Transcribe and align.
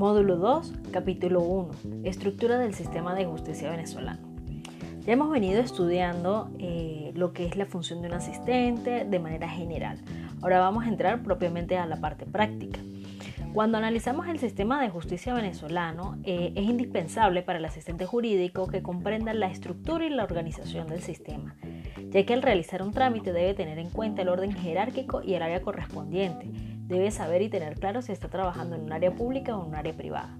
Módulo 0.00 0.36
2, 0.36 0.72
capítulo 0.92 1.42
1, 1.42 2.04
Estructura 2.04 2.56
del 2.56 2.72
sistema 2.72 3.14
de 3.14 3.26
justicia 3.26 3.70
venezolano. 3.70 4.30
Ya 5.00 5.12
hemos 5.12 5.30
venido 5.30 5.60
estudiando 5.60 6.50
eh, 6.58 7.12
lo 7.14 7.34
que 7.34 7.44
es 7.44 7.54
la 7.54 7.66
función 7.66 8.00
de 8.00 8.08
un 8.08 8.14
asistente 8.14 9.04
de 9.04 9.18
manera 9.18 9.46
general. 9.46 9.98
Ahora 10.40 10.58
vamos 10.58 10.86
a 10.86 10.88
entrar 10.88 11.22
propiamente 11.22 11.76
a 11.76 11.84
la 11.84 12.00
parte 12.00 12.24
práctica. 12.24 12.80
Cuando 13.52 13.76
analizamos 13.76 14.26
el 14.28 14.38
sistema 14.38 14.80
de 14.80 14.88
justicia 14.88 15.34
venezolano, 15.34 16.16
eh, 16.24 16.54
es 16.56 16.64
indispensable 16.64 17.42
para 17.42 17.58
el 17.58 17.64
asistente 17.66 18.06
jurídico 18.06 18.68
que 18.68 18.82
comprenda 18.82 19.34
la 19.34 19.48
estructura 19.48 20.06
y 20.06 20.08
la 20.08 20.24
organización 20.24 20.86
del 20.86 21.02
sistema, 21.02 21.56
ya 22.08 22.24
que 22.24 22.32
al 22.32 22.40
realizar 22.40 22.82
un 22.82 22.92
trámite 22.92 23.34
debe 23.34 23.52
tener 23.52 23.78
en 23.78 23.90
cuenta 23.90 24.22
el 24.22 24.30
orden 24.30 24.52
jerárquico 24.54 25.20
y 25.22 25.34
el 25.34 25.42
área 25.42 25.60
correspondiente. 25.60 26.69
Debe 26.90 27.12
saber 27.12 27.40
y 27.40 27.48
tener 27.48 27.78
claro 27.78 28.02
si 28.02 28.10
está 28.10 28.26
trabajando 28.26 28.74
en 28.74 28.82
un 28.82 28.92
área 28.92 29.14
pública 29.14 29.56
o 29.56 29.62
en 29.62 29.68
un 29.68 29.74
área 29.76 29.96
privada. 29.96 30.36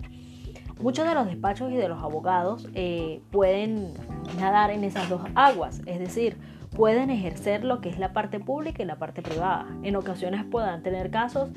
Muchos 0.80 1.06
de 1.06 1.14
los 1.14 1.26
despachos 1.26 1.70
y 1.70 1.76
de 1.76 1.88
los 1.88 2.02
abogados 2.02 2.66
eh, 2.74 3.20
pueden 3.30 3.94
nadar 4.40 4.72
en 4.72 4.82
esas 4.82 5.08
dos 5.08 5.22
aguas, 5.36 5.80
es 5.86 6.00
decir, 6.00 6.36
pueden 6.74 7.10
ejercer 7.10 7.62
lo 7.62 7.80
que 7.80 7.88
es 7.88 8.00
la 8.00 8.12
parte 8.12 8.40
pública 8.40 8.82
y 8.82 8.86
la 8.86 8.96
parte 8.96 9.22
privada. 9.22 9.66
En 9.84 9.94
ocasiones 9.94 10.44
puedan 10.44 10.82
tener 10.82 11.12
casos 11.12 11.50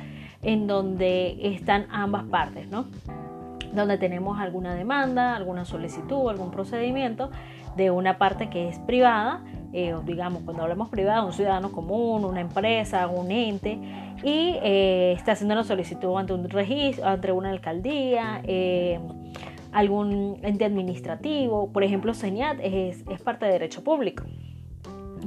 en 0.43 0.67
donde 0.67 1.39
están 1.41 1.87
ambas 1.89 2.25
partes, 2.25 2.69
¿no? 2.69 2.85
Donde 3.73 3.97
tenemos 3.97 4.39
alguna 4.39 4.75
demanda, 4.75 5.35
alguna 5.35 5.65
solicitud, 5.65 6.29
algún 6.29 6.51
procedimiento 6.51 7.31
de 7.75 7.89
una 7.89 8.19
parte 8.19 8.51
que 8.51 8.69
es 8.69 8.77
privada, 8.77 9.41
eh, 9.73 9.95
digamos, 10.05 10.43
cuando 10.43 10.63
hablamos 10.63 10.89
privada, 10.89 11.23
un 11.23 11.33
ciudadano 11.33 11.71
común, 11.71 12.23
una 12.25 12.41
empresa, 12.41 13.07
un 13.07 13.31
ente, 13.31 13.79
y 14.23 14.57
eh, 14.61 15.13
está 15.17 15.31
haciendo 15.31 15.55
una 15.55 15.63
solicitud 15.63 16.15
ante 16.15 16.33
un 16.33 16.47
registro, 16.47 17.07
ante 17.07 17.31
una 17.31 17.49
alcaldía, 17.49 18.41
eh, 18.43 18.99
algún 19.71 20.39
ente 20.43 20.65
administrativo, 20.65 21.71
por 21.71 21.83
ejemplo, 21.83 22.13
CENIAT 22.13 22.59
es, 22.61 23.03
es 23.09 23.21
parte 23.21 23.45
de 23.45 23.53
derecho 23.53 23.83
público. 23.83 24.23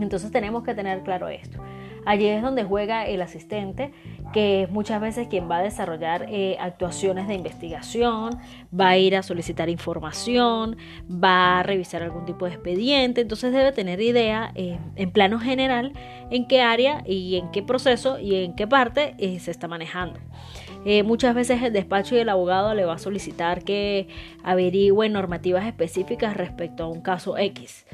Entonces 0.00 0.30
tenemos 0.30 0.62
que 0.62 0.74
tener 0.74 1.02
claro 1.02 1.28
esto. 1.28 1.58
Allí 2.04 2.26
es 2.26 2.40
donde 2.40 2.62
juega 2.62 3.04
el 3.06 3.20
asistente, 3.20 3.90
que 4.32 4.68
muchas 4.70 5.00
veces 5.00 5.28
quien 5.28 5.50
va 5.50 5.58
a 5.58 5.62
desarrollar 5.62 6.26
eh, 6.28 6.56
actuaciones 6.60 7.28
de 7.28 7.34
investigación, 7.34 8.38
va 8.78 8.90
a 8.90 8.98
ir 8.98 9.16
a 9.16 9.22
solicitar 9.22 9.68
información, 9.68 10.76
va 11.10 11.60
a 11.60 11.62
revisar 11.62 12.02
algún 12.02 12.24
tipo 12.24 12.44
de 12.44 12.52
expediente, 12.52 13.20
entonces 13.20 13.52
debe 13.52 13.72
tener 13.72 14.00
idea 14.00 14.52
eh, 14.54 14.78
en 14.96 15.10
plano 15.10 15.38
general 15.38 15.92
en 16.30 16.46
qué 16.46 16.60
área 16.60 17.02
y 17.06 17.36
en 17.36 17.50
qué 17.50 17.62
proceso 17.62 18.18
y 18.18 18.34
en 18.44 18.54
qué 18.54 18.66
parte 18.66 19.14
eh, 19.18 19.38
se 19.40 19.50
está 19.50 19.68
manejando. 19.68 20.20
muchas 21.04 21.34
veces 21.34 21.62
el 21.62 21.72
despacho 21.72 22.14
y 22.14 22.18
el 22.18 22.28
abogado 22.28 22.74
le 22.74 22.84
va 22.84 22.94
a 22.94 22.98
solicitar 22.98 23.64
que 23.64 24.08
averigüe 24.44 25.08
normativas 25.08 25.66
específicas 25.66 26.36
respecto 26.36 26.84
a 26.84 26.88
un 26.88 27.00
caso 27.00 27.36
X. 27.38 27.86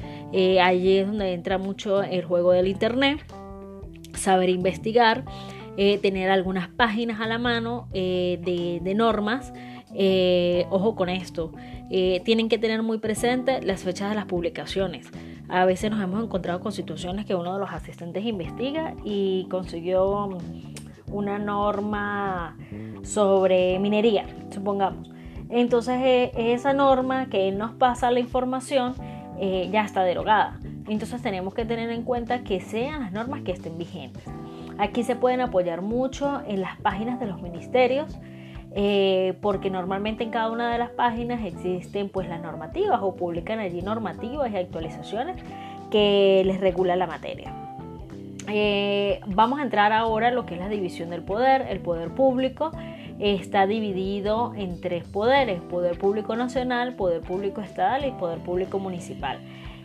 allí 0.61 0.97
es 0.97 1.07
donde 1.07 1.33
entra 1.33 1.57
mucho 1.57 2.03
el 2.03 2.23
juego 2.23 2.51
del 2.51 2.67
Internet 2.67 3.23
saber 4.15 4.49
investigar, 4.49 5.25
eh, 5.75 5.97
tener 5.97 6.29
algunas 6.29 6.67
páginas 6.67 7.19
a 7.19 7.27
la 7.27 7.39
mano 7.39 7.87
eh, 7.93 8.39
de, 8.83 8.93
normas. 8.93 9.53
Eh, 9.95 10.65
ojo 10.69 10.95
con 10.95 11.09
esto, 11.09 11.51
tienen 12.25 12.49
que 12.49 12.57
tener 12.57 12.81
muy 12.81 12.97
presente 12.97 13.61
las 13.61 13.83
fechas 13.83 14.09
de 14.09 14.15
las 14.15 14.25
publicaciones. 14.25 15.09
A 15.49 15.65
veces 15.65 15.91
nos 15.91 16.01
hemos 16.01 16.23
encontrado 16.23 16.59
con 16.59 16.71
situaciones 16.71 17.25
que 17.25 17.35
uno 17.35 17.53
de 17.53 17.59
los 17.59 17.71
asistentes 17.71 18.25
investiga 18.25 18.95
y 19.03 19.45
consiguió 19.49 20.29
mm, 20.29 21.13
una 21.13 21.37
norma 21.37 22.57
sobre 23.03 23.77
minería, 23.77 24.25
supongamos. 24.51 25.11
Entonces 25.49 26.31
esa 26.35 26.73
norma 26.73 27.29
que 27.29 27.51
nos 27.51 27.73
pasa 27.73 28.09
la 28.09 28.19
información 28.19 28.95
ya 29.39 29.83
está 29.83 30.03
derogada. 30.03 30.59
Entonces 30.87 31.21
tenemos 31.21 31.53
que 31.53 31.65
tener 31.65 31.91
en 31.91 32.03
cuenta 32.03 32.43
que 32.43 32.61
sean 32.61 33.01
las 33.01 33.11
normas 33.11 33.41
que 33.41 33.51
estén 33.51 33.77
vigentes. 33.77 34.23
Aquí 34.77 35.03
se 35.03 35.15
pueden 35.15 35.41
apoyar 35.41 35.81
mucho 35.81 36.41
en 36.47 36.61
las 36.61 36.77
páginas 36.77 37.19
de 37.19 37.27
los 37.27 37.41
ministerios, 37.41 38.17
eh, 38.75 39.35
porque 39.41 39.69
normalmente 39.69 40.23
en 40.23 40.31
cada 40.31 40.49
una 40.49 40.71
de 40.71 40.79
las 40.79 40.89
páginas 40.89 41.45
existen 41.45 42.09
pues 42.09 42.27
las 42.27 42.41
normativas 42.41 42.99
o 43.03 43.15
publican 43.15 43.59
allí 43.59 43.81
normativas 43.81 44.51
y 44.51 44.57
actualizaciones 44.57 45.37
que 45.91 46.41
les 46.45 46.59
regula 46.59 46.95
la 46.95 47.05
materia. 47.05 47.53
Eh, 48.47 49.21
vamos 49.27 49.59
a 49.59 49.63
entrar 49.63 49.93
ahora 49.93 50.29
a 50.29 50.31
lo 50.31 50.45
que 50.45 50.55
es 50.55 50.59
la 50.59 50.69
división 50.69 51.11
del 51.11 51.21
poder. 51.21 51.67
El 51.69 51.79
poder 51.79 52.09
público 52.09 52.71
está 53.19 53.67
dividido 53.67 54.53
en 54.55 54.81
tres 54.81 55.03
poderes, 55.05 55.61
poder 55.61 55.97
público 55.97 56.35
nacional, 56.35 56.95
poder 56.95 57.21
público 57.21 57.61
estatal 57.61 58.05
y 58.05 58.11
poder 58.11 58.39
público 58.39 58.79
municipal. 58.79 59.39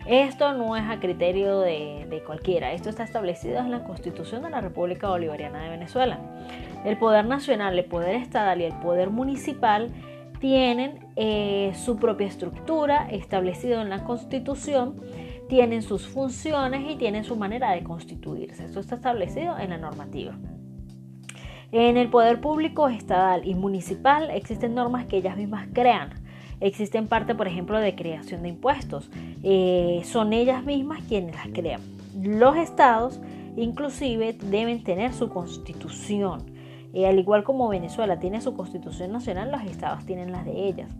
Esto 0.08 0.54
no 0.54 0.74
es 0.74 0.88
a 0.88 1.00
criterio 1.00 1.60
de, 1.60 2.22
cualquiera, 2.24 2.72
esto 2.72 2.88
está 2.88 3.04
establecido 3.04 3.58
en 3.58 3.70
la 3.70 3.84
Constitución 3.84 4.42
de 4.42 4.48
la 4.48 4.62
República 4.62 5.10
Bolivariana 5.10 5.62
de 5.62 5.68
Venezuela. 5.68 6.18
El 6.86 6.96
poder 6.96 7.26
nacional, 7.26 7.78
el 7.78 7.84
poder 7.84 8.14
estatal 8.14 8.62
y 8.62 8.64
el 8.64 8.72
poder 8.80 9.10
municipal 9.10 9.92
tienen 10.40 11.06
eh, 11.16 11.72
su 11.74 11.98
propia 11.98 12.26
estructura 12.26 13.06
establecida 13.10 13.82
en 13.82 13.90
la 13.90 14.04
Constitución, 14.04 14.98
tienen 15.46 15.82
sus 15.82 16.08
funciones 16.08 16.90
y 16.90 16.96
tienen 16.96 17.24
su 17.24 17.36
manera 17.36 17.72
de 17.72 17.84
constituirse. 17.84 18.64
Esto 18.64 18.80
está 18.80 18.94
establecido 18.94 19.58
en 19.58 19.68
la 19.68 19.76
normativa. 19.76 20.38
En 21.70 21.98
el 21.98 22.08
poder 22.08 22.40
público 22.40 22.88
estatal 22.88 23.46
y 23.46 23.54
municipal 23.54 24.30
existen 24.30 24.74
normas 24.74 25.04
que 25.04 25.18
ellas 25.18 25.36
mismas 25.36 25.68
crean 25.74 26.27
Existen 26.60 27.06
parte, 27.06 27.34
por 27.34 27.46
ejemplo, 27.46 27.78
de 27.78 27.94
creación 27.94 28.42
de 28.42 28.48
impuestos. 28.48 29.10
Eh, 29.42 30.02
son 30.04 30.32
ellas 30.32 30.64
mismas 30.64 31.02
quienes 31.08 31.34
las 31.34 31.48
crean. 31.48 31.80
Los 32.20 32.56
estados 32.56 33.20
inclusive 33.56 34.32
deben 34.32 34.82
tener 34.82 35.12
su 35.12 35.28
constitución. 35.28 36.42
Eh, 36.94 37.06
al 37.06 37.18
igual 37.18 37.44
como 37.44 37.68
Venezuela 37.68 38.18
tiene 38.18 38.40
su 38.40 38.54
constitución 38.54 39.12
nacional, 39.12 39.50
los 39.52 39.62
estados 39.62 40.04
tienen 40.06 40.32
las 40.32 40.44
de 40.44 40.68
ellas. 40.68 40.90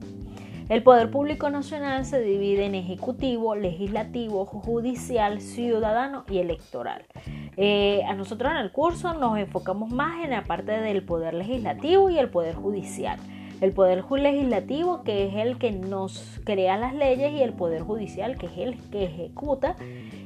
El 0.69 0.83
poder 0.83 1.11
público 1.11 1.49
nacional 1.49 2.05
se 2.05 2.21
divide 2.21 2.67
en 2.67 2.75
ejecutivo, 2.75 3.55
legislativo, 3.55 4.45
judicial, 4.45 5.41
ciudadano 5.41 6.25
y 6.29 6.39
electoral. 6.39 7.07
Eh, 7.57 8.03
a 8.07 8.15
nosotros 8.15 8.53
en 8.53 8.59
el 8.59 8.71
curso 8.71 9.15
nos 9.15 9.39
enfocamos 9.39 9.91
más 9.91 10.23
en 10.23 10.31
la 10.31 10.45
parte 10.45 10.73
del 10.73 11.03
poder 11.03 11.33
legislativo 11.33 12.11
y 12.11 12.19
el 12.19 12.29
poder 12.29 12.55
judicial 12.55 13.19
el 13.61 13.73
poder 13.73 14.05
legislativo 14.11 15.03
que 15.03 15.27
es 15.27 15.35
el 15.35 15.59
que 15.59 15.73
nos 15.73 16.41
crea 16.45 16.77
las 16.77 16.95
leyes 16.95 17.33
y 17.33 17.43
el 17.43 17.53
poder 17.53 17.83
judicial 17.83 18.37
que 18.37 18.47
es 18.47 18.59
el 18.59 18.79
que 18.91 19.05
ejecuta 19.05 19.77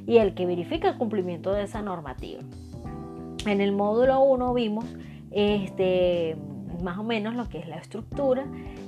y 0.05 0.17
el 0.17 0.33
que 0.33 0.45
verifica 0.45 0.89
el 0.89 0.97
cumplimiento 0.97 1.53
de 1.53 1.63
esa 1.63 1.81
normativa. 1.81 2.41
En 3.45 3.61
el 3.61 3.71
módulo 3.71 4.21
1 4.21 4.53
vimos 4.53 4.85
este, 5.31 6.35
más 6.83 6.97
o 6.97 7.03
menos 7.03 7.35
lo 7.35 7.49
que 7.49 7.59
es 7.59 7.67
la 7.67 7.77
estructura 7.77 8.45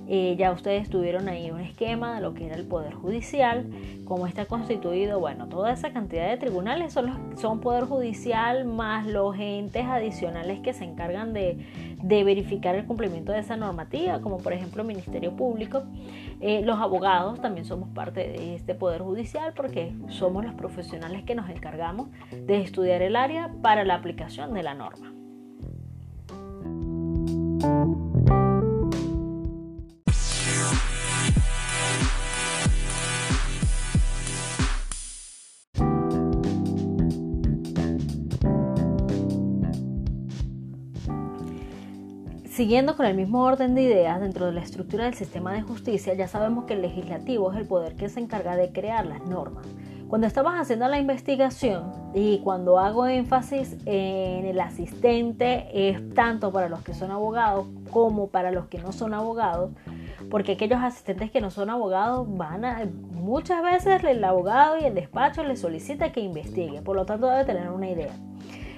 eh, 0.07 0.35
ya 0.38 0.51
ustedes 0.51 0.89
tuvieron 0.89 1.28
ahí 1.28 1.50
un 1.50 1.59
esquema 1.59 2.16
de 2.16 2.22
lo 2.22 2.33
que 2.35 2.45
era 2.45 2.56
el 2.56 2.66
Poder 2.66 2.94
Judicial, 2.94 3.66
cómo 4.06 4.28
está 4.28 4.45
constituido. 4.45 5.19
Bueno, 5.19 5.47
toda 5.47 5.73
esa 5.73 5.91
cantidad 5.94 6.29
de 6.29 6.38
tribunales 6.38 6.94
son, 6.94 7.07
los, 7.07 7.41
son 7.41 7.59
Poder 7.59 7.85
Judicial 7.85 8.66
más 8.66 9.07
los 9.07 9.35
entes 9.39 9.85
adicionales 9.85 10.59
que 10.59 10.73
se 10.73 10.84
encargan 10.84 11.34
de, 11.34 11.57
verificar 12.03 12.75
el 12.75 12.85
cumplimiento 12.85 13.31
de 13.31 13.39
esa 13.39 13.57
normativa, 13.57 14.22
como 14.22 14.38
por 14.38 14.53
ejemplo 14.53 14.84
el 14.84 14.88
Ministerio 14.88 15.35
Público. 15.35 15.84
Eh, 16.39 16.61
los 16.61 16.78
abogados 16.78 17.41
también 17.41 17.66
somos 17.66 17.89
parte 17.89 18.19
de 18.19 18.55
este 18.55 18.75
Poder 18.75 19.01
Judicial 19.01 19.53
porque 19.55 19.91
somos 20.09 20.45
los 20.45 20.53
profesionales 20.53 21.23
que 21.23 21.34
nos 21.34 21.50
encargamos 21.50 22.09
de 22.29 22.61
estudiar 22.61 23.01
el 23.01 23.16
área 23.16 23.52
para 23.64 23.84
la 23.85 23.96
aplicación 23.96 24.53
de 24.53 24.61
la 24.61 24.75
norma. 24.75 25.15
Siguiendo 42.55 42.96
con 42.96 43.05
el 43.05 43.17
mismo 43.17 43.43
orden 43.43 43.75
de 43.75 43.81
ideas 43.81 44.22
dentro 44.22 44.46
de 44.46 44.53
la 44.53 44.61
estructura 44.61 45.03
del 45.03 45.13
sistema 45.13 45.52
de 45.52 45.61
justicia, 45.61 46.13
ya 46.13 46.29
sabemos 46.29 46.63
que 46.63 46.75
el 46.75 46.84
legislativo 46.84 47.52
es 47.52 47.57
el 47.57 47.67
poder 47.67 47.97
que 47.97 48.07
se 48.07 48.22
encarga 48.22 48.55
de 48.55 48.72
crear 48.72 49.05
las 49.05 49.25
normas. 49.25 49.67
Cuando 50.07 50.25
estamos 50.25 50.53
haciendo 50.53 50.87
la 50.87 50.97
investigación 50.97 51.91
y 52.13 52.40
cuando 52.46 52.79
hago 52.79 53.07
énfasis 53.07 53.75
en 53.85 54.46
el 54.46 54.57
asistente, 54.61 55.67
es 55.90 56.13
tanto 56.13 56.53
para 56.53 56.69
los 56.69 56.81
que 56.81 56.93
son 56.93 57.11
abogados 57.11 57.67
como 57.91 58.29
para 58.29 58.52
los 58.52 58.67
que 58.67 58.78
no 58.78 58.93
son 58.93 59.13
abogados, 59.13 59.72
porque 60.31 60.53
aquellos 60.53 60.79
asistentes 60.81 61.31
que 61.31 61.41
no 61.41 61.52
son 61.52 61.69
abogados 61.69 62.25
van 62.37 62.63
a, 62.63 62.85
muchas 63.11 63.61
veces 63.63 64.02
el 64.05 64.23
abogado 64.23 64.78
y 64.78 64.85
el 64.85 64.96
despacho 64.96 65.43
les 65.43 65.59
solicita 65.59 66.13
que 66.13 66.22
investigue, 66.22 66.81
por 66.81 66.96
lo 66.96 67.05
tanto 67.05 67.28
debe 67.28 67.43
tener 67.43 67.69
una 67.69 67.90
idea. 67.90 68.13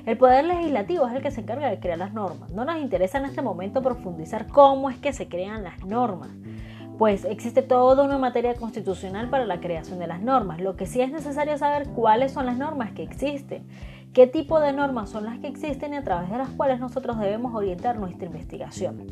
El 0.08 0.18
poder 0.18 0.46
legislativo 0.46 1.06
es 1.06 1.14
el 1.14 1.22
que 1.22 1.30
se 1.30 1.42
encarga 1.42 1.70
de 1.70 1.80
crear 1.80 2.00
las 2.00 2.14
normas. 2.14 2.50
No 2.52 2.66
nos 2.66 2.78
interesa 2.78 3.20
en 3.20 3.26
este 3.26 3.44
momento 3.44 3.84
profundizar 3.84 4.48
cómo 4.48 4.90
es 4.90 4.98
que 4.98 5.14
se 5.14 5.28
crean 5.28 5.64
las 5.64 5.86
normas 5.86 6.30
pues 6.98 7.26
existe 7.26 7.62
toda 7.62 8.04
una 8.04 8.18
materia 8.18 8.56
constitucional 8.56 9.30
para 9.30 9.46
la 9.46 9.60
creación 9.60 10.00
de 10.00 10.08
las 10.08 10.22
normas. 10.22 10.60
Lo 10.60 10.76
que 10.76 10.88
sí 10.88 11.02
es 11.02 11.12
necesario 11.12 11.58
saber 11.58 11.90
cuáles 11.90 12.32
son 12.32 12.48
las 12.48 12.58
normas 12.58 12.92
que 12.92 13.04
existen, 13.04 13.68
qué 14.14 14.26
tipo 14.26 14.60
de 14.60 14.74
normas 14.74 15.12
son 15.12 15.26
las 15.26 15.38
que 15.40 15.48
existen 15.48 15.94
y 15.94 15.98
a 15.98 16.04
través 16.04 16.32
de 16.32 16.38
las 16.38 16.50
cuales 16.50 16.80
nosotros 16.80 17.20
debemos 17.20 17.54
orientar 17.54 18.00
nuestra 18.00 18.26
investigación. 18.26 19.06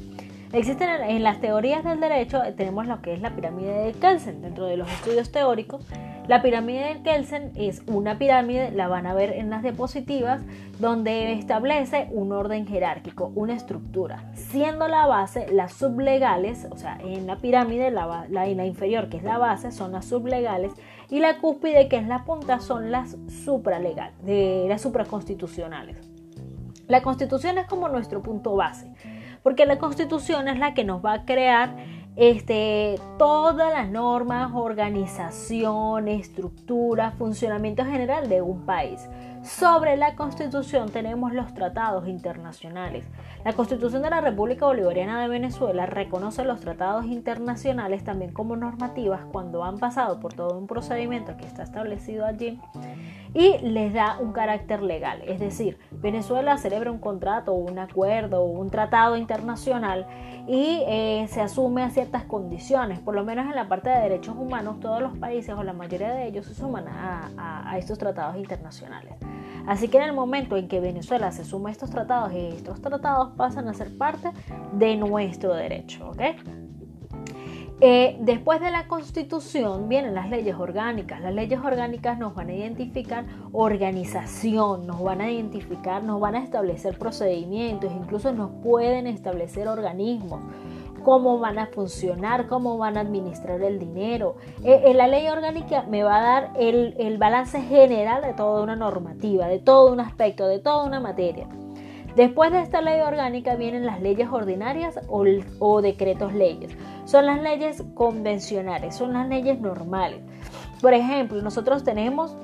Existen 0.53 0.89
en 0.89 1.23
las 1.23 1.41
teorías 1.41 1.83
del 1.83 1.99
derecho, 1.99 2.41
tenemos 2.55 2.87
lo 2.87 3.01
que 3.01 3.13
es 3.13 3.21
la 3.21 3.35
pirámide 3.35 3.73
de 3.73 3.93
Kelsen. 3.93 4.41
Dentro 4.41 4.65
de 4.65 4.77
los 4.77 4.89
estudios 4.89 5.31
teóricos, 5.31 5.85
la 6.27 6.41
pirámide 6.41 6.93
de 6.93 7.01
Kelsen 7.01 7.51
es 7.55 7.81
una 7.87 8.17
pirámide, 8.17 8.71
la 8.71 8.87
van 8.87 9.05
a 9.05 9.13
ver 9.13 9.33
en 9.33 9.49
las 9.49 9.63
diapositivas, 9.63 10.41
donde 10.79 11.33
establece 11.33 12.07
un 12.11 12.31
orden 12.31 12.67
jerárquico, 12.67 13.31
una 13.35 13.53
estructura, 13.53 14.31
siendo 14.33 14.87
la 14.87 15.07
base 15.07 15.47
las 15.51 15.73
sublegales, 15.73 16.67
o 16.71 16.77
sea, 16.77 16.97
en 17.03 17.27
la 17.27 17.37
pirámide, 17.37 17.91
la, 17.91 18.25
la, 18.29 18.45
la 18.45 18.65
inferior, 18.65 19.09
que 19.09 19.17
es 19.17 19.23
la 19.23 19.37
base, 19.37 19.71
son 19.71 19.91
las 19.91 20.05
sublegales, 20.05 20.71
y 21.09 21.19
la 21.19 21.37
cúspide, 21.39 21.87
que 21.89 21.97
es 21.97 22.07
la 22.07 22.23
punta, 22.23 22.59
son 22.59 22.91
las 22.91 23.17
supralegales, 23.43 24.13
de 24.23 24.65
las 24.69 24.81
supraconstitucionales. 24.81 25.97
La 26.87 27.01
constitución 27.01 27.57
es 27.57 27.65
como 27.65 27.89
nuestro 27.89 28.21
punto 28.21 28.55
base 28.55 28.91
porque 29.45 29.67
la 29.67 29.77
constitución 29.77 30.47
es 30.47 30.57
la 30.57 30.73
que 30.73 30.83
nos 30.83 31.05
va 31.05 31.13
a 31.13 31.25
crear 31.25 31.75
este, 32.15 32.95
todas 33.19 33.71
las 33.71 33.87
normas, 33.87 34.53
organización, 34.55 36.07
estructura, 36.07 37.11
funcionamiento 37.11 37.85
general 37.85 38.27
de 38.27 38.41
un 38.41 38.65
país. 38.65 39.07
Sobre 39.43 39.97
la 39.97 40.15
Constitución 40.15 40.89
tenemos 40.89 41.31
los 41.31 41.53
tratados 41.53 42.07
internacionales. 42.07 43.05
La 43.43 43.53
Constitución 43.53 44.01
de 44.01 44.09
la 44.09 44.19
República 44.19 44.65
Bolivariana 44.65 45.21
de 45.21 45.27
Venezuela 45.27 45.85
reconoce 45.85 46.43
los 46.43 46.61
tratados 46.61 47.05
internacionales 47.05 48.03
también 48.03 48.33
como 48.33 48.55
normativas 48.55 49.25
cuando 49.31 49.63
han 49.63 49.77
pasado 49.77 50.19
por 50.19 50.33
todo 50.33 50.57
un 50.57 50.65
procedimiento 50.65 51.37
que 51.37 51.45
está 51.45 51.61
establecido 51.61 52.25
allí 52.25 52.59
y 53.35 53.57
les 53.59 53.93
da 53.93 54.17
un 54.19 54.31
carácter 54.31 54.81
legal. 54.81 55.21
Es 55.27 55.39
decir, 55.39 55.77
Venezuela 55.91 56.57
celebra 56.57 56.89
un 56.89 56.99
contrato, 56.99 57.53
un 57.53 57.77
acuerdo, 57.77 58.45
un 58.45 58.71
tratado 58.71 59.17
internacional 59.17 60.07
y 60.47 60.81
eh, 60.87 61.27
se 61.29 61.41
asume 61.41 61.83
a 61.83 61.89
ciertas 61.89 62.23
condiciones. 62.23 62.99
Por 62.99 63.13
lo 63.13 63.25
menos 63.25 63.45
en 63.45 63.55
la 63.55 63.67
parte 63.67 63.89
de 63.89 63.99
derechos 63.99 64.35
humanos, 64.37 64.79
todos 64.79 65.01
los 65.01 65.17
países 65.17 65.53
o 65.53 65.63
la 65.63 65.73
mayoría 65.73 66.13
de 66.13 66.27
ellos 66.27 66.45
se 66.45 66.55
suman 66.55 66.87
a, 66.87 67.69
a 67.69 67.77
estos 67.77 67.97
tratados 67.97 68.37
internacionales. 68.37 69.13
Así 69.67 69.89
que 69.89 69.97
en 69.97 70.03
el 70.03 70.13
momento 70.13 70.55
en 70.55 70.67
que 70.69 70.79
Venezuela 70.79 71.31
se 71.31 71.43
suma 71.43 71.69
a 71.69 71.71
estos 71.73 71.89
tratados 71.89 72.31
estos 72.33 72.81
tratados 72.81 73.31
pasan 73.35 73.67
a 73.67 73.73
ser 73.73 73.97
parte 73.97 74.31
de 74.73 74.95
nuestro 74.95 75.53
derecho, 75.53 76.09
¿ok? 76.09 76.64
Eh, 77.81 78.15
después 78.21 78.61
de 78.61 78.71
la 78.71 78.87
constitución 78.87 79.89
vienen 79.89 80.15
las 80.15 80.29
leyes 80.29 80.55
orgánicas. 80.55 81.19
Las 81.19 81.33
leyes 81.33 81.59
orgánicas 81.59 82.17
nos 82.17 82.33
van 82.33 82.49
a 82.49 82.53
identificar 82.53 83.25
organización, 83.51 84.87
nos 84.87 85.03
van 85.03 85.19
a 85.19 85.29
identificar, 85.29 86.01
nos 86.01 86.21
van 86.21 86.35
a 86.35 86.43
establecer 86.43 86.97
procedimientos, 86.97 87.91
incluso 87.91 88.31
nos 88.31 88.49
pueden 88.63 89.07
establecer 89.07 89.67
organismos, 89.67 90.39
cómo 91.03 91.37
van 91.37 91.59
a 91.59 91.67
funcionar, 91.67 92.47
cómo 92.47 92.77
van 92.77 92.95
a 92.97 93.01
administrar 93.01 93.61
el 93.61 93.77
dinero. 93.77 94.37
Eh, 94.63 94.83
eh, 94.85 94.93
la 94.93 95.07
ley 95.07 95.27
orgánica 95.27 95.83
me 95.83 96.03
va 96.03 96.15
a 96.15 96.21
dar 96.21 96.51
el, 96.57 96.95
el 96.97 97.17
balance 97.17 97.61
general 97.61 98.21
de 98.23 98.33
toda 98.33 98.63
una 98.63 98.77
normativa, 98.77 99.47
de 99.47 99.59
todo 99.59 99.91
un 99.91 99.99
aspecto, 99.99 100.47
de 100.47 100.59
toda 100.59 100.85
una 100.85 101.01
materia. 101.01 101.49
Después 102.15 102.49
de 102.51 102.61
esta 102.61 102.81
ley 102.81 103.01
orgánica 103.01 103.55
vienen 103.55 103.85
las 103.85 104.01
leyes 104.01 104.29
ordinarias 104.31 104.99
o, 105.09 105.81
decretos 105.81 106.33
leyes. 106.33 106.71
Son 107.03 107.25
las 107.25 107.41
leyes 107.41 107.83
convencionales, 107.93 108.95
son 108.95 109.11
las 109.13 109.27
leyes 109.27 109.59
normales. 109.59 110.21
Por 110.81 110.93
ejemplo, 110.93 111.41
nosotros 111.41 111.83
tenemos 111.83 112.37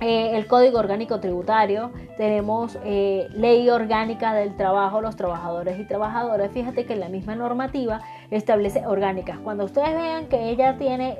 eh, 0.00 0.36
el 0.36 0.46
Código 0.46 0.78
Orgánico 0.78 1.18
Tributario, 1.18 1.90
tenemos 2.16 2.78
eh, 2.84 3.26
Ley 3.32 3.68
Orgánica 3.70 4.34
del 4.34 4.56
Trabajo, 4.56 5.00
los 5.00 5.16
trabajadores 5.16 5.80
y 5.80 5.84
trabajadoras. 5.84 6.52
Fíjate 6.52 6.86
que 6.86 6.94
la 6.94 7.08
misma 7.08 7.34
normativa 7.34 8.02
establece 8.30 8.86
orgánicas. 8.86 9.38
Cuando 9.40 9.64
ustedes 9.64 9.94
vean 9.94 10.26
que 10.26 10.50
ella 10.50 10.78
tiene 10.78 11.18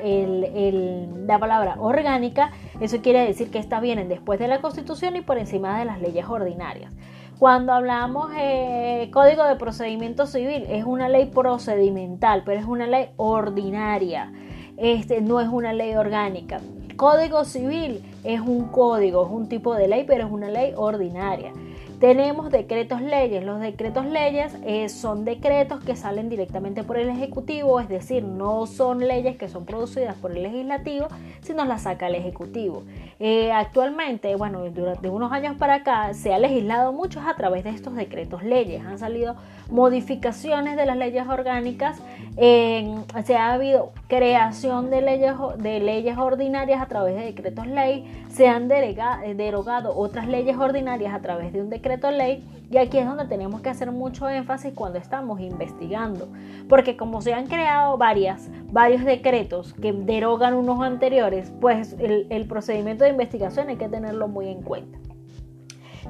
la 1.26 1.38
palabra 1.40 1.76
orgánica, 1.80 2.52
eso 2.80 2.98
quiere 3.02 3.26
decir 3.26 3.50
que 3.50 3.58
esta 3.58 3.80
viene 3.80 4.04
después 4.04 4.38
de 4.38 4.46
la 4.46 4.60
Constitución 4.60 5.16
y 5.16 5.20
por 5.20 5.36
encima 5.36 5.78
de 5.80 5.84
las 5.84 6.00
leyes 6.00 6.26
ordinarias. 6.28 6.92
Cuando 7.38 7.74
hablamos 7.74 8.30
eh, 8.34 9.10
Código 9.12 9.44
de 9.44 9.56
Procedimiento 9.56 10.26
Civil, 10.26 10.64
es 10.70 10.86
una 10.86 11.10
ley 11.10 11.26
procedimental, 11.26 12.42
pero 12.46 12.58
es 12.58 12.66
una 12.66 12.86
ley 12.86 13.10
ordinaria. 13.16 14.32
Este, 14.78 15.20
no 15.20 15.40
es 15.42 15.48
una 15.48 15.74
ley 15.74 15.94
orgánica. 15.96 16.60
Código 16.96 17.44
civil 17.44 18.02
es 18.24 18.40
un 18.40 18.68
código, 18.68 19.26
es 19.26 19.30
un 19.30 19.50
tipo 19.50 19.74
de 19.74 19.86
ley, 19.86 20.04
pero 20.06 20.24
es 20.24 20.32
una 20.32 20.48
ley 20.48 20.72
ordinaria. 20.76 21.52
Tenemos 22.00 22.50
decretos 22.50 23.00
leyes. 23.00 23.42
Los 23.42 23.58
decretos 23.58 24.04
leyes 24.04 24.54
eh, 24.66 24.90
son 24.90 25.24
decretos 25.24 25.82
que 25.82 25.96
salen 25.96 26.28
directamente 26.28 26.82
por 26.82 26.98
el 26.98 27.08
Ejecutivo, 27.08 27.80
es 27.80 27.88
decir, 27.88 28.22
no 28.22 28.66
son 28.66 29.08
leyes 29.08 29.38
que 29.38 29.48
son 29.48 29.64
producidas 29.64 30.14
por 30.16 30.32
el 30.32 30.42
Legislativo, 30.42 31.08
sino 31.40 31.64
las 31.64 31.82
saca 31.82 32.08
el 32.08 32.16
Ejecutivo. 32.16 32.82
Eh, 33.18 33.50
actualmente, 33.50 34.36
bueno, 34.36 34.68
durante 34.68 35.08
unos 35.08 35.32
años 35.32 35.56
para 35.56 35.76
acá 35.76 36.12
se 36.12 36.34
ha 36.34 36.38
legislado 36.38 36.92
mucho 36.92 37.22
a 37.26 37.34
través 37.34 37.64
de 37.64 37.70
estos 37.70 37.94
decretos 37.94 38.42
leyes. 38.42 38.84
Han 38.84 38.98
salido 38.98 39.34
modificaciones 39.70 40.76
de 40.76 40.84
las 40.84 40.98
leyes 40.98 41.26
orgánicas, 41.26 41.98
se 42.36 43.36
ha 43.36 43.54
habido 43.54 43.92
creación 44.06 44.90
de 44.90 45.00
leyes, 45.00 45.32
de 45.56 45.80
leyes 45.80 46.18
ordinarias 46.18 46.82
a 46.82 46.86
través 46.86 47.16
de 47.16 47.24
decretos 47.24 47.66
ley, 47.66 48.24
se 48.28 48.48
han 48.48 48.68
derogado 48.68 49.96
otras 49.96 50.28
leyes 50.28 50.56
ordinarias 50.58 51.14
a 51.14 51.20
través 51.20 51.54
de 51.54 51.62
un 51.62 51.70
decreto 51.70 51.85
decreto 51.86 52.10
ley 52.10 52.44
y 52.68 52.78
aquí 52.78 52.98
es 52.98 53.06
donde 53.06 53.26
tenemos 53.26 53.60
que 53.60 53.68
hacer 53.68 53.92
mucho 53.92 54.28
énfasis 54.28 54.72
cuando 54.74 54.98
estamos 54.98 55.40
investigando, 55.40 56.28
porque 56.68 56.96
como 56.96 57.22
se 57.22 57.32
han 57.32 57.46
creado 57.46 57.96
varias, 57.96 58.50
varios 58.72 59.04
decretos 59.04 59.72
que 59.74 59.92
derogan 59.92 60.54
unos 60.54 60.80
anteriores, 60.80 61.52
pues 61.60 61.94
el, 62.00 62.46
procedimiento 62.48 63.04
de 63.04 63.10
investigación 63.10 63.68
hay 63.68 63.76
que 63.76 63.88
tenerlo 63.88 64.26
muy 64.26 64.48
en 64.48 64.62
cuenta. 64.62 64.98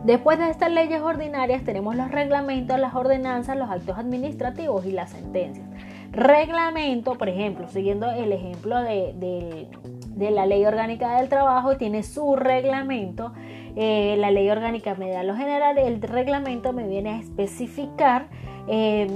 Después 0.05 0.39
de 0.39 0.49
estas 0.49 0.71
leyes 0.71 1.03
ordinarias 1.03 1.63
tenemos 1.63 1.95
los 1.95 2.11
reglamentos, 2.11 2.79
las 2.79 2.95
ordenanzas, 2.95 3.57
los 3.57 3.69
actos 3.69 3.99
administrativos 3.99 4.87
y 4.87 4.93
las 4.93 5.11
sentencias. 5.11 5.67
Reglamento, 6.13 7.17
por 7.19 7.29
ejemplo, 7.29 7.69
siguiendo 7.69 8.11
el 8.11 8.33
ejemplo 8.33 8.81
de, 8.81 9.69
de 10.15 10.31
la 10.31 10.47
ley 10.47 10.65
orgánica 10.65 11.19
del 11.19 11.29
trabajo, 11.29 11.77
tiene 11.77 12.03
su 12.03 12.37
reglamento 12.37 13.33
eh, 13.77 14.17
la 14.19 14.31
ley 14.31 14.49
orgánica 14.49 14.95
me 14.95 15.11
da 15.11 15.23
lo 15.23 15.37
general, 15.37 15.77
el 15.77 16.01
reglamento 16.01 16.73
me 16.73 16.89
viene 16.89 17.11
a 17.11 17.19
especificar 17.19 18.29
em, 18.67 19.11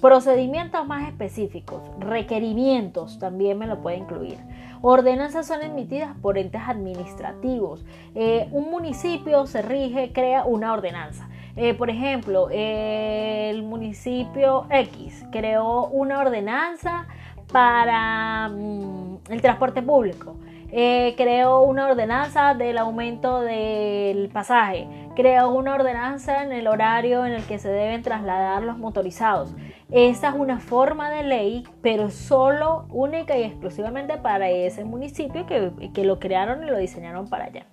procedimientos 0.00 0.84
más 0.86 1.08
específicos, 1.08 1.82
requerimientos 2.00 3.20
también 3.20 3.58
me 3.58 3.66
lo 3.66 3.80
puede 3.80 3.98
incluir. 3.98 4.38
Ordenanzas 4.82 5.46
son 5.46 5.62
emitidas 5.62 6.16
por 6.20 6.38
entes 6.38 6.62
administrativos. 6.66 7.84
Eh, 8.14 8.48
un 8.50 8.70
municipio 8.70 9.46
se 9.46 9.62
rige, 9.62 10.10
crea 10.12 10.44
una 10.44 10.72
ordenanza. 10.72 11.28
Eh, 11.54 11.74
por 11.74 11.90
ejemplo, 11.90 12.48
el 12.50 13.62
municipio 13.62 14.66
X 14.70 15.26
creó 15.30 15.86
una 15.88 16.20
ordenanza 16.20 17.06
para 17.52 18.48
mm, 18.48 19.18
el 19.28 19.42
transporte 19.42 19.82
público. 19.82 20.36
Eh, 20.72 21.14
creó 21.16 21.62
una 21.62 21.86
ordenanza 21.86 22.54
del 22.54 22.78
aumento 22.78 23.40
del 23.40 24.28
pasaje, 24.28 24.86
creó 25.16 25.50
una 25.50 25.74
ordenanza 25.74 26.44
en 26.44 26.52
el 26.52 26.68
horario 26.68 27.26
en 27.26 27.32
el 27.32 27.42
que 27.44 27.58
se 27.58 27.68
deben 27.68 28.02
trasladar 28.02 28.62
los 28.62 28.78
motorizados. 28.78 29.54
Esa 29.90 30.28
es 30.28 30.34
una 30.34 30.60
forma 30.60 31.10
de 31.10 31.24
ley, 31.24 31.64
pero 31.82 32.10
solo 32.10 32.86
única 32.90 33.36
y 33.36 33.42
exclusivamente 33.42 34.16
para 34.18 34.48
ese 34.50 34.84
municipio 34.84 35.46
que, 35.46 35.72
que 35.92 36.04
lo 36.04 36.20
crearon 36.20 36.62
y 36.62 36.66
lo 36.66 36.78
diseñaron 36.78 37.28
para 37.28 37.46
allá. 37.46 37.66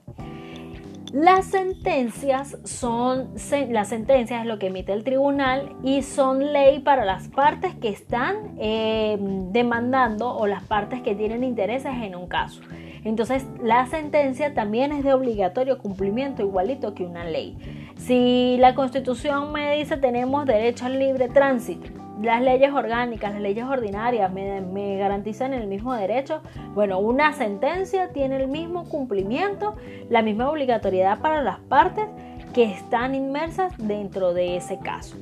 Las 1.14 1.46
sentencias 1.46 2.58
son, 2.66 3.30
las 3.70 3.88
sentencias 3.88 4.42
es 4.42 4.46
lo 4.46 4.60
que 4.60 4.68
emite 4.68 4.92
el 4.92 5.06
tribunal 5.06 5.74
y 5.82 6.02
son 6.02 6.52
ley 6.52 6.80
para 6.80 7.06
las 7.06 7.30
partes 7.30 7.76
que 7.76 7.88
están 7.88 8.58
eh, 8.60 9.18
demandando 9.52 10.36
o 10.36 10.48
las 10.48 10.64
partes 10.64 11.02
que 11.02 11.16
tienen 11.16 11.46
intereses 11.46 11.94
en 12.02 12.16
un 12.16 12.28
caso. 12.28 12.62
Entonces 13.04 13.46
la 13.62 13.86
sentencia 13.88 14.54
también 14.54 14.92
es 14.92 15.04
de 15.04 15.14
obligatorio 15.14 15.78
cumplimiento 15.78 16.42
igualito 16.42 16.94
que 16.94 17.06
una 17.06 17.24
ley. 17.24 17.58
Si 17.98 18.58
la 18.60 18.76
constitución 18.76 19.52
me 19.52 19.76
dice 19.78 19.98
tenemos 19.98 20.46
derecho 20.46 20.86
al 20.86 21.00
libre 21.00 21.30
tránsito, 21.30 21.90
las 22.22 22.42
leyes 22.42 22.74
orgánicas, 22.74 23.32
las 23.32 23.42
leyes 23.42 23.66
ordinarias 23.66 24.32
me, 24.32 24.98
garantizan 24.98 25.54
el 25.54 25.68
mismo 25.68 25.94
derecho. 25.94 26.42
Bueno, 26.74 27.00
una 27.00 27.34
sentencia 27.34 28.10
tiene 28.10 28.38
el 28.38 28.48
mismo 28.48 28.90
cumplimiento, 28.90 29.76
la 30.10 30.22
misma 30.22 30.50
obligatoriedad 30.50 31.20
para 31.20 31.44
las 31.44 31.60
partes 31.60 32.06
que 32.54 32.64
están 32.64 33.14
inmersas 33.14 33.74
dentro 33.78 34.34
de 34.34 34.58
ese 34.58 34.80
caso. 34.80 35.16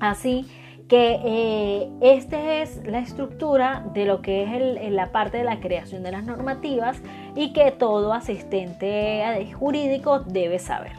Así 0.00 0.46
que 0.88 1.20
eh, 1.24 1.90
esta 2.00 2.60
es 2.62 2.80
la 2.86 3.00
estructura 3.00 3.84
de 3.92 4.04
lo 4.04 4.22
que 4.22 4.44
es 4.44 4.92
la 4.92 5.10
parte 5.10 5.38
de 5.38 5.44
la 5.44 5.58
creación 5.58 6.02
de 6.04 6.12
las 6.12 6.24
normativas 6.24 7.00
y 7.34 7.52
que 7.52 7.72
todo 7.72 8.12
asistente 8.12 9.52
jurídico 9.52 10.20
debe 10.20 10.58
saber. 10.58 10.92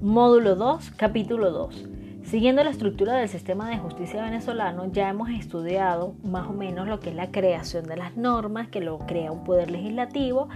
Módulo 0.00 0.56
2, 0.56 0.90
capítulo 0.96 1.50
2. 1.50 1.99
Siguiendo 2.30 2.62
la 2.62 2.70
estructura 2.70 3.14
del 3.14 3.28
sistema 3.28 3.68
de 3.68 3.78
justicia 3.78 4.22
venezolano, 4.22 4.86
ya 4.92 5.08
hemos 5.08 5.30
estudiado 5.30 6.14
más 6.22 6.46
o 6.46 6.52
menos 6.52 6.86
lo 6.86 7.00
que 7.00 7.10
es 7.10 7.16
la 7.16 7.32
creación 7.32 7.86
de 7.86 7.96
las 7.96 8.16
normas, 8.16 8.68
que 8.68 8.80
lo 8.80 9.00
crea 9.00 9.32
un 9.32 9.42
poder 9.42 9.68
legislativo 9.68 10.48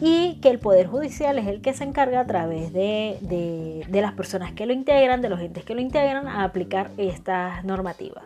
y 0.00 0.38
que 0.40 0.48
el 0.48 0.58
poder 0.58 0.86
judicial 0.86 1.38
es 1.38 1.46
el 1.46 1.60
que 1.60 1.74
se 1.74 1.84
encarga 1.84 2.20
a 2.20 2.26
través 2.26 2.72
de, 2.72 3.84
las 3.90 4.14
personas 4.14 4.52
que 4.52 4.64
lo 4.64 4.72
integran, 4.72 5.20
de 5.20 5.28
los 5.28 5.40
entes 5.40 5.66
que 5.66 5.74
lo 5.74 5.82
integran, 5.82 6.28
a 6.28 6.44
aplicar 6.44 6.92
estas 6.96 7.62
normativas. 7.62 8.24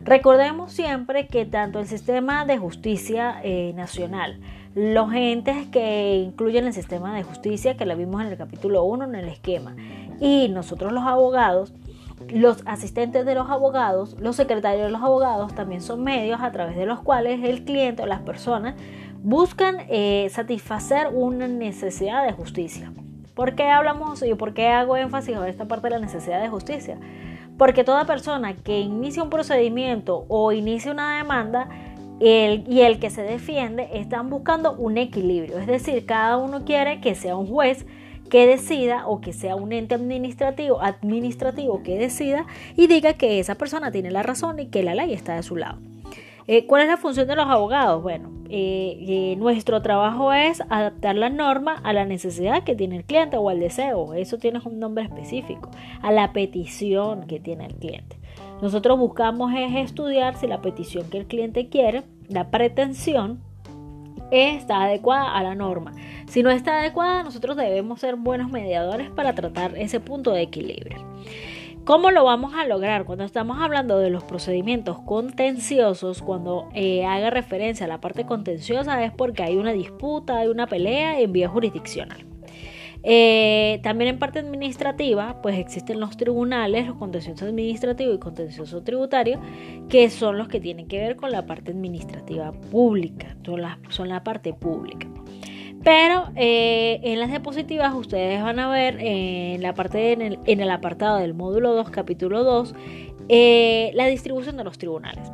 Recordemos 0.00 0.72
siempre 0.72 1.28
que 1.28 1.46
tanto 1.46 1.78
el 1.78 1.86
sistema 1.86 2.44
de 2.44 2.58
justicia 2.58 3.40
eh, 3.44 3.72
nacional, 3.76 4.40
los 4.74 5.12
entes 5.12 5.68
que 5.68 6.16
incluyen 6.16 6.66
el 6.66 6.72
sistema 6.72 7.14
de 7.14 7.22
justicia, 7.22 7.76
que 7.76 7.86
lo 7.86 7.96
vimos 7.96 8.20
en 8.22 8.28
el 8.28 8.36
capítulo 8.36 8.82
1 8.82 9.04
en 9.04 9.14
el 9.14 9.28
esquema, 9.28 9.76
y 10.18 10.48
nosotros 10.48 10.92
los 10.92 11.04
abogados, 11.04 11.72
los 12.30 12.62
asistentes 12.66 13.24
de 13.26 13.34
los 13.34 13.50
abogados, 13.50 14.16
los 14.20 14.36
secretarios 14.36 14.86
de 14.86 14.90
los 14.90 15.02
abogados 15.02 15.54
también 15.54 15.80
son 15.80 16.02
medios 16.02 16.40
a 16.40 16.52
través 16.52 16.76
de 16.76 16.86
los 16.86 17.00
cuales 17.00 17.42
el 17.44 17.64
cliente 17.64 18.02
o 18.02 18.06
las 18.06 18.20
personas 18.20 18.74
buscan 19.22 19.78
eh, 19.88 20.28
satisfacer 20.30 21.08
una 21.12 21.46
necesidad 21.48 22.24
de 22.24 22.32
justicia. 22.32 22.92
¿Por 23.34 23.54
qué 23.54 23.70
hablamos 23.70 24.22
y 24.22 24.34
por 24.34 24.52
qué 24.52 24.68
hago 24.68 24.96
énfasis 24.96 25.36
en 25.36 25.44
esta 25.44 25.66
parte 25.66 25.88
de 25.88 25.94
la 25.94 25.98
necesidad 26.00 26.42
de 26.42 26.48
justicia? 26.48 26.98
Porque 27.56 27.84
toda 27.84 28.04
persona 28.04 28.54
que 28.54 28.80
inicia 28.80 29.22
un 29.22 29.30
procedimiento 29.30 30.26
o 30.28 30.52
inicia 30.52 30.90
una 30.90 31.18
demanda 31.18 31.68
y 32.20 32.80
el 32.80 33.00
que 33.00 33.10
se 33.10 33.22
defiende 33.22 33.88
están 33.94 34.30
buscando 34.30 34.72
un 34.72 34.96
equilibrio. 34.96 35.58
Es 35.58 35.66
decir, 35.66 36.06
cada 36.06 36.36
uno 36.36 36.64
quiere 36.64 37.00
que 37.00 37.14
sea 37.14 37.36
un 37.36 37.48
juez 37.48 37.84
que 38.32 38.46
decida 38.46 39.06
o 39.06 39.20
que 39.20 39.34
sea 39.34 39.56
un 39.56 39.74
ente 39.74 39.94
administrativo, 39.94 40.80
administrativo 40.80 41.82
que 41.82 41.98
decida 41.98 42.46
y 42.74 42.86
diga 42.86 43.12
que 43.12 43.38
esa 43.38 43.56
persona 43.56 43.92
tiene 43.92 44.10
la 44.10 44.22
razón 44.22 44.58
y 44.58 44.68
que 44.68 44.82
la 44.82 44.94
ley 44.94 45.12
está 45.12 45.36
de 45.36 45.42
su 45.42 45.54
lado. 45.54 45.76
Eh, 46.46 46.64
¿Cuál 46.64 46.80
es 46.80 46.88
la 46.88 46.96
función 46.96 47.28
de 47.28 47.36
los 47.36 47.44
abogados? 47.44 48.02
Bueno, 48.02 48.30
eh, 48.48 48.96
eh, 49.06 49.36
nuestro 49.36 49.82
trabajo 49.82 50.32
es 50.32 50.62
adaptar 50.70 51.14
la 51.16 51.28
norma 51.28 51.74
a 51.84 51.92
la 51.92 52.06
necesidad 52.06 52.64
que 52.64 52.74
tiene 52.74 52.96
el 52.96 53.04
cliente 53.04 53.36
o 53.36 53.50
al 53.50 53.60
deseo, 53.60 54.14
eso 54.14 54.38
tiene 54.38 54.62
un 54.64 54.80
nombre 54.80 55.04
específico, 55.04 55.70
a 56.00 56.10
la 56.10 56.32
petición 56.32 57.26
que 57.26 57.38
tiene 57.38 57.66
el 57.66 57.74
cliente. 57.74 58.16
Nosotros 58.62 58.98
buscamos 58.98 59.52
es 59.54 59.76
estudiar 59.76 60.36
si 60.36 60.46
la 60.46 60.62
petición 60.62 61.10
que 61.10 61.18
el 61.18 61.26
cliente 61.26 61.68
quiere, 61.68 62.02
la 62.30 62.50
pretensión, 62.50 63.42
está 64.32 64.84
adecuada 64.84 65.36
a 65.36 65.42
la 65.42 65.54
norma. 65.54 65.92
Si 66.32 66.42
no 66.42 66.50
está 66.50 66.78
adecuada, 66.78 67.22
nosotros 67.22 67.58
debemos 67.58 68.00
ser 68.00 68.16
buenos 68.16 68.50
mediadores 68.50 69.10
para 69.10 69.34
tratar 69.34 69.76
ese 69.76 70.00
punto 70.00 70.32
de 70.32 70.40
equilibrio. 70.40 70.96
¿Cómo 71.84 72.10
lo 72.10 72.24
vamos 72.24 72.54
a 72.54 72.64
lograr? 72.64 73.04
Cuando 73.04 73.24
estamos 73.24 73.60
hablando 73.60 73.98
de 73.98 74.08
los 74.08 74.24
procedimientos 74.24 74.98
contenciosos, 75.00 76.22
cuando 76.22 76.70
eh, 76.72 77.04
haga 77.04 77.28
referencia 77.28 77.84
a 77.84 77.88
la 77.90 78.00
parte 78.00 78.24
contenciosa 78.24 79.04
es 79.04 79.12
porque 79.12 79.42
hay 79.42 79.58
una 79.58 79.74
disputa, 79.74 80.38
hay 80.38 80.48
una 80.48 80.66
pelea 80.66 81.20
en 81.20 81.32
vía 81.34 81.50
jurisdiccional. 81.50 82.24
Eh, 83.02 83.80
también 83.82 84.14
en 84.14 84.18
parte 84.18 84.38
administrativa, 84.38 85.42
pues 85.42 85.58
existen 85.58 86.00
los 86.00 86.16
tribunales, 86.16 86.86
los 86.86 86.96
contenciosos 86.96 87.42
administrativos 87.42 88.14
y 88.14 88.18
contencioso 88.18 88.82
tributario, 88.82 89.38
que 89.90 90.08
son 90.08 90.38
los 90.38 90.48
que 90.48 90.60
tienen 90.60 90.88
que 90.88 90.98
ver 90.98 91.16
con 91.16 91.30
la 91.30 91.44
parte 91.44 91.72
administrativa 91.72 92.52
pública, 92.52 93.36
son 93.44 93.60
la, 93.60 93.78
son 93.90 94.08
la 94.08 94.24
parte 94.24 94.54
pública. 94.54 95.08
Pero 95.84 96.28
eh, 96.36 97.00
en 97.02 97.18
las 97.18 97.30
diapositivas 97.30 97.92
ustedes 97.94 98.42
van 98.42 98.58
a 98.60 98.70
ver 98.70 98.98
en 99.00 99.62
la 99.62 99.74
parte 99.74 100.12
en 100.12 100.60
el, 100.60 100.70
apartado 100.70 101.18
del 101.18 101.34
módulo 101.34 101.74
2, 101.74 101.90
capítulo 101.90 102.44
2, 102.44 102.74
eh, 103.28 103.90
la 103.94 104.06
distribución 104.06 104.56
de 104.56 104.64
los 104.64 104.78
tribunales. 104.78 105.28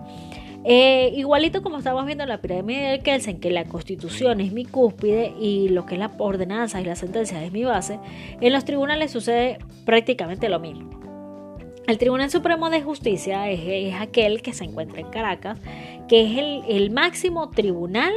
Eh, 0.64 1.12
igualito 1.14 1.62
como 1.62 1.78
estamos 1.78 2.04
viendo 2.06 2.24
en 2.24 2.30
la 2.30 2.40
pirámide 2.40 2.90
de 2.90 3.00
Kelsen, 3.00 3.40
que 3.40 3.50
la 3.50 3.64
constitución 3.64 4.40
es 4.40 4.52
mi 4.52 4.64
cúspide 4.64 5.34
y 5.38 5.68
lo 5.68 5.86
que 5.86 5.94
es 5.94 6.00
la 6.00 6.10
ordenanza 6.18 6.80
y 6.80 6.84
la 6.84 6.96
sentencia 6.96 7.42
es 7.44 7.52
mi 7.52 7.64
base, 7.64 7.98
en 8.40 8.52
los 8.52 8.64
tribunales 8.64 9.10
sucede 9.10 9.58
prácticamente 9.84 10.48
lo 10.48 10.60
mismo. 10.60 10.90
El 11.86 11.96
Tribunal 11.96 12.30
Supremo 12.30 12.68
de 12.68 12.82
Justicia 12.82 13.48
es, 13.50 13.94
aquel 13.94 14.42
que 14.42 14.52
se 14.52 14.64
encuentra 14.64 15.00
en 15.00 15.08
Caracas, 15.08 15.58
que 16.06 16.24
es 16.24 16.64
el 16.68 16.90
máximo 16.90 17.48
tribunal 17.48 18.12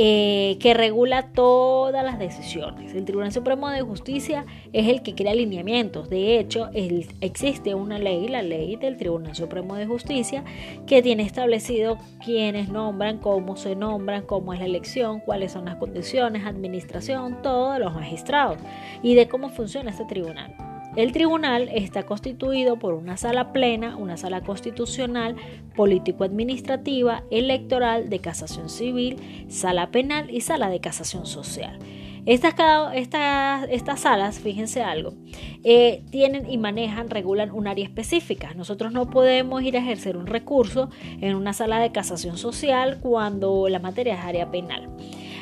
eh, 0.00 0.58
que 0.60 0.74
regula 0.74 1.32
todas 1.32 2.04
las 2.04 2.20
decisiones. 2.20 2.94
El 2.94 3.04
Tribunal 3.04 3.32
Supremo 3.32 3.68
de 3.68 3.82
Justicia 3.82 4.46
es 4.72 4.86
el 4.86 5.02
que 5.02 5.16
crea 5.16 5.32
alineamientos. 5.32 6.08
De 6.08 6.38
hecho, 6.38 6.70
existe 6.72 7.74
una 7.74 7.98
ley, 7.98 8.28
la 8.28 8.42
ley 8.42 8.76
del 8.76 8.96
Tribunal 8.96 9.34
Supremo 9.34 9.74
de 9.74 9.86
Justicia, 9.86 10.44
que 10.86 11.02
tiene 11.02 11.24
establecido 11.24 11.98
quiénes 12.24 12.68
nombran, 12.68 13.18
cómo 13.18 13.56
se 13.56 13.74
nombran, 13.74 14.22
cómo 14.22 14.52
es 14.54 14.60
la 14.60 14.66
elección, 14.66 15.18
cuáles 15.18 15.50
son 15.50 15.64
las 15.64 15.74
condiciones, 15.76 16.46
administración, 16.46 17.42
todo 17.42 17.72
de 17.72 17.80
los 17.80 17.92
magistrados 17.92 18.58
y 19.02 19.16
de 19.16 19.26
cómo 19.26 19.48
funciona 19.48 19.90
este 19.90 20.04
tribunal. 20.04 20.77
El 20.98 21.12
tribunal 21.12 21.68
está 21.72 22.02
constituido 22.06 22.80
por 22.80 22.94
una 22.94 23.16
sala 23.16 23.52
plena, 23.52 23.96
una 23.96 24.16
sala 24.16 24.40
constitucional, 24.40 25.36
político-administrativa, 25.76 27.22
electoral, 27.30 28.10
de 28.10 28.18
casación 28.18 28.68
civil, 28.68 29.46
sala 29.48 29.92
penal 29.92 30.28
y 30.28 30.40
sala 30.40 30.68
de 30.68 30.80
casación 30.80 31.24
social. 31.24 31.78
Estas, 32.26 34.00
salas, 34.00 34.40
fíjense 34.40 34.82
algo, 34.82 35.14
eh, 35.62 36.02
tienen 36.10 36.50
y 36.50 36.58
manejan, 36.58 37.10
regulan 37.10 37.52
un 37.52 37.68
área 37.68 37.84
específica. 37.84 38.52
Nosotros 38.54 38.90
no 38.90 39.08
podemos 39.08 39.62
ir 39.62 39.76
a 39.76 39.80
ejercer 39.80 40.16
un 40.16 40.26
recurso 40.26 40.90
en 41.20 41.36
una 41.36 41.52
sala 41.52 41.78
de 41.78 41.92
casación 41.92 42.36
social 42.38 42.98
cuando 43.00 43.68
la 43.68 43.78
materia 43.78 44.14
es 44.14 44.24
área 44.24 44.50
penal. 44.50 44.88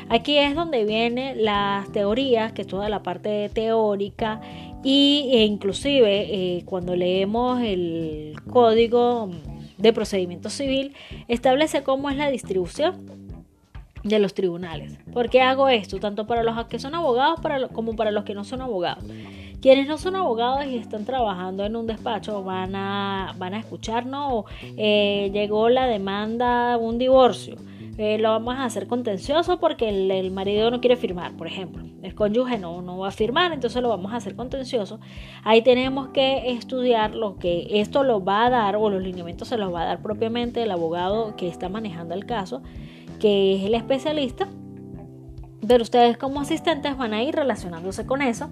Aquí 0.08 0.38
es 0.38 0.54
donde 0.54 0.84
vienen 0.84 1.44
las 1.44 1.90
teorías, 1.90 2.52
que 2.52 2.62
es 2.62 2.68
toda 2.68 2.88
la 2.88 3.02
parte 3.02 3.48
teórica 3.48 4.40
y 4.86 5.30
e 5.32 5.44
inclusive 5.44 6.28
eh, 6.30 6.62
cuando 6.64 6.94
leemos 6.94 7.60
el 7.60 8.36
código 8.48 9.30
de 9.78 9.92
procedimiento 9.92 10.48
civil 10.48 10.94
establece 11.26 11.82
cómo 11.82 12.08
es 12.08 12.16
la 12.16 12.30
distribución 12.30 13.04
de 14.04 14.20
los 14.20 14.32
tribunales. 14.32 14.96
¿Por 15.12 15.28
qué 15.28 15.42
hago 15.42 15.68
esto? 15.68 15.98
Tanto 15.98 16.28
para 16.28 16.44
los 16.44 16.66
que 16.66 16.78
son 16.78 16.94
abogados 16.94 17.40
como 17.72 17.96
para 17.96 18.12
los 18.12 18.22
que 18.22 18.34
no 18.34 18.44
son 18.44 18.62
abogados. 18.62 19.02
Quienes 19.60 19.88
no 19.88 19.98
son 19.98 20.14
abogados 20.14 20.64
y 20.66 20.76
están 20.76 21.04
trabajando 21.04 21.64
en 21.64 21.74
un 21.74 21.88
despacho 21.88 22.44
van 22.44 22.76
a, 22.76 23.34
van 23.38 23.54
a 23.54 23.58
escucharnos, 23.58 24.44
eh, 24.76 25.30
llegó 25.32 25.68
la 25.68 25.88
demanda, 25.88 26.76
un 26.76 26.96
divorcio 26.96 27.56
eh, 27.98 28.18
lo 28.18 28.30
vamos 28.30 28.56
a 28.56 28.64
hacer 28.64 28.86
contencioso 28.86 29.58
porque 29.58 29.88
el, 29.88 30.30
marido 30.30 30.70
no 30.70 30.80
quiere 30.80 30.96
firmar, 30.96 31.32
por 31.36 31.46
ejemplo. 31.46 31.82
El 32.02 32.14
cónyuge 32.14 32.58
no, 32.58 32.82
no 32.82 32.98
va 32.98 33.08
a 33.08 33.10
firmar, 33.10 33.52
entonces 33.52 33.82
lo 33.82 33.88
vamos 33.88 34.12
a 34.12 34.16
hacer 34.16 34.36
contencioso. 34.36 35.00
Ahí 35.44 35.62
tenemos 35.62 36.08
que 36.08 36.50
estudiar 36.50 37.14
lo 37.14 37.38
que 37.38 37.80
esto 37.80 38.04
lo 38.04 38.22
va 38.22 38.46
a 38.46 38.50
dar 38.50 38.76
o 38.76 38.90
los 38.90 39.02
lineamientos 39.02 39.48
se 39.48 39.56
los 39.56 39.72
va 39.72 39.82
a 39.82 39.86
dar 39.86 40.02
propiamente 40.02 40.62
el 40.62 40.70
abogado 40.70 41.36
que 41.36 41.48
está 41.48 41.70
manejando 41.70 42.14
el 42.14 42.26
caso, 42.26 42.62
que 43.18 43.56
es 43.56 43.64
el 43.64 43.74
especialista. 43.74 44.46
Pero 45.66 45.82
ustedes 45.82 46.18
como 46.18 46.40
asistentes 46.40 46.96
van 46.98 47.14
a 47.14 47.22
ir 47.22 47.34
relacionándose 47.34 48.04
con 48.06 48.20
eso 48.20 48.50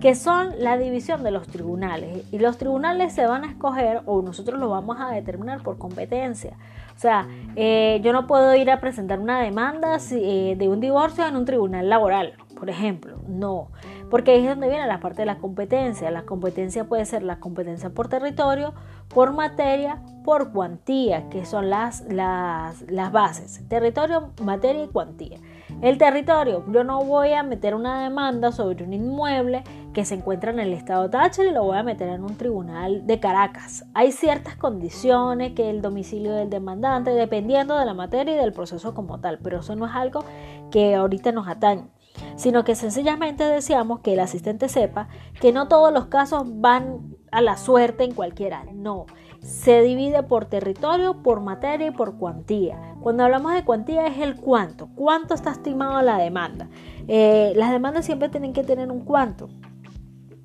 que 0.00 0.14
son 0.14 0.54
la 0.58 0.78
división 0.78 1.22
de 1.22 1.30
los 1.30 1.46
tribunales. 1.46 2.24
Y 2.32 2.38
los 2.38 2.56
tribunales 2.56 3.12
se 3.12 3.26
van 3.26 3.44
a 3.44 3.48
escoger 3.48 4.00
o 4.06 4.22
nosotros 4.22 4.58
lo 4.58 4.70
vamos 4.70 4.96
a 4.98 5.10
determinar 5.10 5.62
por 5.62 5.76
competencia. 5.76 6.56
O 7.00 7.02
sea, 7.02 7.26
eh, 7.56 7.98
yo 8.04 8.12
no 8.12 8.26
puedo 8.26 8.54
ir 8.54 8.70
a 8.70 8.78
presentar 8.78 9.20
una 9.20 9.40
demanda 9.40 9.96
eh, 10.10 10.54
de 10.58 10.68
un 10.68 10.80
divorcio 10.80 11.26
en 11.26 11.34
un 11.34 11.46
tribunal 11.46 11.88
laboral, 11.88 12.34
por 12.58 12.68
ejemplo. 12.68 13.22
No, 13.26 13.70
porque 14.10 14.32
ahí 14.32 14.42
es 14.42 14.50
donde 14.50 14.68
viene 14.68 14.86
la 14.86 15.00
parte 15.00 15.22
de 15.22 15.24
la 15.24 15.38
competencia. 15.38 16.10
La 16.10 16.24
competencia 16.26 16.84
puede 16.84 17.06
ser 17.06 17.22
la 17.22 17.40
competencia 17.40 17.88
por 17.88 18.08
territorio, 18.08 18.74
por 19.08 19.32
materia, 19.32 20.02
por 20.24 20.52
cuantía, 20.52 21.30
que 21.30 21.46
son 21.46 21.70
las, 21.70 22.02
las, 22.02 22.82
las 22.90 23.10
bases. 23.10 23.66
Territorio, 23.66 24.32
materia 24.42 24.84
y 24.84 24.88
cuantía. 24.88 25.38
El 25.82 25.96
territorio, 25.96 26.62
yo 26.70 26.84
no 26.84 27.02
voy 27.04 27.32
a 27.32 27.42
meter 27.42 27.74
una 27.74 28.02
demanda 28.02 28.52
sobre 28.52 28.84
un 28.84 28.92
inmueble 28.92 29.64
que 29.94 30.04
se 30.04 30.14
encuentra 30.14 30.50
en 30.50 30.58
el 30.58 30.74
estado 30.74 31.08
Táchira 31.08 31.48
y 31.48 31.54
lo 31.54 31.64
voy 31.64 31.78
a 31.78 31.82
meter 31.82 32.10
en 32.10 32.22
un 32.22 32.36
tribunal 32.36 33.06
de 33.06 33.18
Caracas. 33.18 33.86
Hay 33.94 34.12
ciertas 34.12 34.56
condiciones 34.56 35.52
que 35.52 35.70
el 35.70 35.80
domicilio 35.80 36.34
del 36.34 36.50
demandante, 36.50 37.12
dependiendo 37.12 37.78
de 37.78 37.86
la 37.86 37.94
materia 37.94 38.34
y 38.34 38.36
del 38.36 38.52
proceso 38.52 38.92
como 38.92 39.20
tal, 39.20 39.38
pero 39.42 39.60
eso 39.60 39.74
no 39.74 39.86
es 39.86 39.94
algo 39.94 40.22
que 40.70 40.94
ahorita 40.94 41.32
nos 41.32 41.48
atañe 41.48 41.88
sino 42.36 42.64
que 42.64 42.74
sencillamente 42.74 43.44
deseamos 43.44 44.00
que 44.00 44.14
el 44.14 44.20
asistente 44.20 44.68
sepa 44.68 45.08
que 45.40 45.52
no 45.52 45.68
todos 45.68 45.92
los 45.92 46.06
casos 46.06 46.44
van 46.46 47.16
a 47.30 47.40
la 47.40 47.56
suerte 47.56 48.04
en 48.04 48.12
cualquiera, 48.12 48.64
no. 48.72 49.06
Se 49.40 49.82
divide 49.82 50.22
por 50.22 50.44
territorio, 50.44 51.22
por 51.22 51.40
materia 51.40 51.88
y 51.88 51.90
por 51.90 52.16
cuantía. 52.16 52.94
Cuando 53.00 53.24
hablamos 53.24 53.54
de 53.54 53.64
cuantía 53.64 54.06
es 54.06 54.18
el 54.18 54.36
cuánto, 54.36 54.88
cuánto 54.94 55.34
está 55.34 55.50
estimado 55.50 56.02
la 56.02 56.18
demanda. 56.18 56.68
Eh, 57.08 57.52
las 57.56 57.70
demandas 57.70 58.04
siempre 58.04 58.28
tienen 58.28 58.52
que 58.52 58.64
tener 58.64 58.90
un 58.90 59.00
cuánto. 59.00 59.48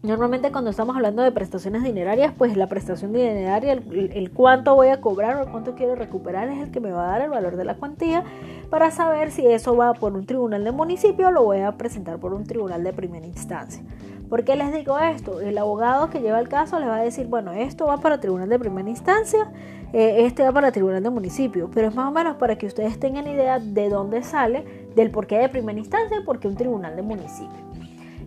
Normalmente 0.06 0.52
cuando 0.52 0.70
estamos 0.70 0.96
hablando 0.96 1.24
de 1.24 1.32
prestaciones 1.32 1.82
dinerarias, 1.82 2.32
pues 2.38 2.56
la 2.56 2.68
prestación 2.68 3.12
dineraria, 3.12 3.74
el, 3.74 4.32
cuánto 4.32 4.76
voy 4.76 4.90
a 4.90 5.02
cobrar 5.02 5.42
o 5.42 5.52
cuánto 5.52 5.74
quiero 5.74 5.96
recuperar 5.96 6.48
es 6.50 6.62
el 6.62 6.70
que 6.70 6.80
me 6.80 6.92
va 6.92 7.06
a 7.06 7.12
dar 7.14 7.22
el 7.22 7.32
valor 7.32 7.56
de 7.56 7.66
la 7.66 7.74
cuantía 7.74 8.24
para 8.70 8.92
saber 8.92 9.32
si 9.32 9.48
eso 9.48 9.76
va 9.76 9.96
por 9.96 10.14
un 10.14 10.28
tribunal 10.28 10.64
de 10.64 10.72
municipio 10.72 11.30
o 11.30 11.32
lo 11.32 11.44
voy 11.44 11.62
a 11.62 11.72
presentar 11.72 12.20
por 12.20 12.36
un 12.36 12.44
tribunal 12.44 12.84
de 12.84 12.94
primera 12.94 13.26
instancia. 13.26 13.82
¿Por 14.30 14.44
qué 14.44 14.56
les 14.56 14.72
digo 14.72 15.00
esto? 15.00 15.42
El 15.42 15.58
abogado 15.58 16.12
que 16.12 16.22
lleva 16.22 16.40
el 16.40 16.50
caso 16.50 16.80
les 16.80 16.88
va 16.88 16.98
a 16.98 17.04
decir, 17.04 17.26
bueno, 17.26 17.54
esto 17.54 17.88
va 17.88 17.98
para 17.98 18.20
tribunal 18.20 18.48
de 18.48 18.60
primera 18.60 18.88
instancia, 18.88 19.52
eh, 19.92 20.26
este 20.28 20.44
va 20.44 20.52
para 20.52 20.72
tribunal 20.72 21.02
de 21.02 21.10
municipio, 21.10 21.72
pero 21.74 21.88
es 21.88 21.96
más 21.96 22.08
o 22.10 22.12
menos 22.12 22.36
para 22.36 22.60
que 22.60 22.68
ustedes 22.68 23.00
tengan 23.00 23.26
idea 23.26 23.58
de 23.58 23.90
dónde 23.90 24.22
sale, 24.22 24.66
del 24.96 25.10
porqué 25.10 25.40
de 25.40 25.50
primera 25.50 25.80
instancia 25.80 26.20
y 26.20 26.24
por 26.24 26.40
qué 26.40 26.48
un 26.48 26.56
tribunal 26.56 26.96
de 26.96 27.02
municipio. 27.02 27.65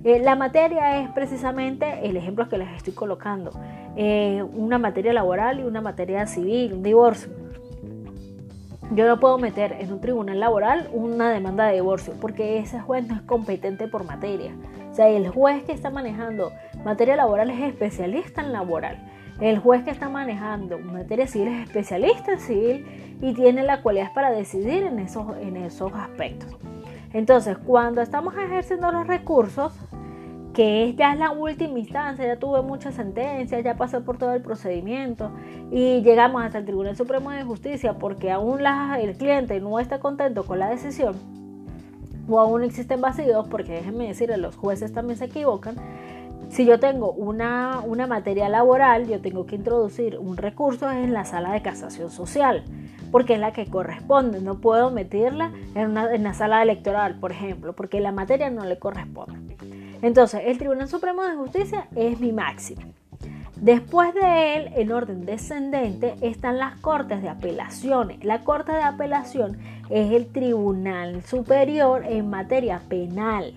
Eh, 0.05 0.21
la 0.21 0.37
materia 0.37 1.01
es 1.01 1.11
precisamente 1.11 2.07
el 2.09 2.17
ejemplo 2.17 2.49
que 2.49 2.57
les 2.57 2.69
estoy 2.77 2.93
colocando, 2.93 3.51
eh, 3.97 4.45
una 4.55 4.79
materia 4.79 5.13
laboral 5.13 5.61
y 5.61 5.65
una 5.65 5.81
materia 5.81 6.27
civil, 6.27 6.73
un 6.73 6.83
divorcio. 6.83 7.33
Yo 8.93 9.07
no 9.07 9.21
puedo 9.21 9.39
meter 9.39 9.73
en 9.81 9.93
un 9.93 10.01
tribunal 10.01 10.41
laboral 10.41 10.89
una 10.93 11.31
demanda 11.31 11.67
de 11.67 11.75
divorcio 11.75 12.15
porque 12.21 12.59
ese 12.59 12.81
juez 12.81 13.07
no 13.07 13.17
es 13.17 13.23
competente 13.23 13.87
por 13.87 14.05
materia. 14.05 14.53
O 14.91 14.95
sea, 14.95 15.09
el 15.09 15.29
juez 15.29 15.65
que 15.65 15.73
está 15.73 15.91
manejando 15.91 16.53
materia 16.85 17.17
laboral 17.17 17.51
es 17.51 17.61
especialista 17.61 18.41
en 18.41 18.53
laboral. 18.53 18.99
El 19.41 19.59
juez 19.59 19.85
que 19.85 19.91
está 19.91 20.09
manejando 20.09 20.79
materia 20.79 21.27
civil 21.27 21.49
es 21.49 21.67
especialista 21.67 22.33
en 22.33 22.41
civil 22.41 23.19
y 23.21 23.35
tiene 23.35 23.63
la 23.63 23.83
cualidad 23.83 24.13
para 24.15 24.31
decidir 24.31 24.85
en 24.85 24.99
esos, 25.01 25.37
en 25.37 25.57
esos 25.57 25.93
aspectos. 25.93 26.57
Entonces, 27.13 27.57
cuando 27.59 28.01
estamos 28.01 28.35
ejerciendo 28.37 28.93
los 28.93 29.07
recursos, 29.07 29.73
que 30.53 30.95
ya 30.97 31.13
es 31.13 31.19
la 31.19 31.31
última 31.31 31.79
instancia, 31.79 32.27
ya 32.27 32.39
tuve 32.39 32.63
muchas 32.63 32.95
sentencias, 32.95 33.63
ya 33.63 33.77
pasé 33.77 34.01
por 34.01 34.19
todo 34.19 34.33
el 34.33 34.43
procedimiento 34.43 35.31
y 35.71 36.03
llegamos 36.03 36.43
hasta 36.43 36.59
el 36.59 36.65
Tribunal 36.65 36.97
Supremo 36.97 37.31
de 37.31 37.45
Justicia 37.45 37.95
porque 37.95 38.33
aún 38.33 38.61
el 39.01 39.17
cliente 39.17 39.61
no 39.61 39.79
está 39.79 40.01
contento 40.01 40.45
con 40.45 40.59
la 40.59 40.69
decisión 40.69 41.15
o 42.29 42.41
aún 42.41 42.63
existen 42.63 43.01
vacíos, 43.01 43.47
porque 43.49 43.73
déjenme 43.73 44.09
decirle, 44.09 44.37
los 44.37 44.57
jueces 44.57 44.93
también 44.93 45.17
se 45.17 45.27
equivocan. 45.27 45.77
Si 46.51 46.65
yo 46.65 46.79
tengo 46.79 47.13
una, 47.13 47.81
una 47.87 48.07
materia 48.07 48.49
laboral, 48.49 49.07
yo 49.07 49.21
tengo 49.21 49.47
que 49.47 49.57
introducir 49.57 50.19
un 50.19 50.37
recurso 50.37 50.91
en 50.91 51.13
la 51.13 51.25
sala 51.25 51.53
de 51.53 51.63
casación 51.63 52.11
social, 52.11 52.65
porque 53.11 53.35
es 53.35 53.41
la 53.41 53.53
que 53.53 53.67
corresponde. 53.67 54.41
No 54.41 54.59
puedo 54.59 54.91
meterla 54.91 55.53
en, 55.75 55.91
una, 55.91 56.15
en 56.15 56.23
la 56.23 56.35
sala 56.35 56.63
electoral, 56.63 57.19
por 57.19 57.33
ejemplo, 57.33 57.75
porque 57.75 58.01
la 58.01 58.13
materia 58.13 58.51
no 58.51 58.65
le 58.65 58.79
corresponde. 58.79 59.57
Entonces, 60.03 60.43
el 60.45 60.59
Tribunal 60.59 60.89
Supremo 60.89 61.23
de 61.23 61.35
Justicia 61.35 61.89
es 61.97 62.21
mi 62.21 62.33
máximo. 62.33 62.83
Después 63.61 64.15
de 64.15 64.57
él, 64.57 64.71
en 64.77 64.93
orden 64.93 65.27
descendente, 65.27 66.15
están 66.21 66.59
las 66.59 66.77
cortes 66.77 67.23
de 67.23 67.29
apelaciones. 67.29 68.23
La 68.25 68.45
corte 68.45 68.71
de 68.71 68.83
apelación 68.83 69.59
es 69.91 70.13
el 70.13 70.27
tribunal 70.27 71.23
superior 71.25 72.05
en 72.07 72.31
materia 72.31 72.81
penal. 72.89 73.55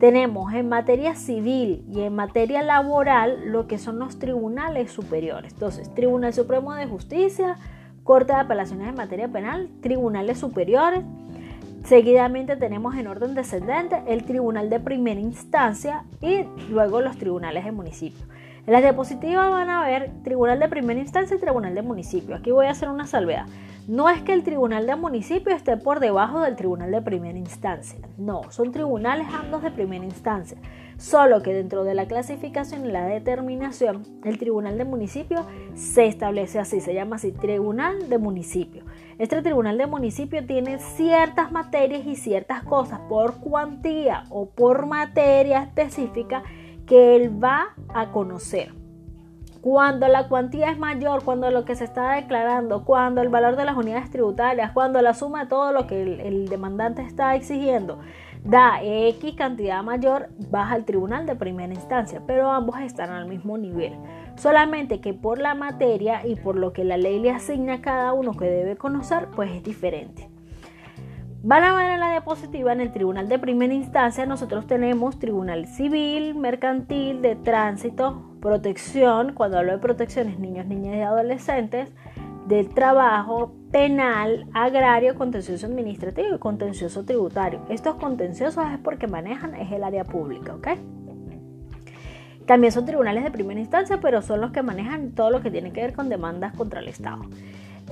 Tenemos 0.00 0.52
en 0.52 0.68
materia 0.68 1.14
civil 1.14 1.84
y 1.88 2.00
en 2.00 2.16
materia 2.16 2.62
laboral 2.62 3.52
lo 3.52 3.68
que 3.68 3.78
son 3.78 4.00
los 4.00 4.18
tribunales 4.18 4.90
superiores. 4.90 5.52
Entonces, 5.52 5.94
Tribunal 5.94 6.34
Supremo 6.34 6.74
de 6.74 6.86
Justicia, 6.86 7.56
Corte 8.04 8.32
de 8.32 8.40
Apelaciones 8.40 8.88
en 8.88 8.94
materia 8.94 9.28
penal, 9.28 9.68
tribunales 9.80 10.38
superiores, 10.38 11.04
Seguidamente 11.84 12.56
tenemos 12.56 12.94
en 12.94 13.08
orden 13.08 13.34
descendente 13.34 14.02
el 14.06 14.24
Tribunal 14.24 14.70
de 14.70 14.78
Primera 14.78 15.20
Instancia 15.20 16.04
y 16.20 16.44
luego 16.70 17.00
los 17.00 17.18
tribunales 17.18 17.64
de 17.64 17.72
municipio. 17.72 18.24
En 18.66 18.72
las 18.72 18.82
diapositivas 18.82 19.50
van 19.50 19.68
a 19.68 19.84
ver 19.84 20.12
Tribunal 20.22 20.60
de 20.60 20.68
Primera 20.68 21.00
Instancia 21.00 21.36
y 21.36 21.40
Tribunal 21.40 21.74
de 21.74 21.82
Municipio. 21.82 22.36
Aquí 22.36 22.52
voy 22.52 22.66
a 22.66 22.70
hacer 22.70 22.88
una 22.88 23.08
salvedad. 23.08 23.46
No 23.88 24.08
es 24.08 24.22
que 24.22 24.32
el 24.32 24.44
Tribunal 24.44 24.86
de 24.86 24.94
Municipio 24.94 25.52
esté 25.52 25.76
por 25.76 25.98
debajo 25.98 26.40
del 26.40 26.54
Tribunal 26.54 26.92
de 26.92 27.02
Primera 27.02 27.36
Instancia. 27.36 27.98
No, 28.16 28.42
son 28.52 28.70
tribunales 28.70 29.26
ambos 29.34 29.64
de 29.64 29.72
primera 29.72 30.04
instancia. 30.04 30.58
Solo 31.02 31.42
que 31.42 31.52
dentro 31.52 31.82
de 31.82 31.94
la 31.94 32.06
clasificación 32.06 32.86
y 32.86 32.92
la 32.92 33.04
determinación, 33.04 34.04
el 34.22 34.38
Tribunal 34.38 34.78
de 34.78 34.84
Municipio 34.84 35.44
se 35.74 36.06
establece 36.06 36.60
así, 36.60 36.80
se 36.80 36.94
llama 36.94 37.16
así 37.16 37.32
Tribunal 37.32 38.08
de 38.08 38.18
Municipio. 38.18 38.84
Este 39.18 39.42
Tribunal 39.42 39.78
de 39.78 39.88
Municipio 39.88 40.46
tiene 40.46 40.78
ciertas 40.78 41.50
materias 41.50 42.06
y 42.06 42.14
ciertas 42.14 42.62
cosas 42.62 43.00
por 43.08 43.40
cuantía 43.40 44.26
o 44.30 44.50
por 44.50 44.86
materia 44.86 45.64
específica 45.64 46.44
que 46.86 47.16
él 47.16 47.42
va 47.42 47.74
a 47.92 48.12
conocer. 48.12 48.72
Cuando 49.60 50.06
la 50.06 50.28
cuantía 50.28 50.70
es 50.70 50.78
mayor, 50.78 51.24
cuando 51.24 51.50
lo 51.50 51.64
que 51.64 51.74
se 51.74 51.82
está 51.82 52.12
declarando, 52.12 52.84
cuando 52.84 53.22
el 53.22 53.28
valor 53.28 53.56
de 53.56 53.64
las 53.64 53.76
unidades 53.76 54.08
tributarias, 54.10 54.70
cuando 54.70 55.02
la 55.02 55.14
suma 55.14 55.44
de 55.44 55.50
todo 55.50 55.72
lo 55.72 55.88
que 55.88 56.00
el, 56.00 56.20
el 56.20 56.48
demandante 56.48 57.02
está 57.02 57.34
exigiendo 57.34 57.98
da 58.44 58.82
X 58.82 59.34
cantidad 59.36 59.82
mayor, 59.82 60.30
baja 60.50 60.74
al 60.74 60.84
tribunal 60.84 61.26
de 61.26 61.36
primera 61.36 61.72
instancia, 61.72 62.22
pero 62.26 62.50
ambos 62.50 62.80
están 62.80 63.10
al 63.10 63.26
mismo 63.26 63.56
nivel. 63.56 63.94
Solamente 64.36 65.00
que 65.00 65.14
por 65.14 65.38
la 65.38 65.54
materia 65.54 66.26
y 66.26 66.36
por 66.36 66.56
lo 66.56 66.72
que 66.72 66.84
la 66.84 66.96
ley 66.96 67.20
le 67.20 67.30
asigna 67.30 67.74
a 67.74 67.80
cada 67.80 68.12
uno 68.12 68.32
que 68.32 68.46
debe 68.46 68.76
conocer, 68.76 69.28
pues 69.34 69.50
es 69.52 69.62
diferente. 69.62 70.28
Van 71.44 71.64
a 71.64 71.74
ver 71.74 71.90
en 71.90 72.00
la 72.00 72.10
diapositiva, 72.12 72.72
en 72.72 72.80
el 72.80 72.92
tribunal 72.92 73.28
de 73.28 73.38
primera 73.38 73.74
instancia, 73.74 74.26
nosotros 74.26 74.68
tenemos 74.68 75.18
tribunal 75.18 75.66
civil, 75.66 76.36
mercantil, 76.36 77.20
de 77.20 77.34
tránsito, 77.34 78.22
protección, 78.40 79.32
cuando 79.34 79.58
hablo 79.58 79.72
de 79.72 79.78
protecciones, 79.78 80.38
niños, 80.38 80.66
niñas 80.66 80.96
y 80.96 81.00
adolescentes, 81.00 81.92
del 82.46 82.68
trabajo, 82.68 83.54
penal, 83.70 84.46
agrario, 84.52 85.14
contencioso 85.14 85.66
administrativo 85.66 86.34
y 86.34 86.38
contencioso 86.38 87.04
tributario. 87.04 87.60
Estos 87.68 87.96
contenciosos 87.96 88.64
es 88.72 88.78
porque 88.78 89.06
manejan 89.06 89.54
es 89.54 89.70
el 89.72 89.84
área 89.84 90.04
pública, 90.04 90.54
¿ok? 90.54 90.68
También 92.46 92.72
son 92.72 92.84
tribunales 92.84 93.22
de 93.24 93.30
primera 93.30 93.60
instancia, 93.60 94.00
pero 94.00 94.20
son 94.20 94.40
los 94.40 94.50
que 94.50 94.62
manejan 94.62 95.12
todo 95.12 95.30
lo 95.30 95.40
que 95.40 95.50
tiene 95.50 95.72
que 95.72 95.80
ver 95.80 95.94
con 95.94 96.08
demandas 96.08 96.52
contra 96.54 96.80
el 96.80 96.88
Estado. 96.88 97.22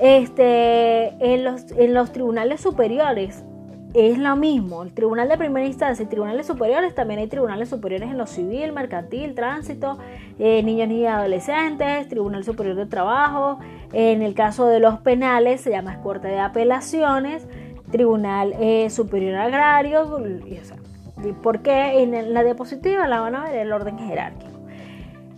Este, 0.01 1.33
en, 1.33 1.45
los, 1.45 1.71
en 1.73 1.95
los 1.95 2.13
tribunales 2.13 2.61
superiores 2.61 3.45
es 3.95 4.19
lo 4.19 4.37
mismo. 4.37 4.83
El 4.83 4.93
tribunal 4.93 5.29
de 5.29 5.37
primera 5.37 5.67
instancia 5.67 6.05
y 6.05 6.07
tribunales 6.07 6.47
superiores, 6.47 6.95
también 6.95 7.21
hay 7.21 7.27
tribunales 7.27 7.69
superiores 7.69 8.11
en 8.11 8.19
lo 8.19 8.27
civil, 8.27 8.73
mercantil, 8.73 9.35
tránsito, 9.35 9.99
eh, 10.39 10.63
niños 10.63 10.91
y 10.91 11.07
adolescentes, 11.07 12.09
tribunal 12.09 12.45
superior 12.45 12.77
de 12.77 12.87
trabajo. 12.87 13.59
En 13.93 14.23
el 14.23 14.35
caso 14.35 14.67
de 14.67 14.81
los 14.81 15.01
penales 15.01 15.61
se 15.61 15.71
llama 15.71 16.01
Corte 16.03 16.29
de 16.29 16.39
Apelaciones, 16.39 17.47
tribunal 17.91 18.55
eh, 18.61 18.91
superior 18.91 19.37
agrario. 19.37 20.19
Y, 20.47 21.33
porque 21.43 22.03
en 22.03 22.33
la 22.33 22.43
diapositiva 22.45 23.07
la 23.09 23.21
van 23.21 23.35
a 23.35 23.45
ver 23.45 23.57
el 23.57 23.73
orden 23.73 23.99
jerárquico. 23.99 24.50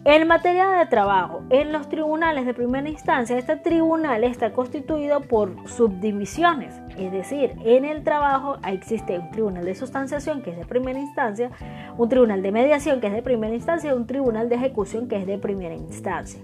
En 0.05 0.27
materia 0.27 0.67
de 0.67 0.87
trabajo, 0.87 1.45
en 1.49 1.71
los 1.71 1.89
tribunales 1.89 2.45
de 2.45 2.55
primera 2.55 2.89
instancia, 2.89 3.39
este 3.39 3.55
tribunal 3.55 4.25
está 4.25 4.53
constituido 4.53 5.21
por 5.21 5.69
subdivisiones, 5.69 6.75
es 6.99 7.13
decir, 7.13 7.53
en 7.65 7.85
el 7.85 8.03
trabajo 8.03 8.57
existe 8.67 9.17
un 9.17 9.31
tribunal 9.31 9.65
de 9.65 9.77
sustanciación 9.77 10.43
que 10.43 10.51
es 10.51 10.57
de 10.57 10.65
primera 10.65 10.99
instancia, 10.99 11.53
un 11.97 12.09
tribunal 12.09 12.43
de 12.43 12.51
mediación 12.51 13.01
que 13.01 13.07
es 13.07 13.13
de 13.13 13.23
primera 13.23 13.55
instancia 13.55 13.91
y 13.93 13.95
un 13.95 14.09
tribunal 14.09 14.49
de 14.49 14.57
ejecución 14.57 15.07
que 15.07 15.19
es 15.19 15.27
de 15.27 15.39
primera 15.39 15.77
instancia. 15.77 16.41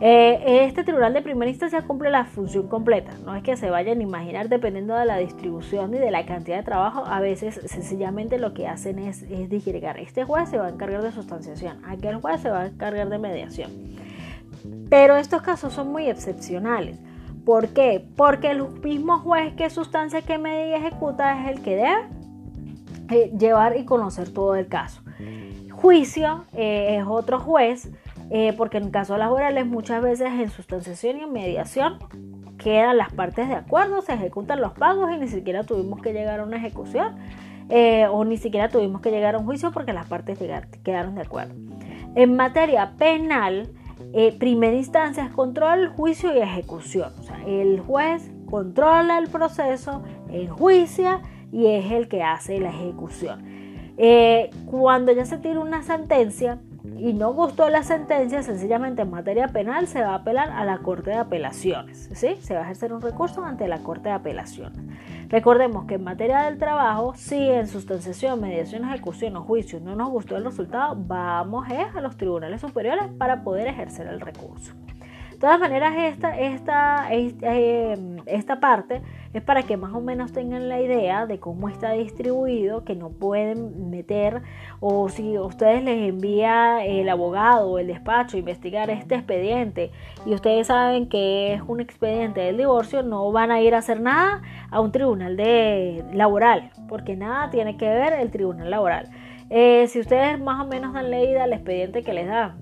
Eh, 0.00 0.64
este 0.66 0.82
tribunal 0.82 1.14
de 1.14 1.22
primera 1.22 1.48
instancia 1.48 1.82
cumple 1.82 2.10
la 2.10 2.24
función 2.24 2.68
completa, 2.68 3.12
no 3.24 3.34
es 3.36 3.42
que 3.44 3.56
se 3.56 3.70
vayan 3.70 4.00
a 4.00 4.02
imaginar 4.02 4.48
dependiendo 4.48 4.94
de 4.96 5.04
la 5.04 5.18
distribución 5.18 5.94
y 5.94 5.98
de 5.98 6.10
la 6.10 6.26
cantidad 6.26 6.56
de 6.56 6.64
trabajo, 6.64 7.04
a 7.06 7.20
veces 7.20 7.60
sencillamente 7.66 8.38
lo 8.38 8.54
que 8.54 8.66
hacen 8.66 8.98
es, 8.98 9.22
es 9.22 9.48
disgregar, 9.48 9.98
este 10.00 10.24
juez 10.24 10.48
se 10.48 10.58
va 10.58 10.66
a 10.66 10.70
encargar 10.70 11.00
de 11.02 11.12
sustanciación, 11.12 11.80
aquel 11.84 12.16
juez 12.16 12.40
se 12.40 12.50
va 12.50 12.62
a 12.62 12.66
encargar 12.66 13.08
de 13.08 13.18
mediación. 13.18 13.70
Pero 14.90 15.16
estos 15.16 15.42
casos 15.42 15.72
son 15.72 15.92
muy 15.92 16.08
excepcionales. 16.08 16.98
¿Por 17.44 17.68
qué? 17.68 18.04
Porque 18.16 18.50
el 18.50 18.66
mismo 18.82 19.18
juez 19.18 19.54
que 19.54 19.68
sustancia 19.68 20.22
que 20.22 20.38
media 20.38 20.68
y 20.68 20.80
ejecuta 20.80 21.42
es 21.42 21.56
el 21.56 21.62
que 21.62 21.76
debe 21.76 22.08
eh, 23.10 23.32
llevar 23.38 23.76
y 23.76 23.84
conocer 23.84 24.32
todo 24.32 24.54
el 24.54 24.66
caso. 24.66 25.02
Juicio 25.70 26.46
eh, 26.54 26.98
es 26.98 27.06
otro 27.06 27.38
juez, 27.38 27.90
porque 28.56 28.78
en 28.78 28.90
casos 28.90 29.18
laborales 29.18 29.66
muchas 29.66 30.02
veces 30.02 30.28
en 30.28 30.50
sustanciación 30.50 31.18
y 31.18 31.22
en 31.22 31.32
mediación 31.32 31.98
quedan 32.58 32.96
las 32.96 33.12
partes 33.12 33.48
de 33.48 33.54
acuerdo, 33.54 34.02
se 34.02 34.14
ejecutan 34.14 34.60
los 34.60 34.72
pagos 34.72 35.10
y 35.12 35.18
ni 35.18 35.28
siquiera 35.28 35.64
tuvimos 35.64 36.00
que 36.00 36.12
llegar 36.12 36.40
a 36.40 36.44
una 36.44 36.56
ejecución 36.56 37.16
o 38.10 38.24
ni 38.24 38.36
siquiera 38.36 38.68
tuvimos 38.68 39.00
que 39.00 39.10
llegar 39.10 39.34
a 39.34 39.38
un 39.38 39.44
juicio 39.44 39.70
porque 39.72 39.92
las 39.92 40.06
partes 40.06 40.38
quedaron 40.82 41.14
de 41.14 41.22
acuerdo. 41.22 41.54
En 42.14 42.36
materia 42.36 42.92
penal, 42.98 43.68
primera 44.38 44.76
instancia 44.76 45.24
es 45.24 45.30
control, 45.30 45.88
juicio 45.88 46.34
y 46.34 46.38
ejecución. 46.38 47.12
O 47.20 47.22
sea, 47.22 47.40
el 47.46 47.80
juez 47.80 48.30
controla 48.54 49.18
el 49.18 49.28
proceso, 49.28 50.02
enjuicia 50.30 51.20
y 51.52 51.66
es 51.66 51.90
el 51.92 52.08
que 52.08 52.22
hace 52.22 52.60
la 52.60 52.70
ejecución. 52.70 53.44
Eh, 53.96 54.50
cuando 54.66 55.12
ya 55.12 55.24
se 55.24 55.38
tiene 55.38 55.58
una 55.58 55.82
sentencia 55.82 56.58
y 56.98 57.12
no 57.12 57.32
gustó 57.32 57.68
la 57.68 57.82
sentencia, 57.82 58.42
sencillamente 58.42 59.02
en 59.02 59.10
materia 59.10 59.48
penal 59.48 59.86
se 59.86 60.00
va 60.00 60.10
a 60.10 60.14
apelar 60.16 60.50
a 60.50 60.64
la 60.64 60.78
Corte 60.78 61.10
de 61.10 61.16
Apelaciones. 61.16 62.08
¿sí? 62.14 62.36
Se 62.40 62.54
va 62.54 62.60
a 62.60 62.62
ejercer 62.64 62.92
un 62.92 63.00
recurso 63.00 63.44
ante 63.44 63.68
la 63.68 63.78
Corte 63.78 64.08
de 64.08 64.14
Apelaciones. 64.14 64.78
Recordemos 65.28 65.86
que 65.86 65.94
en 65.94 66.04
materia 66.04 66.42
del 66.42 66.58
trabajo, 66.58 67.14
si 67.16 67.48
en 67.50 67.66
sustanciación, 67.66 68.40
mediación, 68.40 68.84
ejecución 68.84 69.36
o 69.36 69.42
juicio 69.42 69.80
no 69.80 69.96
nos 69.96 70.10
gustó 70.10 70.36
el 70.36 70.44
resultado, 70.44 70.94
vamos 70.96 71.66
a 71.68 72.00
los 72.00 72.16
tribunales 72.16 72.60
superiores 72.60 73.08
para 73.18 73.42
poder 73.42 73.68
ejercer 73.68 74.06
el 74.06 74.20
recurso. 74.20 74.74
De 75.34 75.40
todas 75.40 75.58
maneras, 75.58 75.94
esta, 75.98 76.38
esta, 76.38 77.08
eh, 77.12 77.98
esta, 78.26 78.60
parte 78.60 79.02
es 79.32 79.42
para 79.42 79.64
que 79.64 79.76
más 79.76 79.92
o 79.92 80.00
menos 80.00 80.32
tengan 80.32 80.68
la 80.68 80.80
idea 80.80 81.26
de 81.26 81.40
cómo 81.40 81.68
está 81.68 81.90
distribuido, 81.90 82.84
que 82.84 82.94
no 82.94 83.10
pueden 83.10 83.90
meter 83.90 84.42
o 84.78 85.08
si 85.08 85.36
ustedes 85.36 85.82
les 85.82 86.08
envía 86.08 86.84
el 86.84 87.08
abogado 87.08 87.68
o 87.68 87.78
el 87.80 87.88
despacho 87.88 88.36
a 88.36 88.40
investigar 88.40 88.90
este 88.90 89.16
expediente 89.16 89.90
y 90.24 90.34
ustedes 90.34 90.68
saben 90.68 91.08
que 91.08 91.54
es 91.54 91.62
un 91.66 91.80
expediente 91.80 92.40
del 92.40 92.56
divorcio, 92.56 93.02
no 93.02 93.32
van 93.32 93.50
a 93.50 93.60
ir 93.60 93.74
a 93.74 93.78
hacer 93.78 94.00
nada 94.00 94.40
a 94.70 94.80
un 94.80 94.92
tribunal 94.92 95.36
de 95.36 96.04
laboral, 96.12 96.70
porque 96.88 97.16
nada 97.16 97.50
tiene 97.50 97.76
que 97.76 97.88
ver 97.88 98.12
el 98.12 98.30
tribunal 98.30 98.70
laboral. 98.70 99.10
Eh, 99.50 99.88
si 99.88 99.98
ustedes 99.98 100.40
más 100.40 100.64
o 100.64 100.68
menos 100.68 100.94
han 100.94 101.10
leído 101.10 101.42
el 101.42 101.52
expediente 101.52 102.04
que 102.04 102.14
les 102.14 102.28
da, 102.28 102.56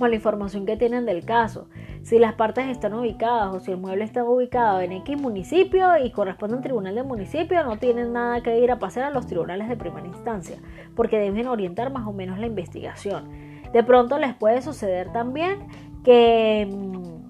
con 0.00 0.10
la 0.10 0.16
información 0.16 0.66
que 0.66 0.76
tienen 0.76 1.06
del 1.06 1.24
caso, 1.24 1.68
si 2.02 2.18
las 2.18 2.34
partes 2.34 2.66
están 2.66 2.94
ubicadas 2.94 3.54
o 3.54 3.60
si 3.60 3.70
el 3.70 3.76
mueble 3.76 4.02
está 4.02 4.24
ubicado 4.24 4.80
en 4.80 4.90
X 4.92 5.20
municipio 5.20 5.96
y 6.04 6.10
corresponde 6.10 6.54
a 6.54 6.56
un 6.56 6.62
tribunal 6.64 6.96
de 6.96 7.04
municipio, 7.04 7.62
no 7.62 7.76
tienen 7.76 8.12
nada 8.12 8.42
que 8.42 8.58
ir 8.58 8.72
a 8.72 8.80
pasar 8.80 9.04
a 9.04 9.10
los 9.10 9.28
tribunales 9.28 9.68
de 9.68 9.76
primera 9.76 10.08
instancia, 10.08 10.56
porque 10.96 11.18
deben 11.18 11.46
orientar 11.46 11.92
más 11.92 12.06
o 12.08 12.12
menos 12.12 12.38
la 12.38 12.46
investigación. 12.46 13.28
De 13.72 13.84
pronto 13.84 14.18
les 14.18 14.34
puede 14.34 14.62
suceder 14.62 15.12
también 15.12 15.60
que 16.02 16.66
mm, 16.68 17.20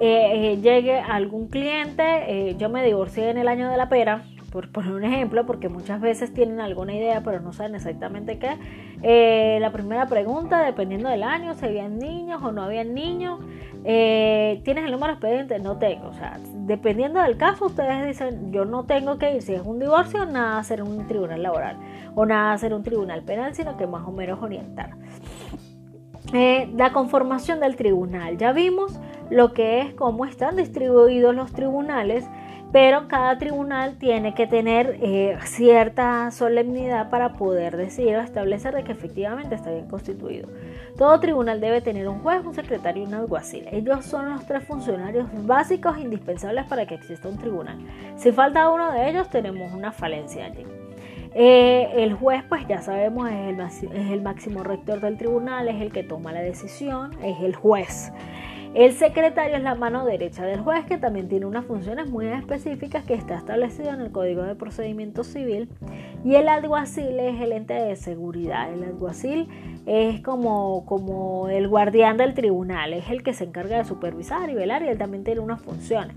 eh, 0.00 0.52
eh, 0.52 0.60
llegue 0.60 0.98
algún 0.98 1.48
cliente, 1.48 2.02
eh, 2.02 2.56
yo 2.58 2.68
me 2.68 2.84
divorcié 2.84 3.30
en 3.30 3.38
el 3.38 3.48
año 3.48 3.70
de 3.70 3.76
la 3.76 3.88
pera, 3.88 4.24
por 4.50 4.70
poner 4.70 4.92
un 4.92 5.04
ejemplo, 5.04 5.46
porque 5.46 5.68
muchas 5.68 6.00
veces 6.00 6.32
tienen 6.32 6.60
alguna 6.60 6.94
idea 6.94 7.22
pero 7.22 7.40
no 7.40 7.52
saben 7.52 7.74
exactamente 7.74 8.38
qué. 8.38 8.56
Eh, 9.02 9.58
la 9.60 9.70
primera 9.70 10.06
pregunta, 10.06 10.62
dependiendo 10.62 11.08
del 11.08 11.22
año, 11.22 11.54
si 11.54 11.66
habían 11.66 11.98
niños 11.98 12.42
o 12.42 12.52
no 12.52 12.62
habían 12.62 12.94
niños, 12.94 13.40
eh, 13.84 14.60
¿tienes 14.64 14.84
el 14.84 14.92
número 14.92 15.12
expediente? 15.12 15.58
No 15.58 15.78
tengo. 15.78 16.08
O 16.08 16.14
sea, 16.14 16.38
dependiendo 16.66 17.20
del 17.22 17.36
caso, 17.36 17.66
ustedes 17.66 18.06
dicen, 18.06 18.52
yo 18.52 18.64
no 18.64 18.84
tengo 18.84 19.18
que 19.18 19.36
ir, 19.36 19.42
si 19.42 19.54
es 19.54 19.62
un 19.62 19.78
divorcio, 19.78 20.24
nada 20.26 20.58
hacer 20.58 20.82
un 20.82 21.06
tribunal 21.06 21.42
laboral 21.42 21.76
o 22.14 22.26
nada 22.26 22.52
hacer 22.52 22.74
un 22.74 22.82
tribunal 22.82 23.22
penal, 23.22 23.54
sino 23.54 23.76
que 23.76 23.86
más 23.86 24.06
o 24.06 24.12
menos 24.12 24.42
orientar. 24.42 24.90
Eh, 26.32 26.70
la 26.76 26.92
conformación 26.92 27.60
del 27.60 27.76
tribunal. 27.76 28.36
Ya 28.36 28.52
vimos 28.52 29.00
lo 29.30 29.52
que 29.52 29.80
es 29.80 29.94
cómo 29.94 30.24
están 30.24 30.56
distribuidos 30.56 31.34
los 31.34 31.52
tribunales 31.52 32.26
pero 32.72 33.08
cada 33.08 33.38
tribunal 33.38 33.96
tiene 33.98 34.34
que 34.34 34.46
tener 34.46 34.98
eh, 35.00 35.38
cierta 35.44 36.30
solemnidad 36.30 37.08
para 37.08 37.34
poder 37.34 37.76
decidir 37.76 38.16
o 38.16 38.20
establecer 38.20 38.74
de 38.74 38.84
que 38.84 38.92
efectivamente 38.92 39.54
está 39.54 39.70
bien 39.70 39.88
constituido. 39.88 40.48
Todo 40.96 41.18
tribunal 41.20 41.60
debe 41.60 41.80
tener 41.80 42.08
un 42.08 42.18
juez, 42.20 42.44
un 42.44 42.54
secretario 42.54 43.04
y 43.04 43.06
un 43.06 43.14
alguacil. 43.14 43.66
Ellos 43.72 44.04
son 44.04 44.30
los 44.30 44.44
tres 44.46 44.64
funcionarios 44.64 45.28
básicos 45.46 45.96
e 45.96 46.00
indispensables 46.00 46.66
para 46.66 46.86
que 46.86 46.94
exista 46.94 47.28
un 47.28 47.38
tribunal. 47.38 47.78
Si 48.16 48.32
falta 48.32 48.70
uno 48.70 48.92
de 48.92 49.08
ellos, 49.08 49.30
tenemos 49.30 49.72
una 49.72 49.92
falencia 49.92 50.44
allí. 50.44 50.66
Eh, 51.34 51.92
el 51.96 52.14
juez, 52.14 52.42
pues 52.48 52.66
ya 52.66 52.82
sabemos, 52.82 53.30
es 53.30 53.82
el, 53.82 53.92
es 53.92 54.10
el 54.10 54.22
máximo 54.22 54.62
rector 54.62 55.00
del 55.00 55.16
tribunal, 55.16 55.68
es 55.68 55.80
el 55.80 55.92
que 55.92 56.02
toma 56.02 56.32
la 56.32 56.40
decisión, 56.40 57.12
es 57.22 57.40
el 57.40 57.54
juez. 57.54 58.12
El 58.74 58.92
secretario 58.92 59.56
es 59.56 59.62
la 59.62 59.74
mano 59.74 60.04
derecha 60.04 60.44
del 60.44 60.60
juez 60.60 60.84
que 60.84 60.98
también 60.98 61.28
tiene 61.28 61.46
unas 61.46 61.64
funciones 61.64 62.10
muy 62.10 62.26
específicas 62.26 63.04
que 63.04 63.14
está 63.14 63.36
establecido 63.36 63.90
en 63.90 64.02
el 64.02 64.12
Código 64.12 64.42
de 64.42 64.54
Procedimiento 64.54 65.24
Civil 65.24 65.70
y 66.22 66.34
el 66.34 66.48
alguacil 66.48 67.18
es 67.18 67.40
el 67.40 67.52
ente 67.52 67.74
de 67.74 67.96
seguridad. 67.96 68.72
El 68.72 68.84
alguacil 68.84 69.48
es 69.88 70.20
como, 70.20 70.84
como 70.84 71.48
el 71.48 71.66
guardián 71.66 72.18
del 72.18 72.34
tribunal, 72.34 72.92
es 72.92 73.08
el 73.08 73.22
que 73.22 73.32
se 73.32 73.44
encarga 73.44 73.78
de 73.78 73.84
supervisar 73.84 74.50
y 74.50 74.54
velar 74.54 74.82
y 74.82 74.88
él 74.88 74.98
también 74.98 75.24
tiene 75.24 75.40
unas 75.40 75.62
funciones. 75.62 76.14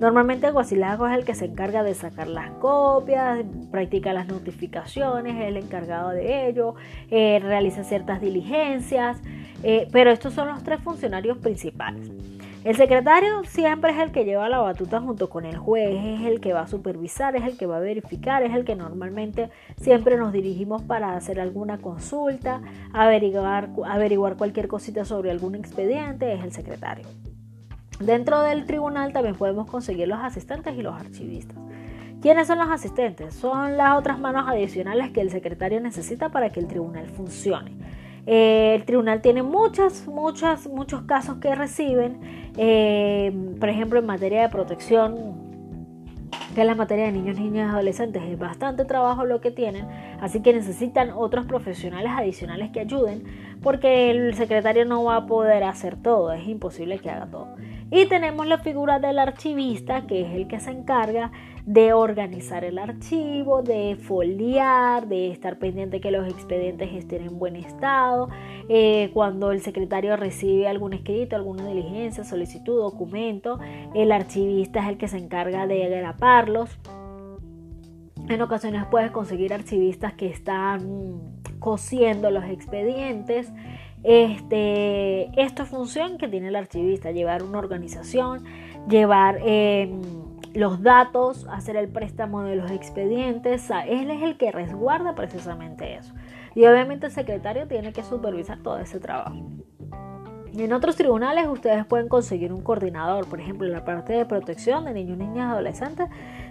Normalmente 0.00 0.46
el 0.46 0.54
es 0.56 1.18
el 1.18 1.24
que 1.26 1.34
se 1.34 1.44
encarga 1.44 1.82
de 1.82 1.92
sacar 1.92 2.26
las 2.26 2.50
copias, 2.52 3.44
practica 3.70 4.14
las 4.14 4.26
notificaciones, 4.28 5.36
es 5.36 5.42
el 5.42 5.58
encargado 5.58 6.08
de 6.08 6.48
ello, 6.48 6.74
eh, 7.10 7.38
realiza 7.42 7.84
ciertas 7.84 8.22
diligencias, 8.22 9.20
eh, 9.62 9.86
pero 9.92 10.10
estos 10.10 10.32
son 10.32 10.48
los 10.48 10.64
tres 10.64 10.80
funcionarios 10.80 11.36
principales. 11.36 12.10
El 12.62 12.76
secretario 12.76 13.42
siempre 13.44 13.92
es 13.92 13.98
el 13.98 14.12
que 14.12 14.26
lleva 14.26 14.50
la 14.50 14.58
batuta 14.58 15.00
junto 15.00 15.30
con 15.30 15.46
el 15.46 15.56
juez, 15.56 15.94
es 15.94 16.26
el 16.26 16.40
que 16.40 16.52
va 16.52 16.60
a 16.60 16.66
supervisar, 16.66 17.34
es 17.34 17.44
el 17.44 17.56
que 17.56 17.64
va 17.64 17.78
a 17.78 17.80
verificar, 17.80 18.42
es 18.42 18.54
el 18.54 18.66
que 18.66 18.76
normalmente 18.76 19.48
siempre 19.80 20.18
nos 20.18 20.30
dirigimos 20.30 20.82
para 20.82 21.16
hacer 21.16 21.40
alguna 21.40 21.78
consulta, 21.78 22.60
averiguar, 22.92 23.70
averiguar 23.86 24.36
cualquier 24.36 24.68
cosita 24.68 25.06
sobre 25.06 25.30
algún 25.30 25.54
expediente, 25.54 26.34
es 26.34 26.44
el 26.44 26.52
secretario. 26.52 27.06
Dentro 27.98 28.42
del 28.42 28.66
tribunal 28.66 29.14
también 29.14 29.36
podemos 29.36 29.66
conseguir 29.66 30.08
los 30.08 30.20
asistentes 30.20 30.76
y 30.76 30.82
los 30.82 30.94
archivistas. 30.94 31.56
¿Quiénes 32.20 32.46
son 32.46 32.58
los 32.58 32.68
asistentes? 32.68 33.34
Son 33.34 33.78
las 33.78 33.98
otras 33.98 34.18
manos 34.18 34.46
adicionales 34.46 35.12
que 35.12 35.22
el 35.22 35.30
secretario 35.30 35.80
necesita 35.80 36.28
para 36.28 36.50
que 36.50 36.60
el 36.60 36.66
tribunal 36.66 37.06
funcione. 37.06 37.72
Eh, 38.26 38.74
el 38.74 38.84
tribunal 38.84 39.22
tiene 39.22 39.42
muchas, 39.42 40.06
muchas, 40.06 40.66
muchos 40.66 41.02
casos 41.02 41.38
que 41.38 41.54
reciben, 41.54 42.20
eh, 42.56 43.32
por 43.58 43.68
ejemplo, 43.68 43.98
en 43.98 44.06
materia 44.06 44.42
de 44.42 44.48
protección, 44.48 45.50
que 46.54 46.60
es 46.62 46.66
la 46.66 46.74
materia 46.74 47.06
de 47.06 47.12
niños, 47.12 47.38
niñas 47.38 47.68
y 47.68 47.70
adolescentes, 47.70 48.22
es 48.22 48.38
bastante 48.38 48.84
trabajo 48.84 49.24
lo 49.24 49.40
que 49.40 49.50
tienen, 49.50 49.86
así 50.20 50.42
que 50.42 50.52
necesitan 50.52 51.10
otros 51.10 51.46
profesionales 51.46 52.10
adicionales 52.14 52.70
que 52.70 52.80
ayuden, 52.80 53.24
porque 53.62 54.10
el 54.10 54.34
secretario 54.34 54.84
no 54.84 55.04
va 55.04 55.16
a 55.16 55.26
poder 55.26 55.62
hacer 55.64 55.96
todo, 55.96 56.32
es 56.32 56.46
imposible 56.46 56.98
que 56.98 57.10
haga 57.10 57.26
todo. 57.26 57.54
Y 57.90 58.06
tenemos 58.06 58.46
la 58.46 58.58
figura 58.58 59.00
del 59.00 59.18
archivista, 59.18 60.06
que 60.06 60.22
es 60.22 60.32
el 60.32 60.46
que 60.46 60.60
se 60.60 60.70
encarga 60.70 61.32
de 61.66 61.92
organizar 61.92 62.64
el 62.64 62.78
archivo, 62.78 63.62
de 63.62 63.96
foliar, 63.96 65.08
de 65.08 65.30
estar 65.30 65.58
pendiente 65.58 66.00
que 66.00 66.12
los 66.12 66.28
expedientes 66.28 66.88
estén 66.92 67.22
en 67.22 67.38
buen 67.38 67.56
estado. 67.56 68.28
Eh, 68.68 69.10
cuando 69.12 69.50
el 69.50 69.60
secretario 69.60 70.16
recibe 70.16 70.68
algún 70.68 70.92
escrito, 70.92 71.34
alguna 71.34 71.66
diligencia, 71.66 72.22
solicitud, 72.22 72.76
documento, 72.76 73.58
el 73.94 74.12
archivista 74.12 74.80
es 74.80 74.88
el 74.88 74.96
que 74.96 75.08
se 75.08 75.18
encarga 75.18 75.66
de 75.66 75.84
agraparlos. 75.84 76.78
En 78.28 78.40
ocasiones 78.42 78.84
puedes 78.88 79.10
conseguir 79.10 79.52
archivistas 79.52 80.12
que 80.12 80.28
están 80.28 81.40
cosiendo 81.58 82.30
los 82.30 82.44
expedientes. 82.44 83.52
Este, 84.02 85.30
esto 85.40 85.62
es 85.62 85.68
función 85.68 86.16
que 86.16 86.28
tiene 86.28 86.48
el 86.48 86.56
archivista, 86.56 87.10
llevar 87.10 87.42
una 87.42 87.58
organización, 87.58 88.44
llevar 88.88 89.38
em, 89.42 90.00
los 90.54 90.82
datos, 90.82 91.46
hacer 91.50 91.76
el 91.76 91.88
préstamo 91.88 92.42
de 92.42 92.56
los 92.56 92.70
expedientes. 92.70 93.70
Él 93.86 94.10
es 94.10 94.22
el 94.22 94.36
que 94.38 94.52
resguarda 94.52 95.14
precisamente 95.14 95.96
eso. 95.96 96.14
Y 96.54 96.64
obviamente 96.66 97.06
el 97.06 97.12
secretario 97.12 97.68
tiene 97.68 97.92
que 97.92 98.02
supervisar 98.02 98.58
todo 98.62 98.78
ese 98.78 98.98
trabajo. 98.98 99.36
En 100.52 100.72
otros 100.72 100.96
tribunales 100.96 101.46
ustedes 101.46 101.86
pueden 101.86 102.08
conseguir 102.08 102.52
un 102.52 102.62
coordinador, 102.62 103.28
por 103.28 103.40
ejemplo, 103.40 103.66
en 103.68 103.72
la 103.72 103.84
parte 103.84 104.14
de 104.14 104.24
protección 104.26 104.84
de 104.84 104.92
niños, 104.92 105.16
niñas 105.16 105.36
y 105.36 105.52
adolescentes 105.52 106.08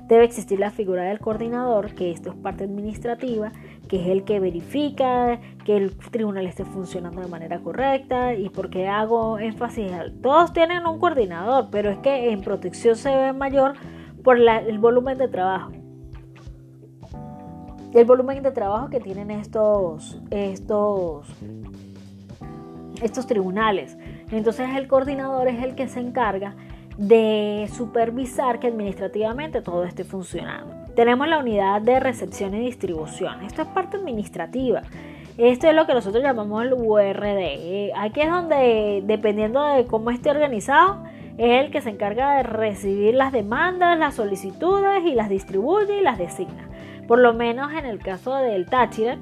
debe 0.10 0.26
existir 0.26 0.60
la 0.60 0.72
figura 0.72 1.04
del 1.04 1.20
coordinador, 1.20 1.94
que 1.94 2.10
esto 2.10 2.32
es 2.32 2.36
parte 2.36 2.64
administrativa, 2.64 3.52
que 3.88 4.02
es 4.02 4.08
el 4.08 4.24
que 4.24 4.40
verifica 4.40 5.40
que 5.64 5.78
el 5.78 5.96
tribunal 5.96 6.48
esté 6.48 6.66
funcionando 6.66 7.22
de 7.22 7.28
manera 7.28 7.60
correcta 7.60 8.34
y 8.34 8.50
porque 8.50 8.88
hago 8.88 9.38
énfasis, 9.38 9.92
todos 10.24 10.52
tienen 10.52 10.88
un 10.88 11.00
coordinador, 11.00 11.68
pero 11.72 11.92
es 11.92 12.00
que 12.00 12.32
en 12.32 12.42
protección 12.42 12.96
se 12.96 13.16
ve 13.16 13.34
mayor 13.34 13.76
por 14.24 14.40
el 14.40 14.80
volumen 14.80 15.18
de 15.18 15.28
trabajo. 15.28 15.72
del 17.92 18.06
volumen 18.06 18.42
de 18.42 18.52
trabajo 18.52 18.90
que 18.90 19.00
tienen 19.00 19.30
estos, 19.32 20.20
estos, 20.32 21.28
estos 23.02 23.28
tribunales. 23.28 23.96
Entonces 24.32 24.70
el 24.76 24.88
coordinador 24.88 25.48
es 25.48 25.64
el 25.64 25.76
que 25.76 25.88
se 25.88 26.00
encarga 26.00 26.56
de 27.00 27.70
supervisar 27.72 28.60
que 28.60 28.68
administrativamente 28.68 29.62
todo 29.62 29.86
esté 29.86 30.04
funcionando. 30.04 30.76
Tenemos 30.96 31.30
la 31.30 31.40
unidad 31.40 31.82
de 31.82 31.98
recepción 31.98 32.54
y 32.56 32.60
distribución. 32.60 33.42
Esto 33.46 33.62
es 33.62 33.70
parte 33.70 33.96
administrativa. 33.96 34.82
Esto 35.38 35.70
es 35.70 35.76
lo 35.76 35.88
que 35.88 35.94
nosotros 35.94 36.22
llamamos 36.22 36.66
el 36.66 36.74
URD. 36.74 37.94
Aquí 37.96 38.20
es 38.20 38.30
donde, 38.30 39.02
dependiendo 39.06 39.64
de 39.64 39.86
cómo 39.86 40.12
esté 40.12 40.30
organizado, 40.30 41.06
es 41.38 41.64
el 41.64 41.72
que 41.72 41.80
se 41.80 41.92
encarga 41.92 42.36
de 42.36 42.44
recibir 42.44 43.16
las 43.16 43.32
demandas, 43.32 43.98
las 43.98 44.16
solicitudes 44.16 45.06
y 45.06 45.16
las 45.16 45.30
distribuye 45.30 46.00
y 46.00 46.02
las 46.02 46.18
designa. 46.18 46.68
Por 47.08 47.20
lo 47.20 47.34
menos 47.34 47.72
en 47.72 47.86
el 47.86 48.00
caso 48.00 48.36
del 48.36 48.66
Táchira, 48.66 49.18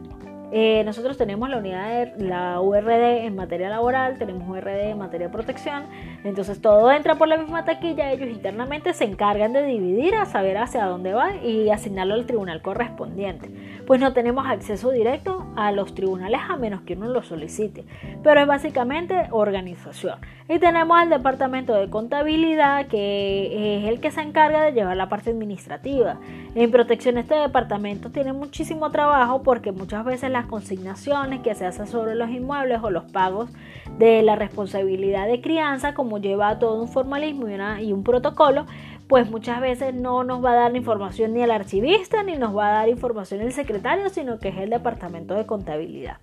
eh, 0.52 0.84
nosotros 0.86 1.18
tenemos 1.18 1.50
la 1.50 1.58
unidad 1.58 2.16
de 2.16 2.26
la 2.26 2.62
URD 2.62 3.26
en 3.26 3.36
materia 3.36 3.70
laboral, 3.70 4.18
tenemos 4.18 4.48
URD 4.48 4.92
en 4.92 4.98
materia 4.98 5.28
de 5.28 5.34
protección, 5.34 5.84
entonces 6.28 6.62
todo 6.62 6.92
entra 6.92 7.16
por 7.16 7.28
la 7.28 7.38
misma 7.38 7.64
taquilla, 7.64 8.12
ellos 8.12 8.30
internamente 8.30 8.94
se 8.94 9.06
encargan 9.06 9.54
de 9.54 9.64
dividir 9.64 10.16
a 10.16 10.26
saber 10.26 10.58
hacia 10.58 10.86
dónde 10.86 11.14
va 11.14 11.36
y 11.38 11.70
asignarlo 11.70 12.16
al 12.16 12.26
tribunal 12.26 12.62
correspondiente. 12.62 13.50
Pues 13.86 14.02
no 14.02 14.14
tenemos 14.14 14.46
acceso 14.46 14.92
directo 14.92 15.48
a 15.56 15.72
los 15.72 15.96
tribunales 15.96 16.42
a 16.50 16.58
menos 16.58 16.82
que 16.82 16.94
uno 16.96 17.08
lo 17.08 17.24
solicite, 17.24 17.86
pero 18.24 18.42
es 18.42 18.48
básicamente 18.48 19.28
organización. 19.32 20.20
Y 20.50 20.60
tenemos 20.60 21.02
el 21.02 21.10
departamento 21.10 21.74
de 21.74 21.90
contabilidad 21.90 22.88
que 22.88 23.80
es 23.80 23.86
el 23.86 24.00
que 24.00 24.12
se 24.12 24.22
encarga 24.22 24.64
de 24.64 24.72
llevar 24.72 24.98
la 24.98 25.10
parte 25.10 25.30
administrativa. 25.30 26.20
En 26.56 26.72
protección 26.72 27.18
este 27.18 27.36
departamento 27.36 28.12
tiene 28.12 28.34
muchísimo 28.34 28.90
trabajo 28.92 29.44
porque 29.44 29.72
muchas 29.72 30.06
veces 30.06 30.32
las 30.32 30.46
consignaciones 30.46 31.42
que 31.42 31.56
se 31.56 31.66
hacen 31.66 31.88
sobre 31.88 32.16
los 32.16 32.30
inmuebles 32.30 32.80
o 32.82 32.90
los 32.90 33.04
pagos 33.12 33.50
de 33.98 34.22
la 34.22 34.36
responsabilidad 34.36 35.28
de 35.28 35.42
crianza, 35.42 35.94
como 35.94 36.18
lleva 36.20 36.60
todo 36.60 36.82
un 36.82 36.88
formalismo 36.88 37.48
y, 37.80 37.94
un 37.94 38.04
protocolo, 38.04 38.66
pues 39.08 39.30
muchas 39.30 39.62
veces 39.62 39.94
no 39.94 40.24
nos 40.24 40.44
va 40.44 40.52
a 40.52 40.56
dar 40.56 40.76
información 40.76 41.34
ni 41.34 41.42
el 41.42 41.52
archivista 41.52 42.24
ni 42.24 42.36
nos 42.36 42.56
va 42.56 42.68
a 42.68 42.72
dar 42.72 42.90
información 42.90 43.42
el 43.42 43.54
secretario, 43.54 44.10
sino 44.10 44.40
que 44.40 44.50
es 44.50 44.58
el 44.58 44.70
departamento 44.70 45.34
de 45.34 45.46
contabilidad. 45.46 46.18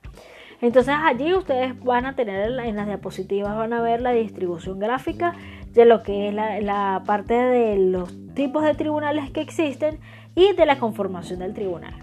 Entonces 0.61 0.95
allí 1.03 1.35
ustedes 1.35 1.79
van 1.83 2.07
a 2.07 2.15
tener 2.15 2.51
en 2.61 2.77
las 2.77 2.87
diapositivas, 2.87 3.57
van 3.57 3.73
a 3.73 3.83
ver 3.83 4.01
la 4.01 4.13
distribución 4.13 4.79
gráfica 4.79 5.35
de 5.73 5.85
lo 5.85 6.03
que 6.03 6.29
es 6.29 6.35
la, 6.35 6.61
la 6.61 7.03
parte 7.05 7.35
de 7.35 7.77
los 7.77 8.15
tipos 8.35 8.63
de 8.63 8.75
tribunales 8.75 9.31
que 9.31 9.41
existen 9.41 9.99
y 10.35 10.53
de 10.53 10.67
la 10.67 10.79
conformación 10.79 11.41
del 11.41 11.55
tribunal. 11.55 11.95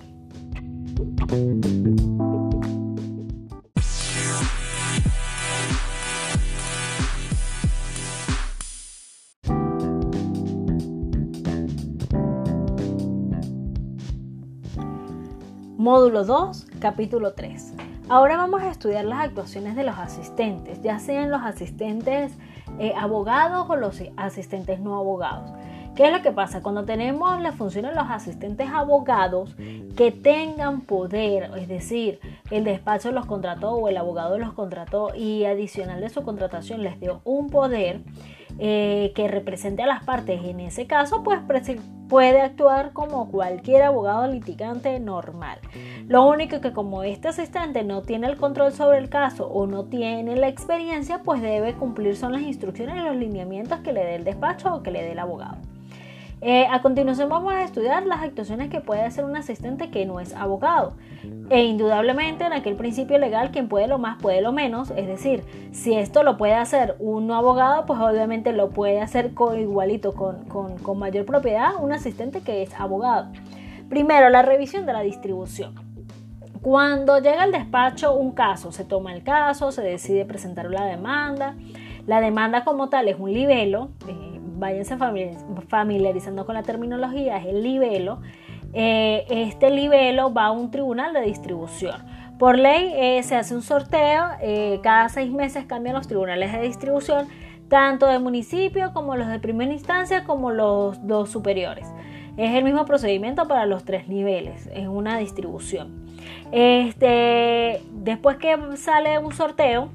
Módulo 15.81 16.25
2, 16.25 16.67
capítulo 16.79 17.33
3. 17.33 17.73
Ahora 18.07 18.37
vamos 18.37 18.61
a 18.61 18.69
estudiar 18.69 19.03
las 19.03 19.17
actuaciones 19.17 19.75
de 19.75 19.83
los 19.83 19.97
asistentes, 19.97 20.79
ya 20.83 20.99
sean 20.99 21.31
los 21.31 21.41
asistentes 21.41 22.33
eh, 22.77 22.93
abogados 22.95 23.67
o 23.67 23.75
los 23.75 23.99
asistentes 24.15 24.79
no 24.79 24.95
abogados. 24.95 25.49
¿Qué 25.95 26.05
es 26.05 26.11
lo 26.11 26.21
que 26.21 26.31
pasa? 26.31 26.61
Cuando 26.61 26.85
tenemos 26.85 27.41
la 27.41 27.51
función 27.51 27.85
de 27.85 27.95
los 27.95 28.05
asistentes 28.11 28.69
abogados 28.69 29.55
que 29.97 30.11
tengan 30.11 30.81
poder, 30.81 31.49
es 31.57 31.67
decir, 31.67 32.19
el 32.51 32.63
despacho 32.63 33.11
los 33.11 33.25
contrató 33.25 33.71
o 33.71 33.89
el 33.89 33.97
abogado 33.97 34.37
los 34.37 34.53
contrató 34.53 35.15
y 35.15 35.45
adicional 35.45 35.99
de 35.99 36.09
su 36.09 36.21
contratación 36.21 36.83
les 36.83 36.99
dio 36.99 37.21
un 37.23 37.49
poder 37.49 38.01
eh, 38.59 39.11
que 39.15 39.27
represente 39.27 39.83
a 39.83 39.87
las 39.87 40.03
partes, 40.03 40.43
en 40.43 40.59
ese 40.59 40.87
caso, 40.87 41.23
pues 41.23 41.39
puede 42.07 42.41
actuar 42.41 42.91
como 42.91 43.31
cualquier 43.31 43.83
abogado 43.83 44.27
litigante 44.27 44.99
normal. 44.99 45.59
Lo 46.07 46.27
único 46.27 46.59
que 46.59 46.73
como 46.73 47.03
este 47.03 47.29
asistente 47.29 47.83
no 47.83 48.01
tiene 48.01 48.27
el 48.27 48.35
control 48.35 48.73
sobre 48.73 48.97
el 48.97 49.09
caso 49.09 49.47
o 49.47 49.65
no 49.65 49.85
tiene 49.85 50.35
la 50.35 50.49
experiencia, 50.49 51.21
pues 51.23 51.41
debe 51.41 51.73
cumplir 51.73 52.17
son 52.17 52.33
las 52.33 52.41
instrucciones 52.41 52.97
y 52.97 52.99
los 52.99 53.15
lineamientos 53.15 53.79
que 53.79 53.93
le 53.93 54.03
dé 54.03 54.15
el 54.15 54.25
despacho 54.25 54.75
o 54.75 54.83
que 54.83 54.91
le 54.91 55.03
dé 55.03 55.13
el 55.13 55.19
abogado. 55.19 55.57
Eh, 56.43 56.65
a 56.65 56.81
continuación 56.81 57.29
vamos 57.29 57.53
a 57.53 57.63
estudiar 57.63 58.05
las 58.07 58.23
actuaciones 58.23 58.69
que 58.69 58.81
puede 58.81 59.01
hacer 59.01 59.25
un 59.25 59.35
asistente 59.35 59.91
que 59.91 60.07
no 60.07 60.19
es 60.19 60.33
abogado. 60.33 60.93
E 61.51 61.63
indudablemente 61.63 62.45
en 62.45 62.53
aquel 62.53 62.75
principio 62.75 63.19
legal 63.19 63.51
quien 63.51 63.67
puede 63.67 63.87
lo 63.87 63.99
más 63.99 64.19
puede 64.19 64.41
lo 64.41 64.51
menos, 64.51 64.89
es 64.91 65.05
decir, 65.05 65.43
si 65.71 65.93
esto 65.93 66.23
lo 66.23 66.37
puede 66.37 66.55
hacer 66.55 66.95
un 66.97 67.27
no 67.27 67.35
abogado, 67.35 67.85
pues 67.85 67.99
obviamente 67.99 68.53
lo 68.53 68.69
puede 68.69 69.01
hacer 69.01 69.33
con, 69.35 69.59
igualito, 69.59 70.13
con, 70.13 70.45
con 70.45 70.97
mayor 70.97 71.25
propiedad, 71.25 71.75
un 71.79 71.91
asistente 71.91 72.41
que 72.41 72.63
es 72.63 72.73
abogado. 72.79 73.31
Primero, 73.87 74.29
la 74.29 74.41
revisión 74.41 74.85
de 74.85 74.93
la 74.93 75.01
distribución. 75.01 75.75
Cuando 76.61 77.17
llega 77.19 77.43
al 77.43 77.51
despacho 77.51 78.13
un 78.13 78.31
caso, 78.31 78.71
se 78.71 78.85
toma 78.85 79.13
el 79.13 79.23
caso, 79.23 79.71
se 79.71 79.81
decide 79.81 80.25
presentar 80.25 80.69
la 80.69 80.85
demanda. 80.85 81.55
La 82.05 82.21
demanda 82.21 82.63
como 82.63 82.89
tal 82.89 83.07
es 83.07 83.19
un 83.19 83.33
libelo, 83.33 83.89
eh, 84.07 84.39
váyanse 84.61 84.95
familiarizando 85.67 86.45
con 86.45 86.53
la 86.53 86.61
terminología, 86.61 87.37
es 87.37 87.47
el 87.47 87.63
libelo. 87.63 88.21
Eh, 88.73 89.25
este 89.27 89.71
libelo 89.71 90.31
va 90.31 90.45
a 90.45 90.51
un 90.51 90.69
tribunal 90.69 91.13
de 91.13 91.21
distribución. 91.21 92.05
Por 92.37 92.57
ley 92.57 92.93
eh, 92.95 93.23
se 93.23 93.35
hace 93.35 93.55
un 93.55 93.63
sorteo, 93.63 94.23
eh, 94.39 94.79
cada 94.83 95.09
seis 95.09 95.31
meses 95.31 95.65
cambian 95.65 95.95
los 95.95 96.07
tribunales 96.07 96.53
de 96.53 96.61
distribución, 96.61 97.27
tanto 97.69 98.05
de 98.05 98.19
municipio 98.19 98.93
como 98.93 99.15
los 99.15 99.27
de 99.27 99.39
primera 99.39 99.73
instancia 99.73 100.23
como 100.23 100.51
los 100.51 101.05
dos 101.07 101.29
superiores. 101.29 101.87
Es 102.37 102.55
el 102.55 102.63
mismo 102.63 102.85
procedimiento 102.85 103.47
para 103.47 103.65
los 103.65 103.83
tres 103.83 104.07
niveles, 104.07 104.69
es 104.73 104.87
una 104.87 105.17
distribución. 105.17 106.05
Este, 106.51 107.81
después 107.91 108.37
que 108.37 108.57
sale 108.77 109.17
un 109.17 109.33
sorteo, 109.33 109.89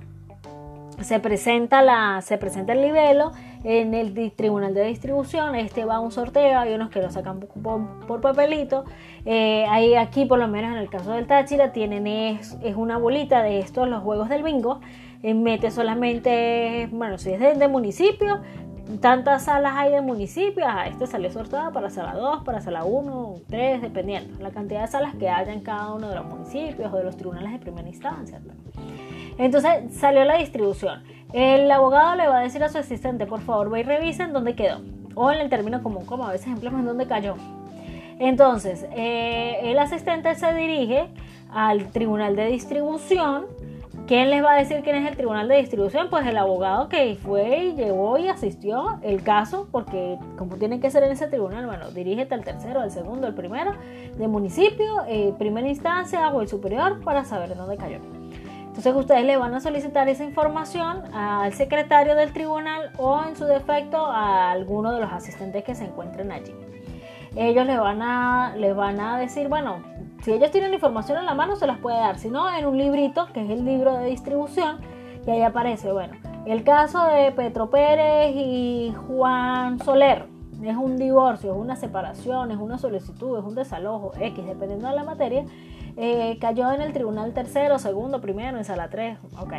se 1.00 1.20
presenta, 1.20 1.82
la, 1.82 2.20
se 2.22 2.38
presenta 2.38 2.72
el 2.72 2.82
libelo 2.82 3.32
en 3.64 3.94
el 3.94 4.32
tribunal 4.32 4.74
de 4.74 4.84
distribución, 4.84 5.54
este 5.54 5.84
va 5.84 5.96
a 5.96 6.00
un 6.00 6.12
sorteo, 6.12 6.58
hay 6.58 6.72
unos 6.74 6.90
que 6.90 7.02
lo 7.02 7.10
sacan 7.10 7.40
por, 7.40 8.20
papelito, 8.20 8.84
eh, 9.24 9.66
aquí 9.98 10.24
por 10.24 10.38
lo 10.38 10.48
menos 10.48 10.72
en 10.72 10.78
el 10.78 10.88
caso 10.88 11.12
del 11.12 11.26
Táchira 11.26 11.72
tienen 11.72 12.06
es, 12.06 12.56
una 12.76 12.96
bolita 12.96 13.42
de 13.42 13.58
estos, 13.58 13.88
los 13.88 14.02
juegos 14.02 14.28
del 14.28 14.42
bingo, 14.42 14.80
eh, 15.22 15.34
mete 15.34 15.70
solamente, 15.70 16.88
bueno, 16.92 17.18
si 17.18 17.32
es 17.32 17.58
de, 17.58 17.68
municipio, 17.68 18.40
tantas 19.00 19.46
salas 19.46 19.72
hay 19.76 19.92
de 19.92 20.00
municipio, 20.00 20.64
a 20.66 20.86
este 20.86 21.06
sale 21.08 21.30
sorteado 21.32 21.72
para 21.72 21.90
sala 21.90 22.14
2, 22.14 22.44
para 22.44 22.60
sala 22.60 22.84
1, 22.84 23.34
3, 23.48 23.82
dependiendo 23.82 24.40
la 24.40 24.50
cantidad 24.50 24.82
de 24.82 24.86
salas 24.86 25.14
que 25.16 25.28
haya 25.28 25.52
en 25.52 25.60
cada 25.60 25.92
uno 25.92 26.08
de 26.08 26.14
los 26.14 26.24
municipios 26.24 26.92
o 26.92 26.96
de 26.96 27.04
los 27.04 27.16
tribunales 27.16 27.52
de 27.52 27.58
primera 27.58 27.88
instancia. 27.88 28.40
Entonces 29.38 29.94
salió 29.94 30.24
la 30.24 30.36
distribución. 30.36 31.02
El 31.32 31.70
abogado 31.70 32.14
le 32.14 32.26
va 32.26 32.38
a 32.38 32.42
decir 32.42 32.62
a 32.64 32.68
su 32.68 32.78
asistente, 32.78 33.26
por 33.26 33.40
favor, 33.40 33.70
ve 33.70 33.80
y 33.80 33.82
revisa 33.82 34.24
en 34.24 34.32
dónde 34.32 34.54
quedó. 34.54 34.80
O 35.14 35.30
en 35.30 35.40
el 35.40 35.50
término 35.50 35.82
común, 35.82 36.04
como 36.06 36.26
a 36.26 36.32
veces 36.32 36.46
empleamos 36.48 36.80
en 36.80 36.86
dónde 36.86 37.06
cayó. 37.06 37.36
Entonces, 38.18 38.86
eh, 38.92 39.58
el 39.64 39.78
asistente 39.78 40.34
se 40.34 40.54
dirige 40.54 41.08
al 41.50 41.90
tribunal 41.90 42.36
de 42.36 42.46
distribución. 42.46 43.46
¿Quién 44.06 44.30
les 44.30 44.42
va 44.42 44.52
a 44.52 44.56
decir 44.56 44.82
quién 44.84 44.94
es 44.96 45.08
el 45.08 45.16
tribunal 45.16 45.48
de 45.48 45.56
distribución? 45.56 46.08
Pues 46.10 46.24
el 46.26 46.36
abogado 46.36 46.88
que 46.88 47.18
fue 47.20 47.64
y 47.64 47.74
llevó 47.74 48.18
y 48.18 48.28
asistió 48.28 49.00
el 49.02 49.22
caso, 49.22 49.68
porque 49.72 50.16
como 50.38 50.56
tiene 50.56 50.78
que 50.78 50.90
ser 50.90 51.02
en 51.02 51.10
ese 51.10 51.26
tribunal, 51.26 51.66
bueno, 51.66 51.90
dirígete 51.90 52.34
al 52.34 52.44
tercero, 52.44 52.80
al 52.80 52.92
segundo, 52.92 53.26
al 53.26 53.34
primero, 53.34 53.72
de 54.16 54.28
municipio, 54.28 55.02
eh, 55.08 55.34
primera 55.38 55.66
instancia 55.66 56.28
o 56.30 56.40
el 56.40 56.46
superior 56.46 57.00
para 57.02 57.24
saber 57.24 57.56
dónde 57.56 57.76
cayó. 57.76 57.98
Entonces 58.76 58.94
ustedes 58.94 59.24
le 59.24 59.38
van 59.38 59.54
a 59.54 59.60
solicitar 59.60 60.06
esa 60.10 60.22
información 60.22 61.02
al 61.14 61.54
secretario 61.54 62.14
del 62.14 62.34
tribunal 62.34 62.90
o 62.98 63.24
en 63.24 63.34
su 63.34 63.46
defecto 63.46 64.04
a 64.04 64.50
alguno 64.50 64.92
de 64.92 65.00
los 65.00 65.10
asistentes 65.10 65.64
que 65.64 65.74
se 65.74 65.84
encuentren 65.84 66.30
allí. 66.30 66.54
Ellos 67.36 67.64
le 67.64 67.78
van 67.78 68.02
a, 68.02 68.54
les 68.54 68.76
van 68.76 69.00
a 69.00 69.18
decir, 69.18 69.48
bueno, 69.48 69.82
si 70.22 70.32
ellos 70.32 70.50
tienen 70.50 70.72
la 70.72 70.76
información 70.76 71.16
en 71.16 71.24
la 71.24 71.34
mano 71.34 71.56
se 71.56 71.66
las 71.66 71.78
puede 71.78 71.96
dar, 71.96 72.18
si 72.18 72.28
no 72.28 72.54
en 72.54 72.66
un 72.66 72.76
librito 72.76 73.28
que 73.32 73.42
es 73.42 73.48
el 73.48 73.64
libro 73.64 73.96
de 73.96 74.10
distribución 74.10 74.76
y 75.26 75.30
ahí 75.30 75.40
aparece, 75.40 75.90
bueno, 75.90 76.12
el 76.44 76.62
caso 76.62 77.02
de 77.06 77.32
Petro 77.32 77.70
Pérez 77.70 78.34
y 78.36 78.92
Juan 79.06 79.78
Soler 79.78 80.26
es 80.62 80.76
un 80.76 80.98
divorcio, 80.98 81.52
es 81.52 81.58
una 81.58 81.76
separación, 81.76 82.50
es 82.50 82.58
una 82.58 82.76
solicitud, 82.76 83.38
es 83.38 83.44
un 83.44 83.54
desalojo, 83.54 84.12
X, 84.20 84.44
dependiendo 84.46 84.88
de 84.88 84.94
la 84.94 85.04
materia 85.04 85.44
eh, 85.96 86.38
cayó 86.40 86.72
en 86.72 86.80
el 86.80 86.92
tribunal 86.92 87.32
tercero, 87.32 87.78
segundo, 87.78 88.20
primero, 88.20 88.58
en 88.58 88.64
sala 88.64 88.88
3. 88.88 89.18
Ok. 89.38 89.54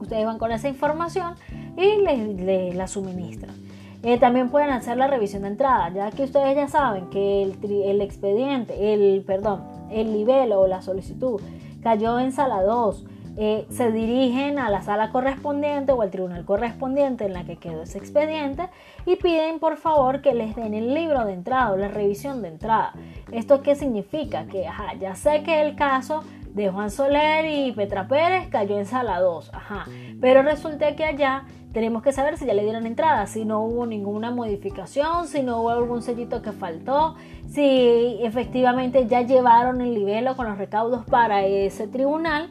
Ustedes 0.00 0.24
van 0.24 0.38
con 0.38 0.52
esa 0.52 0.68
información 0.68 1.34
y 1.76 2.02
les, 2.02 2.74
la 2.74 2.86
suministran. 2.86 3.54
Eh, 4.02 4.18
también 4.18 4.48
pueden 4.48 4.70
hacer 4.70 4.96
la 4.96 5.08
revisión 5.08 5.42
de 5.42 5.48
entrada, 5.48 5.90
ya 5.90 6.10
que 6.10 6.24
ustedes 6.24 6.56
ya 6.56 6.68
saben 6.68 7.10
que 7.10 7.42
el, 7.42 7.58
el 7.84 8.00
expediente, 8.00 8.94
el, 8.94 9.22
perdón, 9.26 9.62
el 9.90 10.12
libelo 10.12 10.60
o 10.60 10.66
la 10.66 10.80
solicitud 10.80 11.40
cayó 11.82 12.18
en 12.18 12.32
sala 12.32 12.62
2, 12.62 13.04
eh, 13.36 13.66
se 13.70 13.90
dirigen 13.92 14.58
a 14.58 14.70
la 14.70 14.82
sala 14.82 15.10
correspondiente 15.10 15.92
o 15.92 16.02
al 16.02 16.10
tribunal 16.10 16.44
correspondiente 16.44 17.24
en 17.24 17.32
la 17.32 17.44
que 17.44 17.56
quedó 17.56 17.82
ese 17.82 17.98
expediente 17.98 18.68
y 19.06 19.16
piden 19.16 19.58
por 19.58 19.76
favor 19.76 20.20
que 20.20 20.34
les 20.34 20.56
den 20.56 20.74
el 20.74 20.94
libro 20.94 21.24
de 21.24 21.34
entrada 21.34 21.72
o 21.72 21.76
la 21.76 21.88
revisión 21.88 22.42
de 22.42 22.48
entrada. 22.48 22.92
¿Esto 23.32 23.62
qué 23.62 23.74
significa? 23.74 24.46
Que 24.46 24.66
ya 25.00 25.14
sé 25.14 25.42
que 25.42 25.62
el 25.62 25.76
caso 25.76 26.22
de 26.52 26.68
Juan 26.70 26.90
Soler 26.90 27.44
y 27.46 27.72
Petra 27.72 28.08
Pérez 28.08 28.48
cayó 28.48 28.78
en 28.78 28.86
sala 28.86 29.20
2, 29.20 29.54
ajá, 29.54 29.86
pero 30.20 30.42
resulta 30.42 30.96
que 30.96 31.04
allá 31.04 31.44
tenemos 31.72 32.02
que 32.02 32.12
saber 32.12 32.36
si 32.36 32.46
ya 32.46 32.54
le 32.54 32.64
dieron 32.64 32.86
entrada, 32.86 33.26
si 33.26 33.44
no 33.44 33.62
hubo 33.62 33.86
ninguna 33.86 34.30
modificación, 34.30 35.28
si 35.28 35.42
no 35.42 35.60
hubo 35.60 35.70
algún 35.70 36.02
sellito 36.02 36.42
que 36.42 36.52
faltó, 36.52 37.14
si 37.48 38.18
efectivamente 38.22 39.06
ya 39.06 39.22
llevaron 39.22 39.80
el 39.80 39.94
libelo 39.94 40.36
con 40.36 40.48
los 40.48 40.58
recaudos 40.58 41.04
para 41.04 41.44
ese 41.44 41.86
tribunal. 41.86 42.50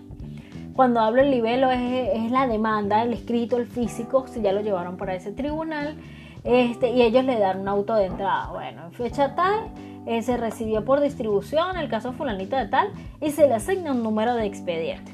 Cuando 0.79 1.01
hablo 1.01 1.21
el 1.21 1.29
libelo 1.29 1.69
es, 1.71 2.31
la 2.31 2.47
demanda, 2.47 3.03
el 3.03 3.11
escrito, 3.11 3.57
el 3.57 3.65
físico, 3.65 4.25
si 4.29 4.41
ya 4.41 4.53
lo 4.53 4.61
llevaron 4.61 4.95
para 4.95 5.13
ese 5.13 5.33
tribunal. 5.33 5.97
Este, 6.45 6.91
y 6.91 7.01
ellos 7.01 7.25
le 7.25 7.37
dan 7.37 7.59
un 7.59 7.67
auto 7.67 7.95
de 7.95 8.05
entrada. 8.05 8.49
Bueno, 8.53 8.85
en 8.85 8.93
fecha 8.93 9.35
tal, 9.35 9.71
eh, 10.05 10.21
se 10.21 10.37
recibió 10.37 10.85
por 10.85 11.01
distribución 11.01 11.75
el 11.75 11.89
caso 11.89 12.13
fulanito 12.13 12.55
de 12.55 12.67
tal 12.69 12.93
y 13.19 13.31
se 13.31 13.49
le 13.49 13.55
asigna 13.55 13.91
un 13.91 14.03
número 14.03 14.35
de 14.35 14.45
expediente. 14.45 15.11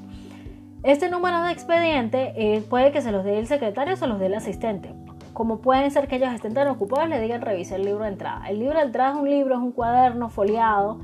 Este 0.84 1.10
número 1.10 1.42
de 1.42 1.54
expediente 1.54 2.34
eh, 2.36 2.62
puede 2.62 2.92
que 2.92 3.02
se 3.02 3.12
los 3.12 3.26
dé 3.26 3.40
el 3.40 3.48
secretario 3.48 3.96
o 3.96 3.98
se 3.98 4.06
los 4.06 4.20
dé 4.20 4.28
el 4.28 4.36
asistente. 4.36 4.94
Como 5.34 5.62
pueden 5.62 5.90
ser 5.90 6.08
que 6.08 6.18
ellos 6.18 6.32
estén 6.32 6.54
tan 6.54 6.68
ocupados, 6.68 7.10
le 7.10 7.20
digan 7.20 7.42
revise 7.42 7.74
el 7.74 7.86
libro 7.86 8.04
de 8.04 8.12
entrada. 8.12 8.48
El 8.48 8.60
libro 8.60 8.78
de 8.78 8.86
entrada 8.86 9.14
es 9.14 9.18
un 9.18 9.32
libro, 9.32 9.56
es 9.56 9.62
un 9.62 9.72
cuaderno 9.72 10.30
foliado 10.30 11.00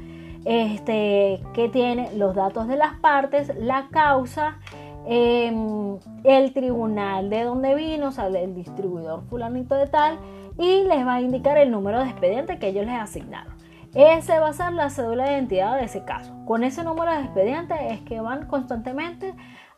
este, 0.45 1.41
que 1.53 1.69
tiene 1.69 2.11
los 2.15 2.35
datos 2.35 2.67
de 2.67 2.77
las 2.77 2.99
partes, 2.99 3.51
la 3.57 3.87
causa, 3.91 4.59
em, 5.05 5.97
el 6.23 6.53
tribunal 6.53 7.29
de 7.29 7.43
donde 7.43 7.75
vino, 7.75 8.07
o 8.07 8.11
sea, 8.11 8.27
el 8.27 8.55
distribuidor 8.55 9.23
fulanito 9.29 9.75
de 9.75 9.87
tal, 9.87 10.19
y 10.57 10.83
les 10.83 11.05
va 11.05 11.15
a 11.15 11.21
indicar 11.21 11.57
el 11.57 11.71
número 11.71 11.99
de 11.99 12.09
expediente 12.09 12.59
que 12.59 12.69
ellos 12.69 12.85
les 12.85 12.95
asignaron. 12.95 13.61
Ese 13.93 14.39
va 14.39 14.49
a 14.49 14.53
ser 14.53 14.71
la 14.71 14.89
cédula 14.89 15.25
de 15.25 15.33
identidad 15.33 15.77
de 15.77 15.83
ese 15.83 16.03
caso. 16.05 16.33
Con 16.45 16.63
ese 16.63 16.83
número 16.83 17.11
de 17.11 17.21
expediente 17.21 17.75
es 17.89 17.99
que 18.01 18.21
van 18.21 18.47
constantemente 18.47 19.33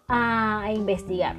a, 0.07 0.69
investigar. 0.73 1.35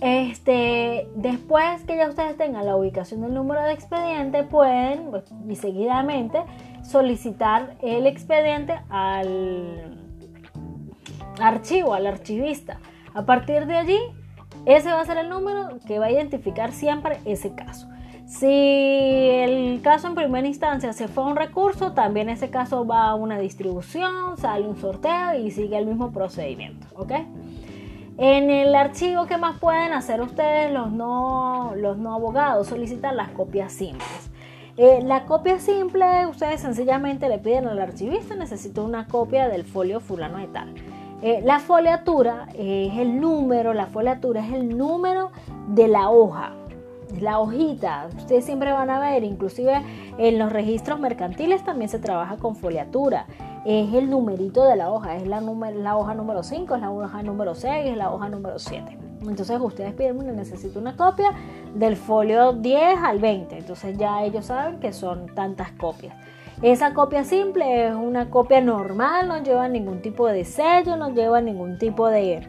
Este, 0.00 1.08
después 1.16 1.82
que 1.84 1.96
ya 1.96 2.08
ustedes 2.08 2.36
tengan 2.36 2.66
la 2.66 2.76
ubicación 2.76 3.22
del 3.22 3.34
número 3.34 3.62
de 3.62 3.72
expediente, 3.72 4.44
pueden 4.44 5.10
pues, 5.10 5.24
y 5.48 5.56
seguidamente 5.56 6.38
solicitar 6.86 7.76
el 7.82 8.06
expediente 8.06 8.80
al 8.88 9.98
archivo, 11.40 11.94
al 11.94 12.06
archivista. 12.06 12.78
A 13.14 13.24
partir 13.24 13.66
de 13.66 13.76
allí, 13.76 13.98
ese 14.66 14.92
va 14.92 15.00
a 15.00 15.04
ser 15.04 15.18
el 15.18 15.28
número 15.28 15.78
que 15.86 15.98
va 15.98 16.06
a 16.06 16.10
identificar 16.10 16.72
siempre 16.72 17.18
ese 17.24 17.54
caso. 17.54 17.88
Si 18.26 18.46
el 18.46 19.80
caso 19.82 20.08
en 20.08 20.16
primera 20.16 20.46
instancia 20.46 20.92
se 20.92 21.06
fue 21.06 21.22
a 21.22 21.26
un 21.28 21.36
recurso, 21.36 21.92
también 21.92 22.28
ese 22.28 22.50
caso 22.50 22.84
va 22.84 23.08
a 23.08 23.14
una 23.14 23.38
distribución, 23.38 24.36
sale 24.36 24.66
un 24.66 24.76
sorteo 24.76 25.38
y 25.38 25.50
sigue 25.52 25.78
el 25.78 25.86
mismo 25.86 26.10
procedimiento. 26.10 26.88
¿ok? 26.96 27.12
En 28.18 28.50
el 28.50 28.74
archivo, 28.74 29.26
¿qué 29.26 29.36
más 29.36 29.58
pueden 29.60 29.92
hacer 29.92 30.20
ustedes 30.22 30.72
los 30.72 30.90
no, 30.90 31.74
los 31.76 31.98
no 31.98 32.14
abogados? 32.14 32.66
Solicitar 32.66 33.14
las 33.14 33.28
copias 33.30 33.72
simples. 33.72 34.30
Eh, 34.78 35.00
la 35.02 35.24
copia 35.24 35.58
simple, 35.58 36.26
ustedes 36.26 36.60
sencillamente 36.60 37.30
le 37.30 37.38
piden 37.38 37.66
al 37.66 37.78
archivista, 37.78 38.34
necesito 38.34 38.84
una 38.84 39.06
copia 39.06 39.48
del 39.48 39.64
folio 39.64 40.00
fulano 40.00 40.36
de 40.36 40.48
tal. 40.48 40.74
Eh, 41.22 41.40
la 41.42 41.60
foliatura 41.60 42.46
es 42.52 42.98
el 42.98 43.18
número, 43.18 43.72
la 43.72 43.86
foliatura 43.86 44.44
es 44.44 44.52
el 44.52 44.76
número 44.76 45.30
de 45.68 45.88
la 45.88 46.10
hoja, 46.10 46.52
la 47.18 47.38
hojita. 47.38 48.08
Ustedes 48.18 48.44
siempre 48.44 48.70
van 48.70 48.90
a 48.90 49.00
ver, 49.00 49.24
inclusive 49.24 49.80
en 50.18 50.38
los 50.38 50.52
registros 50.52 51.00
mercantiles 51.00 51.64
también 51.64 51.88
se 51.88 51.98
trabaja 51.98 52.36
con 52.36 52.54
foliatura 52.54 53.24
es 53.66 53.92
el 53.94 54.08
numerito 54.08 54.64
de 54.64 54.76
la 54.76 54.92
hoja, 54.92 55.16
es 55.16 55.26
la, 55.26 55.40
la 55.40 55.96
hoja 55.96 56.14
número 56.14 56.44
5, 56.44 56.76
es 56.76 56.80
la 56.80 56.90
hoja 56.92 57.22
número 57.24 57.54
6, 57.56 57.90
es 57.90 57.96
la 57.96 58.12
hoja 58.12 58.28
número 58.28 58.60
7. 58.60 58.96
Entonces 59.22 59.58
ustedes 59.60 59.92
piden, 59.92 60.36
necesito 60.36 60.78
una 60.78 60.96
copia 60.96 61.32
del 61.74 61.96
folio 61.96 62.52
10 62.52 62.98
al 63.02 63.18
20, 63.18 63.58
entonces 63.58 63.98
ya 63.98 64.22
ellos 64.22 64.46
saben 64.46 64.78
que 64.78 64.92
son 64.92 65.34
tantas 65.34 65.72
copias. 65.72 66.14
Esa 66.62 66.94
copia 66.94 67.24
simple 67.24 67.88
es 67.88 67.94
una 67.94 68.30
copia 68.30 68.60
normal, 68.60 69.26
no 69.26 69.42
lleva 69.42 69.68
ningún 69.68 70.00
tipo 70.00 70.28
de 70.28 70.44
sello, 70.44 70.96
no 70.96 71.10
lleva 71.10 71.40
ningún 71.40 71.76
tipo 71.76 72.06
de, 72.06 72.46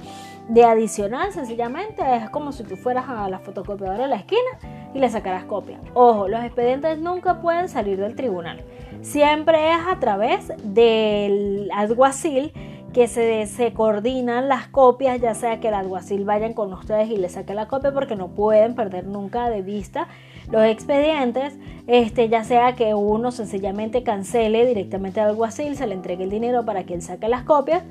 de 0.49 0.63
adicional, 0.65 1.34
sencillamente 1.34 2.03
es 2.15 2.30
como 2.30 2.51
si 2.51 2.63
tú 2.63 2.75
fueras 2.75 3.10
a 3.10 3.27
la 3.27 3.39
fotocopiadora 3.39 4.03
de 4.03 4.08
la 4.08 4.17
esquina 4.17 4.51
y 4.93 4.99
le 4.99 5.10
sacaras 5.10 5.45
copia. 5.45 5.80
Ojo, 5.95 6.27
los 6.27 6.43
expedientes 6.43 6.99
nunca 6.99 7.41
pueden 7.41 7.69
salir 7.69 7.99
del 7.99 8.15
tribunal 8.15 8.63
siempre 9.08 9.72
es 9.72 9.80
a 9.88 10.00
través 10.00 10.52
del 10.63 11.70
alguacil 11.74 12.52
que 12.93 13.08
se, 13.08 13.74
coordinan 13.74 14.50
las 14.50 14.67
copias, 14.67 15.22
ya 15.22 15.34
sea 15.34 15.60
que 15.60 15.70
el 15.70 15.76
alguacil 15.76 16.26
vayan 16.26 16.54
con 16.54 16.74
ustedes 16.74 17.10
y 17.10 17.15
les 17.15 17.34
saque 17.34 17.54
la 17.54 17.67
copia 17.67 17.93
porque 17.93 18.15
no 18.15 18.30
pueden 18.30 18.76
perder 18.76 19.06
nunca 19.06 19.50
de 19.50 19.62
vista 19.62 20.08
los 20.52 20.63
expedientes, 20.65 21.54
este, 21.88 22.28
ya 22.28 22.43
sea 22.43 22.76
que 22.76 22.93
uno 22.93 23.32
sencillamente 23.32 24.04
cancele 24.04 24.65
directamente 24.65 25.22
al 25.22 25.30
alguacil, 25.30 25.76
se 25.78 25.88
le 25.88 25.93
entregue 25.93 26.24
el 26.24 26.30
dinero 26.30 26.65
para 26.65 26.86
que 26.86 26.93
él 26.93 27.02
saque 27.02 27.28
las 27.28 27.43
copias, 27.43 27.84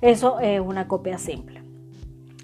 eso 0.00 0.40
es 0.40 0.60
una 0.60 0.88
copia 0.88 1.18
simple. 1.18 1.62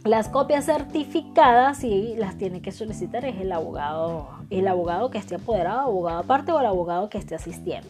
Las 0.05 0.29
copias 0.29 0.66
certificadas 0.66 1.85
y 1.85 2.14
las 2.16 2.37
tiene 2.37 2.62
que 2.62 2.73
solicitar 2.73 3.25
es 3.25 3.40
el 3.40 3.53
abogado, 3.53 4.29
el 4.51 4.66
abogado 4.66 5.11
que 5.11 5.19
esté 5.19 5.37
apoderado, 5.37 5.81
abogado 5.81 6.19
aparte 6.21 6.53
o 6.53 6.61
el 6.61 6.66
abogado 6.66 7.09
que 7.11 7.19
esté 7.19 7.35
asistiendo. 7.35 7.88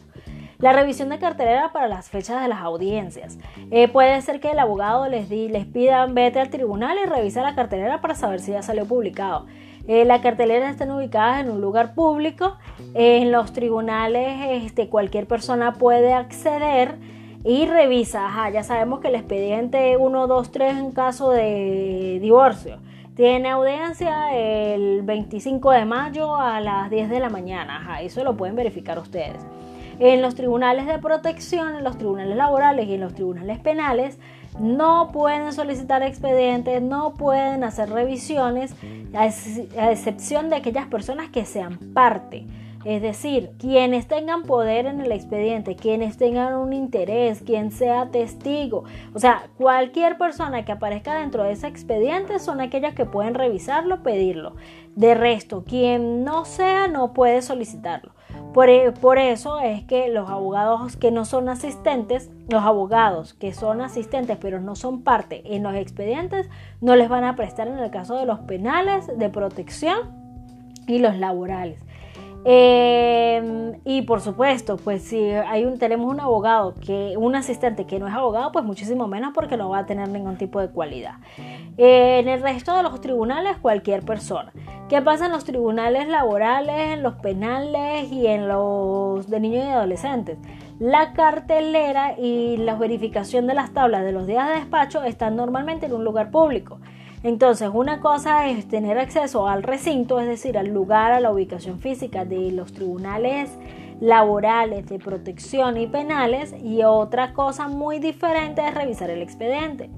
La 0.60 0.74
revisión 0.74 1.08
de 1.08 1.18
cartelera 1.18 1.72
para 1.72 1.88
las 1.88 2.10
fechas 2.10 2.42
de 2.42 2.48
las 2.48 2.60
audiencias. 2.60 3.38
Eh, 3.70 3.88
puede 3.88 4.20
ser 4.20 4.40
que 4.40 4.50
el 4.50 4.58
abogado 4.58 5.08
les, 5.08 5.30
di, 5.30 5.48
les 5.48 5.64
pida 5.64 6.04
vete 6.06 6.38
al 6.38 6.50
tribunal 6.50 6.98
y 7.02 7.08
revisa 7.08 7.42
la 7.42 7.54
cartelera 7.54 8.02
para 8.02 8.14
saber 8.14 8.40
si 8.40 8.52
ya 8.52 8.62
salió 8.62 8.84
publicado. 8.84 9.46
Eh, 9.88 10.04
las 10.04 10.20
carteleras 10.20 10.72
están 10.72 10.90
ubicadas 10.90 11.40
en 11.40 11.50
un 11.50 11.62
lugar 11.62 11.94
público. 11.94 12.58
en 12.94 13.32
los 13.32 13.52
tribunales 13.52 14.64
este, 14.64 14.88
cualquier 14.88 15.26
persona 15.26 15.72
puede 15.74 16.12
acceder 16.12 16.96
y 17.42 17.66
revisa. 17.66 18.28
ya 18.50 18.62
sabemos 18.62 19.00
que 19.00 19.08
el 19.08 19.14
expediente 19.14 19.96
1, 19.96 20.26
2, 20.26 20.52
3 20.52 20.76
en 20.76 20.90
caso 20.92 21.30
de 21.30 22.18
divorcio 22.20 22.78
tiene 23.16 23.50
audiencia 23.50 24.34
el 24.34 25.02
25 25.02 25.70
de 25.72 25.84
mayo 25.84 26.36
a 26.36 26.60
las 26.60 26.90
10 26.90 27.08
de 27.08 27.20
la 27.20 27.28
mañana. 27.28 28.00
Eso 28.00 28.24
lo 28.24 28.36
pueden 28.36 28.56
verificar 28.56 28.98
ustedes. 28.98 29.46
En 30.00 30.22
los 30.22 30.34
tribunales 30.34 30.86
de 30.86 30.98
protección, 30.98 31.76
en 31.76 31.84
los 31.84 31.98
tribunales 31.98 32.34
laborales 32.34 32.88
y 32.88 32.94
en 32.94 33.00
los 33.02 33.14
tribunales 33.14 33.58
penales 33.58 34.18
no 34.58 35.10
pueden 35.12 35.52
solicitar 35.52 36.02
expedientes, 36.02 36.80
no 36.80 37.12
pueden 37.12 37.64
hacer 37.64 37.90
revisiones, 37.90 38.74
a 39.14 39.26
excepción 39.92 40.48
de 40.48 40.56
aquellas 40.56 40.86
personas 40.86 41.28
que 41.28 41.44
sean 41.44 41.78
parte. 41.92 42.46
Es 42.86 43.02
decir, 43.02 43.50
quienes 43.58 44.08
tengan 44.08 44.44
poder 44.44 44.86
en 44.86 45.02
el 45.02 45.12
expediente, 45.12 45.76
quienes 45.76 46.16
tengan 46.16 46.54
un 46.54 46.72
interés, 46.72 47.42
quien 47.42 47.70
sea 47.70 48.06
testigo, 48.06 48.84
o 49.12 49.18
sea, 49.18 49.50
cualquier 49.58 50.16
persona 50.16 50.64
que 50.64 50.72
aparezca 50.72 51.20
dentro 51.20 51.42
de 51.44 51.52
ese 51.52 51.66
expediente 51.66 52.38
son 52.38 52.62
aquellas 52.62 52.94
que 52.94 53.04
pueden 53.04 53.34
revisarlo, 53.34 54.02
pedirlo. 54.02 54.54
De 54.96 55.14
resto, 55.14 55.62
quien 55.62 56.24
no 56.24 56.46
sea 56.46 56.88
no 56.88 57.12
puede 57.12 57.42
solicitarlo. 57.42 58.12
E, 58.68 58.92
por, 58.92 59.18
eso 59.18 59.60
es 59.60 59.84
que 59.84 60.08
los 60.08 60.28
abogados 60.28 60.96
que 60.96 61.10
no 61.10 61.24
son 61.24 61.48
asistentes, 61.48 62.30
los 62.48 62.62
abogados 62.62 63.34
que 63.34 63.54
son 63.54 63.80
asistentes 63.80 64.38
pero 64.40 64.60
no 64.60 64.74
son 64.74 65.02
parte 65.02 65.42
en 65.54 65.62
los 65.62 65.74
expedientes, 65.74 66.48
no 66.80 66.96
les 66.96 67.08
van 67.08 67.24
a 67.24 67.36
prestar 67.36 67.68
en 67.68 67.78
el 67.78 67.90
caso 67.90 68.16
de 68.16 68.26
los 68.26 68.40
penales, 68.40 69.06
de 69.16 69.28
protección 69.28 69.98
y 70.86 70.98
los 70.98 71.16
laborales. 71.16 71.80
Em, 72.44 73.80
y 73.84 74.02
por 74.02 74.20
supuesto, 74.20 74.76
pues 74.78 75.02
si 75.02 75.18
hay 75.30 75.64
un, 75.64 75.78
tenemos 75.78 76.10
un 76.10 76.20
abogado, 76.20 76.74
que, 76.74 77.14
un 77.18 77.34
asistente 77.34 77.86
que 77.86 77.98
no 77.98 78.08
es 78.08 78.14
abogado, 78.14 78.50
pues 78.52 78.64
muchísimo 78.64 79.06
menos 79.08 79.32
porque 79.34 79.56
no 79.56 79.68
va 79.68 79.80
a 79.80 79.86
tener 79.86 80.08
ningún 80.08 80.36
tipo 80.36 80.60
de 80.60 80.68
cualidad. 80.68 81.16
en 81.76 82.28
el 82.28 82.42
resto 82.42 82.76
de 82.76 82.82
los 82.82 83.00
tribunales, 83.00 83.56
cualquier 83.58 84.02
persona. 84.04 84.52
¿Qué 84.88 85.00
pasa 85.02 85.26
en 85.26 85.32
los 85.32 85.44
tribunales 85.44 86.08
laborales, 86.08 86.94
en 86.94 87.02
los 87.02 87.14
penales 87.14 88.10
y 88.10 88.26
en 88.26 88.48
los 88.48 89.28
de 89.28 89.40
niños 89.40 89.64
y 89.64 89.68
adolescentes? 89.68 90.38
La 90.78 91.12
cartelera 91.12 92.18
y 92.18 92.56
la 92.56 92.74
verificación 92.74 93.46
de 93.46 93.54
las 93.54 93.72
tablas 93.72 94.02
de 94.02 94.12
los 94.12 94.26
días 94.26 94.48
de 94.48 94.54
despacho 94.54 95.02
están 95.02 95.36
normalmente 95.36 95.86
en 95.86 95.92
un 95.92 96.04
lugar 96.04 96.30
público. 96.30 96.78
Entonces, 97.22 97.70
una 97.72 98.00
cosa 98.00 98.48
es 98.48 98.66
tener 98.66 98.98
acceso 98.98 99.46
al 99.46 99.62
recinto, 99.62 100.20
es 100.20 100.26
decir, 100.26 100.56
al 100.56 100.68
lugar, 100.68 101.12
a 101.12 101.20
la 101.20 101.30
ubicación 101.30 101.78
física 101.78 102.24
de 102.24 102.50
los 102.50 102.72
tribunales 102.72 103.50
laborales, 104.00 104.86
de 104.86 104.98
protección 104.98 105.76
y 105.76 105.86
penales 105.86 106.54
y 106.62 106.82
otra 106.84 107.34
cosa 107.34 107.68
muy 107.68 107.98
diferente 107.98 108.66
es 108.66 108.74
revisar 108.74 109.10
el 109.10 109.20
expediente. 109.20 109.90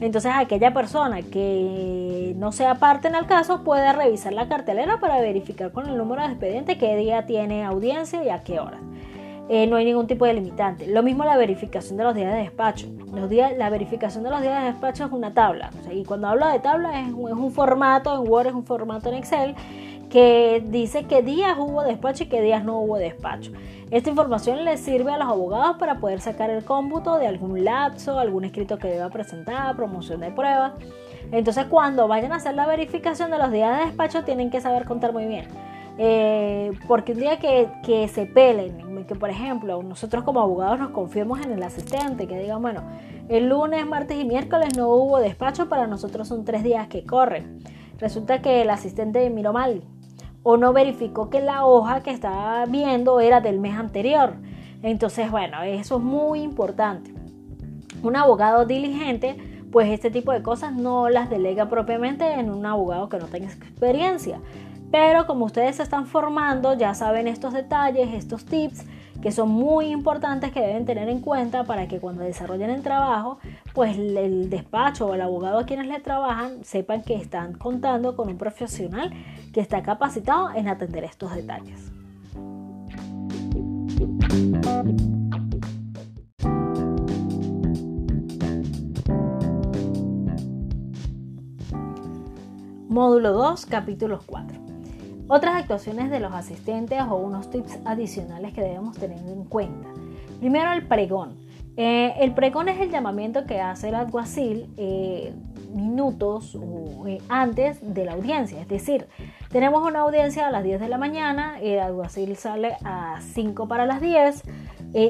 Entonces 0.00 0.32
aquella 0.34 0.74
persona 0.74 1.22
que 1.22 2.34
no 2.36 2.50
sea 2.50 2.74
parte 2.74 3.06
en 3.06 3.14
el 3.14 3.26
caso 3.26 3.62
puede 3.62 3.92
revisar 3.92 4.32
la 4.32 4.48
cartelera 4.48 4.98
para 4.98 5.20
verificar 5.20 5.70
con 5.70 5.88
el 5.88 5.96
número 5.96 6.22
de 6.22 6.28
expediente 6.28 6.78
qué 6.78 6.96
día 6.96 7.26
tiene 7.26 7.64
audiencia 7.64 8.24
y 8.24 8.28
a 8.28 8.42
qué 8.42 8.58
hora. 8.58 8.80
Eh, 9.48 9.66
no 9.66 9.76
hay 9.76 9.84
ningún 9.84 10.06
tipo 10.06 10.24
de 10.24 10.34
limitante. 10.34 10.86
Lo 10.86 11.02
mismo 11.02 11.24
la 11.24 11.36
verificación 11.36 11.98
de 11.98 12.04
los 12.04 12.14
días 12.14 12.32
de 12.32 12.40
despacho. 12.40 12.86
Los 13.12 13.28
días, 13.28 13.52
la 13.58 13.68
verificación 13.68 14.24
de 14.24 14.30
los 14.30 14.40
días 14.40 14.62
de 14.62 14.72
despacho 14.72 15.04
es 15.04 15.12
una 15.12 15.34
tabla. 15.34 15.70
y 15.92 16.04
cuando 16.04 16.28
hablo 16.28 16.48
de 16.48 16.58
tabla 16.60 17.00
es, 17.00 17.12
un 17.12 17.52
formato 17.52 18.14
en 18.14 18.28
Word, 18.30 18.46
es 18.48 18.54
un 18.54 18.64
formato 18.64 19.10
en 19.10 19.16
Excel 19.16 19.54
que 20.08 20.62
dice 20.66 21.04
qué 21.04 21.22
días 21.22 21.56
hubo 21.58 21.82
despacho 21.82 22.24
y 22.24 22.26
qué 22.28 22.40
días 22.40 22.64
no 22.64 22.78
hubo 22.78 22.96
despacho. 22.96 23.52
Esta 23.90 24.08
información 24.08 24.64
les 24.64 24.80
sirve 24.80 25.12
a 25.12 25.18
los 25.18 25.28
abogados 25.28 25.76
para 25.76 25.98
poder 25.98 26.20
sacar 26.20 26.50
el 26.50 26.64
cómputo 26.64 27.18
de 27.18 27.26
algún 27.26 27.64
lapso, 27.64 28.18
algún 28.18 28.44
escrito 28.44 28.78
que 28.78 28.88
deba 28.88 29.10
presentar, 29.10 29.76
promoción 29.76 30.20
de 30.20 30.30
pruebas. 30.30 30.72
Entonces 31.32 31.66
cuando 31.66 32.08
vayan 32.08 32.32
a 32.32 32.36
hacer 32.36 32.54
la 32.54 32.66
verificación 32.66 33.30
de 33.30 33.38
los 33.38 33.50
días 33.50 33.78
de 33.78 33.86
despacho 33.86 34.24
tienen 34.24 34.50
que 34.50 34.60
saber 34.60 34.84
contar 34.84 35.12
muy 35.12 35.26
bien. 35.26 35.48
Eh, 35.96 36.72
porque 36.88 37.12
un 37.12 37.20
día 37.20 37.38
que, 37.38 37.68
que, 37.84 38.08
se 38.08 38.26
pelen, 38.26 39.06
que 39.06 39.14
por 39.14 39.30
ejemplo 39.30 39.80
nosotros 39.82 40.24
como 40.24 40.40
abogados 40.40 40.78
nos 40.78 40.90
confiemos 40.90 41.40
en 41.40 41.52
el 41.52 41.62
asistente, 41.62 42.26
que 42.26 42.38
digan, 42.38 42.60
bueno, 42.60 42.82
el 43.28 43.48
lunes, 43.48 43.86
martes 43.86 44.18
y 44.20 44.24
miércoles 44.24 44.76
no 44.76 44.88
hubo 44.88 45.18
despacho, 45.18 45.68
para 45.68 45.86
nosotros 45.86 46.26
son 46.28 46.44
tres 46.44 46.62
días 46.62 46.88
que 46.88 47.04
corren. 47.04 47.60
Resulta 47.98 48.42
que 48.42 48.62
el 48.62 48.70
asistente 48.70 49.30
miró 49.30 49.52
mal 49.52 49.82
o 50.44 50.58
no 50.58 50.72
verificó 50.72 51.30
que 51.30 51.40
la 51.40 51.64
hoja 51.64 52.02
que 52.02 52.10
estaba 52.10 52.64
viendo 52.66 53.18
era 53.18 53.40
del 53.40 53.58
mes 53.58 53.76
anterior. 53.76 54.34
Entonces, 54.82 55.30
bueno, 55.30 55.62
eso 55.62 55.96
es 55.96 56.02
muy 56.02 56.42
importante. 56.42 57.12
Un 58.02 58.14
abogado 58.14 58.66
diligente, 58.66 59.36
pues 59.72 59.88
este 59.90 60.10
tipo 60.10 60.32
de 60.32 60.42
cosas 60.42 60.74
no 60.74 61.08
las 61.08 61.30
delega 61.30 61.70
propiamente 61.70 62.30
en 62.34 62.50
un 62.50 62.66
abogado 62.66 63.08
que 63.08 63.18
no 63.18 63.26
tenga 63.26 63.46
experiencia. 63.46 64.38
Pero 64.94 65.26
como 65.26 65.46
ustedes 65.46 65.74
se 65.74 65.82
están 65.82 66.06
formando, 66.06 66.74
ya 66.74 66.94
saben 66.94 67.26
estos 67.26 67.52
detalles, 67.52 68.14
estos 68.14 68.44
tips 68.44 68.84
que 69.20 69.32
son 69.32 69.48
muy 69.48 69.86
importantes 69.86 70.52
que 70.52 70.60
deben 70.60 70.84
tener 70.84 71.08
en 71.08 71.18
cuenta 71.18 71.64
para 71.64 71.88
que 71.88 71.98
cuando 71.98 72.22
desarrollen 72.22 72.70
el 72.70 72.82
trabajo, 72.82 73.40
pues 73.72 73.98
el 73.98 74.48
despacho 74.50 75.08
o 75.08 75.14
el 75.14 75.20
abogado 75.20 75.58
a 75.58 75.64
quienes 75.64 75.88
le 75.88 75.98
trabajan 75.98 76.62
sepan 76.62 77.02
que 77.02 77.16
están 77.16 77.54
contando 77.54 78.14
con 78.14 78.28
un 78.28 78.38
profesional 78.38 79.10
que 79.52 79.60
está 79.60 79.82
capacitado 79.82 80.52
en 80.54 80.68
atender 80.68 81.02
estos 81.02 81.34
detalles. 81.34 81.90
Módulo 92.88 93.32
2, 93.32 93.66
capítulo 93.66 94.20
4. 94.24 94.63
Otras 95.34 95.56
actuaciones 95.56 96.12
de 96.12 96.20
los 96.20 96.32
asistentes 96.32 97.00
o 97.10 97.16
unos 97.16 97.50
tips 97.50 97.80
adicionales 97.84 98.54
que 98.54 98.60
debemos 98.60 98.96
tener 98.96 99.18
en 99.18 99.42
cuenta. 99.42 99.88
Primero 100.38 100.72
el 100.72 100.86
pregón. 100.86 101.36
Eh, 101.76 102.14
el 102.20 102.34
pregón 102.34 102.68
es 102.68 102.80
el 102.80 102.88
llamamiento 102.88 103.44
que 103.44 103.60
hace 103.60 103.88
el 103.88 103.96
alguacil 103.96 104.72
eh, 104.76 105.34
minutos 105.74 106.56
eh, 107.08 107.18
antes 107.28 107.78
de 107.82 108.04
la 108.04 108.12
audiencia. 108.12 108.60
Es 108.60 108.68
decir, 108.68 109.08
tenemos 109.50 109.84
una 109.84 110.02
audiencia 110.02 110.46
a 110.46 110.52
las 110.52 110.62
10 110.62 110.78
de 110.78 110.88
la 110.88 110.98
mañana, 110.98 111.58
el 111.60 111.80
alguacil 111.80 112.36
sale 112.36 112.76
a 112.84 113.18
5 113.20 113.66
para 113.66 113.86
las 113.86 114.00
10, 114.00 114.40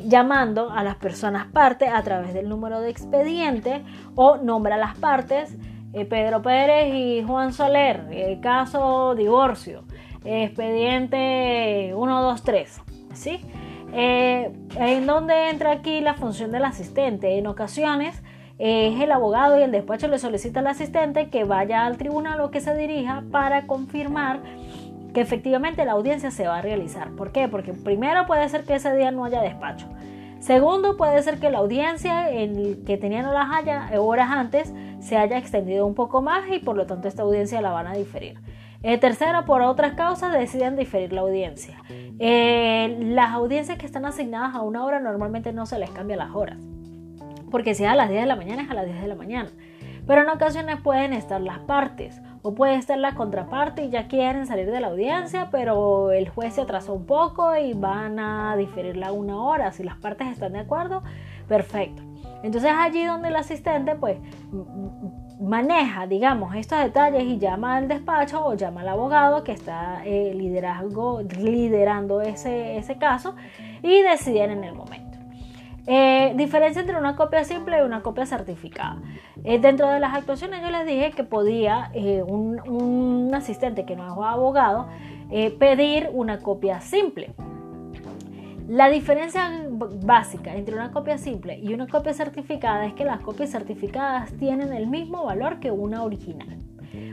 llamando 0.06 0.70
a 0.70 0.82
las 0.82 0.96
personas 0.96 1.48
parte 1.48 1.88
a 1.88 2.02
través 2.02 2.32
del 2.32 2.48
número 2.48 2.80
de 2.80 2.88
expediente 2.88 3.84
o 4.14 4.38
nombra 4.38 4.76
a 4.76 4.78
las 4.78 4.96
partes. 4.96 5.54
Pedro 5.92 6.42
Pérez 6.42 6.92
y 6.92 7.22
Juan 7.22 7.52
Soler, 7.52 8.40
caso 8.40 9.14
divorcio 9.14 9.84
expediente 10.24 11.92
1, 11.94 12.22
2, 12.22 12.42
3. 12.42 12.80
¿sí? 13.14 13.40
Eh, 13.92 14.50
¿En 14.76 15.06
dónde 15.06 15.50
entra 15.50 15.72
aquí 15.72 16.00
la 16.00 16.14
función 16.14 16.50
del 16.50 16.64
asistente? 16.64 17.38
En 17.38 17.46
ocasiones 17.46 18.22
es 18.58 19.00
el 19.00 19.12
abogado 19.12 19.58
y 19.58 19.62
el 19.62 19.72
despacho 19.72 20.08
le 20.08 20.18
solicita 20.18 20.60
al 20.60 20.68
asistente 20.68 21.28
que 21.28 21.44
vaya 21.44 21.86
al 21.86 21.96
tribunal 21.96 22.40
o 22.40 22.50
que 22.50 22.60
se 22.60 22.74
dirija 22.76 23.24
para 23.30 23.66
confirmar 23.66 24.40
que 25.12 25.20
efectivamente 25.20 25.84
la 25.84 25.92
audiencia 25.92 26.30
se 26.30 26.46
va 26.46 26.58
a 26.58 26.62
realizar. 26.62 27.10
¿Por 27.12 27.30
qué? 27.30 27.48
Porque 27.48 27.72
primero 27.72 28.26
puede 28.26 28.48
ser 28.48 28.64
que 28.64 28.74
ese 28.74 28.94
día 28.96 29.10
no 29.10 29.24
haya 29.24 29.40
despacho. 29.40 29.86
Segundo, 30.40 30.96
puede 30.96 31.22
ser 31.22 31.38
que 31.38 31.50
la 31.50 31.58
audiencia 31.58 32.30
en 32.30 32.84
que 32.84 32.98
tenían 32.98 33.32
las 33.32 33.48
horas 33.98 34.28
antes 34.30 34.74
se 35.00 35.16
haya 35.16 35.38
extendido 35.38 35.86
un 35.86 35.94
poco 35.94 36.20
más 36.20 36.42
y 36.50 36.58
por 36.58 36.76
lo 36.76 36.84
tanto 36.84 37.08
esta 37.08 37.22
audiencia 37.22 37.62
la 37.62 37.70
van 37.70 37.86
a 37.86 37.94
diferir. 37.94 38.38
Eh, 38.86 38.98
tercero, 38.98 39.46
por 39.46 39.62
otras 39.62 39.94
causas 39.94 40.30
deciden 40.30 40.76
diferir 40.76 41.14
la 41.14 41.22
audiencia. 41.22 41.82
Eh, 42.18 42.98
las 43.00 43.32
audiencias 43.32 43.78
que 43.78 43.86
están 43.86 44.04
asignadas 44.04 44.54
a 44.54 44.60
una 44.60 44.84
hora 44.84 45.00
normalmente 45.00 45.54
no 45.54 45.64
se 45.64 45.78
les 45.78 45.88
cambia 45.88 46.18
las 46.18 46.34
horas. 46.34 46.58
Porque 47.50 47.74
si 47.74 47.84
es 47.84 47.88
a 47.88 47.94
las 47.94 48.10
10 48.10 48.20
de 48.20 48.26
la 48.26 48.36
mañana 48.36 48.62
es 48.62 48.70
a 48.70 48.74
las 48.74 48.84
10 48.84 49.00
de 49.00 49.08
la 49.08 49.14
mañana. 49.14 49.48
Pero 50.06 50.20
en 50.20 50.28
ocasiones 50.28 50.82
pueden 50.82 51.14
estar 51.14 51.40
las 51.40 51.60
partes 51.60 52.20
o 52.42 52.54
puede 52.54 52.74
estar 52.74 52.98
la 52.98 53.14
contraparte 53.14 53.86
y 53.86 53.88
ya 53.88 54.06
quieren 54.06 54.46
salir 54.46 54.70
de 54.70 54.78
la 54.82 54.88
audiencia, 54.88 55.48
pero 55.50 56.12
el 56.12 56.28
juez 56.28 56.52
se 56.52 56.60
atrasó 56.60 56.92
un 56.92 57.06
poco 57.06 57.56
y 57.56 57.72
van 57.72 58.18
a 58.18 58.54
diferirla 58.54 59.12
una 59.12 59.40
hora. 59.40 59.72
Si 59.72 59.82
las 59.82 59.96
partes 59.96 60.28
están 60.28 60.52
de 60.52 60.58
acuerdo, 60.58 61.02
perfecto. 61.48 62.02
Entonces 62.42 62.70
allí 62.70 63.02
donde 63.06 63.28
el 63.28 63.36
asistente 63.36 63.94
pues 63.94 64.18
maneja, 65.40 66.06
digamos, 66.06 66.54
estos 66.54 66.78
detalles 66.78 67.24
y 67.24 67.38
llama 67.38 67.76
al 67.76 67.88
despacho 67.88 68.44
o 68.44 68.54
llama 68.54 68.82
al 68.82 68.88
abogado 68.88 69.44
que 69.44 69.52
está 69.52 70.02
eh, 70.04 70.32
liderazgo, 70.34 71.22
liderando 71.22 72.20
ese, 72.20 72.96
caso 72.98 73.34
y 73.82 74.02
deciden 74.02 74.50
en 74.50 74.64
el 74.64 74.74
momento. 74.74 75.18
Eh, 75.86 76.32
diferencia 76.36 76.80
entre 76.80 76.96
una 76.96 77.14
copia 77.14 77.44
simple 77.44 77.78
y 77.78 77.82
una 77.82 78.02
copia 78.02 78.24
certificada. 78.24 79.02
Eh, 79.42 79.58
dentro 79.58 79.90
de 79.90 80.00
las 80.00 80.14
actuaciones 80.14 80.62
yo 80.62 80.70
les 80.70 80.86
dije 80.86 81.10
que 81.10 81.24
podía 81.24 81.90
un, 82.26 82.60
un, 82.66 83.34
asistente 83.34 83.84
que 83.84 83.96
no 83.96 84.06
es 84.06 84.12
abogado 84.12 84.88
pedir 85.58 86.08
una 86.12 86.38
copia 86.38 86.80
simple. 86.80 87.34
La 88.68 88.88
diferencia 88.88 89.50
básica 89.68 90.56
entre 90.56 90.74
una 90.74 90.90
copia 90.90 91.18
simple 91.18 91.58
y 91.58 91.74
una 91.74 91.86
copia 91.86 92.14
certificada 92.14 92.86
es 92.86 92.94
que 92.94 93.04
las 93.04 93.20
copias 93.20 93.50
certificadas 93.50 94.32
tienen 94.38 94.72
el 94.72 94.86
mismo 94.86 95.22
valor 95.22 95.60
que 95.60 95.70
una 95.70 96.02
original. 96.02 96.56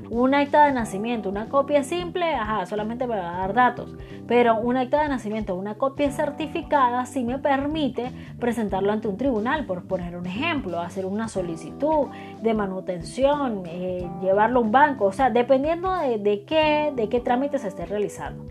Un 0.10 0.34
acta 0.34 0.66
de 0.66 0.72
nacimiento, 0.72 1.28
una 1.30 1.50
copia 1.50 1.84
simple, 1.84 2.36
ajá, 2.36 2.66
solamente 2.66 3.06
me 3.06 3.18
va 3.18 3.36
a 3.36 3.38
dar 3.40 3.54
datos, 3.54 3.96
pero 4.28 4.60
un 4.60 4.78
acta 4.78 5.04
de 5.04 5.10
nacimiento, 5.10 5.56
una 5.56 5.76
copia 5.76 6.10
certificada 6.12 7.06
sí 7.06 7.24
me 7.24 7.38
permite 7.38 8.12
presentarlo 8.40 8.94
ante 8.94 9.10
un 9.10 9.18
tribunal, 9.18 9.66
por 9.66 9.84
poner 9.84 10.16
un 10.16 10.28
ejemplo, 10.28 10.80
hacer 10.80 11.06
una 11.06 11.28
solicitud 11.28 12.08
de 12.42 12.54
manutención, 12.54 13.64
eh, 13.66 14.08
llevarlo 14.22 14.60
a 14.60 14.64
un 14.64 14.72
banco, 14.72 15.06
o 15.06 15.12
sea, 15.12 15.30
dependiendo 15.30 15.94
de, 15.98 16.18
de, 16.18 16.46
qué, 16.46 16.94
de 16.96 17.10
qué 17.10 17.20
trámite 17.20 17.58
se 17.58 17.68
esté 17.68 17.86
realizando. 17.86 18.46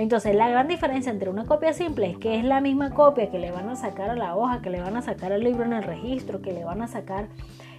Entonces, 0.00 0.34
la 0.34 0.48
gran 0.48 0.66
diferencia 0.66 1.12
entre 1.12 1.28
una 1.28 1.44
copia 1.44 1.74
simple 1.74 2.08
es 2.08 2.16
que 2.16 2.38
es 2.38 2.42
la 2.42 2.62
misma 2.62 2.88
copia 2.88 3.30
que 3.30 3.38
le 3.38 3.50
van 3.50 3.68
a 3.68 3.76
sacar 3.76 4.08
a 4.08 4.16
la 4.16 4.34
hoja, 4.34 4.62
que 4.62 4.70
le 4.70 4.80
van 4.80 4.96
a 4.96 5.02
sacar 5.02 5.30
al 5.30 5.44
libro 5.44 5.62
en 5.66 5.74
el 5.74 5.82
registro, 5.82 6.40
que 6.40 6.54
le 6.54 6.64
van 6.64 6.80
a 6.80 6.88
sacar 6.88 7.26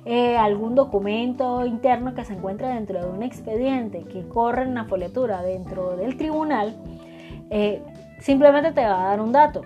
eh, 0.06 0.38
algún 0.38 0.76
documento 0.76 1.66
interno 1.66 2.14
que 2.14 2.24
se 2.24 2.34
encuentra 2.34 2.76
dentro 2.76 3.04
de 3.04 3.10
un 3.10 3.24
expediente 3.24 4.04
que 4.04 4.28
corre 4.28 4.62
en 4.62 4.76
la 4.76 4.84
foliatura 4.84 5.42
dentro 5.42 5.98
del 5.98 6.16
tribunal, 6.16 6.76
eh, 7.50 7.82
simplemente 8.20 8.72
te 8.72 8.86
va 8.86 9.04
a 9.04 9.08
dar 9.08 9.20
un 9.20 9.32
dato 9.32 9.64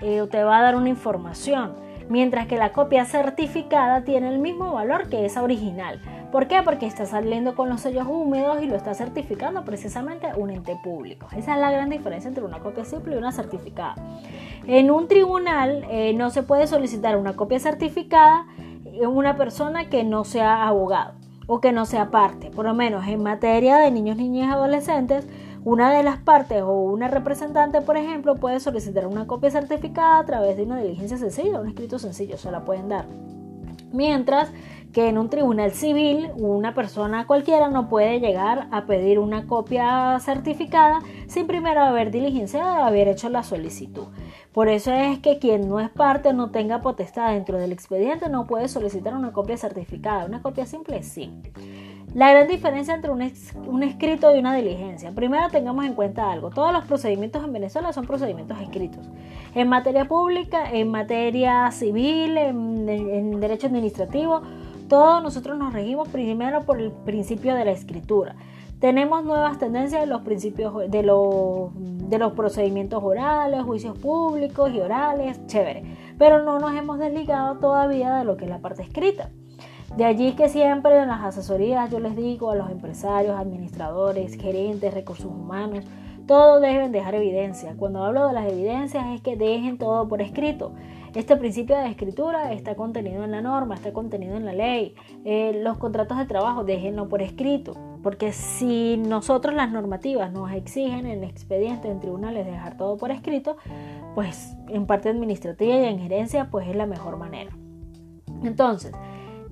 eh, 0.00 0.20
o 0.20 0.28
te 0.28 0.44
va 0.44 0.58
a 0.58 0.62
dar 0.62 0.76
una 0.76 0.88
información, 0.88 1.74
mientras 2.08 2.46
que 2.46 2.56
la 2.56 2.70
copia 2.70 3.04
certificada 3.04 4.04
tiene 4.04 4.28
el 4.28 4.38
mismo 4.38 4.72
valor 4.72 5.08
que 5.08 5.24
esa 5.24 5.42
original. 5.42 6.00
¿Por 6.32 6.48
qué? 6.48 6.62
Porque 6.62 6.86
está 6.86 7.06
saliendo 7.06 7.54
con 7.54 7.68
los 7.68 7.80
sellos 7.80 8.06
húmedos 8.08 8.62
y 8.62 8.66
lo 8.66 8.76
está 8.76 8.94
certificando 8.94 9.64
precisamente 9.64 10.26
un 10.36 10.50
ente 10.50 10.76
público. 10.82 11.28
Esa 11.36 11.54
es 11.54 11.60
la 11.60 11.70
gran 11.70 11.88
diferencia 11.88 12.28
entre 12.28 12.44
una 12.44 12.58
copia 12.58 12.84
simple 12.84 13.14
y 13.14 13.18
una 13.18 13.32
certificada. 13.32 13.94
En 14.66 14.90
un 14.90 15.08
tribunal 15.08 15.84
eh, 15.90 16.12
no 16.14 16.30
se 16.30 16.42
puede 16.42 16.66
solicitar 16.66 17.16
una 17.16 17.36
copia 17.36 17.60
certificada 17.60 18.46
en 18.84 19.08
una 19.08 19.36
persona 19.36 19.88
que 19.88 20.04
no 20.04 20.24
sea 20.24 20.66
abogado 20.66 21.14
o 21.46 21.60
que 21.60 21.72
no 21.72 21.86
sea 21.86 22.10
parte. 22.10 22.50
Por 22.50 22.64
lo 22.66 22.74
menos 22.74 23.06
en 23.06 23.22
materia 23.22 23.76
de 23.76 23.90
niños, 23.90 24.16
niñas 24.16 24.52
adolescentes, 24.52 25.26
una 25.64 25.92
de 25.92 26.02
las 26.02 26.18
partes 26.18 26.62
o 26.62 26.72
una 26.72 27.08
representante, 27.08 27.80
por 27.80 27.96
ejemplo, 27.96 28.36
puede 28.36 28.60
solicitar 28.60 29.06
una 29.06 29.26
copia 29.26 29.50
certificada 29.50 30.18
a 30.18 30.24
través 30.24 30.56
de 30.56 30.64
una 30.64 30.80
diligencia 30.80 31.18
sencilla, 31.18 31.60
un 31.60 31.68
escrito 31.68 31.98
sencillo, 31.98 32.36
se 32.36 32.50
la 32.50 32.64
pueden 32.64 32.88
dar. 32.88 33.06
Mientras 33.92 34.50
que 34.96 35.10
en 35.10 35.18
un 35.18 35.28
tribunal 35.28 35.72
civil 35.72 36.30
una 36.38 36.72
persona 36.72 37.26
cualquiera 37.26 37.68
no 37.68 37.86
puede 37.86 38.18
llegar 38.18 38.66
a 38.70 38.86
pedir 38.86 39.18
una 39.18 39.46
copia 39.46 40.18
certificada 40.20 41.00
sin 41.26 41.46
primero 41.46 41.82
haber 41.82 42.10
diligenciado 42.10 42.82
haber 42.82 43.06
hecho 43.08 43.28
la 43.28 43.42
solicitud. 43.42 44.06
Por 44.52 44.70
eso 44.70 44.94
es 44.94 45.18
que 45.18 45.38
quien 45.38 45.68
no 45.68 45.80
es 45.80 45.90
parte 45.90 46.32
no 46.32 46.50
tenga 46.50 46.80
potestad 46.80 47.32
dentro 47.32 47.58
del 47.58 47.72
expediente 47.72 48.30
no 48.30 48.46
puede 48.46 48.68
solicitar 48.68 49.14
una 49.14 49.34
copia 49.34 49.58
certificada. 49.58 50.24
Una 50.24 50.40
copia 50.40 50.64
simple 50.64 51.02
sí. 51.02 51.30
La 52.14 52.30
gran 52.30 52.48
diferencia 52.48 52.94
entre 52.94 53.10
un, 53.10 53.20
escrito 53.82 54.34
y 54.34 54.38
una 54.38 54.56
diligencia. 54.56 55.10
Primero 55.10 55.50
tengamos 55.50 55.84
en 55.84 55.92
cuenta 55.92 56.32
algo. 56.32 56.48
Todos 56.48 56.72
los 56.72 56.86
procedimientos 56.86 57.44
en 57.44 57.52
Venezuela 57.52 57.92
son 57.92 58.06
procedimientos 58.06 58.58
escritos. 58.62 59.06
En 59.54 59.68
materia 59.68 60.06
pública, 60.06 60.72
en 60.72 60.90
materia 60.90 61.70
civil, 61.70 62.38
en 62.38 63.40
derecho 63.40 63.66
administrativo, 63.66 64.40
todos 64.88 65.22
nosotros 65.22 65.58
nos 65.58 65.72
regimos 65.72 66.08
primero 66.08 66.62
por 66.62 66.80
el 66.80 66.90
principio 66.90 67.54
de 67.54 67.64
la 67.64 67.72
escritura. 67.72 68.36
Tenemos 68.78 69.24
nuevas 69.24 69.58
tendencias 69.58 70.02
de 70.02 70.06
los 70.06 70.20
principios 70.20 70.90
de 70.90 71.02
los, 71.02 71.70
de 71.74 72.18
los 72.18 72.32
procedimientos 72.32 73.02
orales, 73.02 73.62
juicios 73.62 73.98
públicos 73.98 74.70
y 74.72 74.80
orales, 74.80 75.44
chévere. 75.46 75.82
Pero 76.18 76.42
no 76.42 76.58
nos 76.58 76.74
hemos 76.74 76.98
desligado 76.98 77.56
todavía 77.56 78.14
de 78.16 78.24
lo 78.24 78.36
que 78.36 78.44
es 78.44 78.50
la 78.50 78.58
parte 78.58 78.82
escrita. 78.82 79.30
De 79.96 80.04
allí 80.04 80.32
que 80.32 80.50
siempre 80.50 81.00
en 81.00 81.08
las 81.08 81.22
asesorías 81.22 81.90
yo 81.90 82.00
les 82.00 82.16
digo 82.16 82.50
a 82.50 82.56
los 82.56 82.70
empresarios, 82.70 83.38
administradores, 83.38 84.36
gerentes, 84.36 84.92
recursos 84.92 85.26
humanos, 85.26 85.84
todos 86.26 86.60
deben 86.60 86.92
dejar 86.92 87.14
evidencia. 87.14 87.74
Cuando 87.78 88.04
hablo 88.04 88.26
de 88.26 88.34
las 88.34 88.52
evidencias 88.52 89.06
es 89.14 89.22
que 89.22 89.36
dejen 89.36 89.78
todo 89.78 90.06
por 90.06 90.20
escrito. 90.20 90.72
Este 91.16 91.34
principio 91.34 91.78
de 91.78 91.88
escritura 91.88 92.52
está 92.52 92.74
contenido 92.74 93.24
en 93.24 93.30
la 93.30 93.40
norma, 93.40 93.74
está 93.74 93.90
contenido 93.94 94.36
en 94.36 94.44
la 94.44 94.52
ley. 94.52 94.94
Eh, 95.24 95.58
los 95.64 95.78
contratos 95.78 96.18
de 96.18 96.26
trabajo 96.26 96.62
déjenlo 96.62 97.08
por 97.08 97.22
escrito. 97.22 97.72
Porque 98.02 98.34
si 98.34 98.98
nosotros 98.98 99.54
las 99.54 99.72
normativas 99.72 100.30
nos 100.30 100.52
exigen 100.52 101.06
en 101.06 101.24
expedientes, 101.24 101.90
en 101.90 102.00
tribunales, 102.00 102.44
dejar 102.44 102.76
todo 102.76 102.98
por 102.98 103.10
escrito, 103.10 103.56
pues 104.14 104.54
en 104.68 104.84
parte 104.84 105.08
administrativa 105.08 105.74
y 105.74 105.84
en 105.86 106.00
gerencia, 106.00 106.50
pues 106.50 106.68
es 106.68 106.76
la 106.76 106.84
mejor 106.84 107.16
manera. 107.16 107.56
Entonces, 108.44 108.92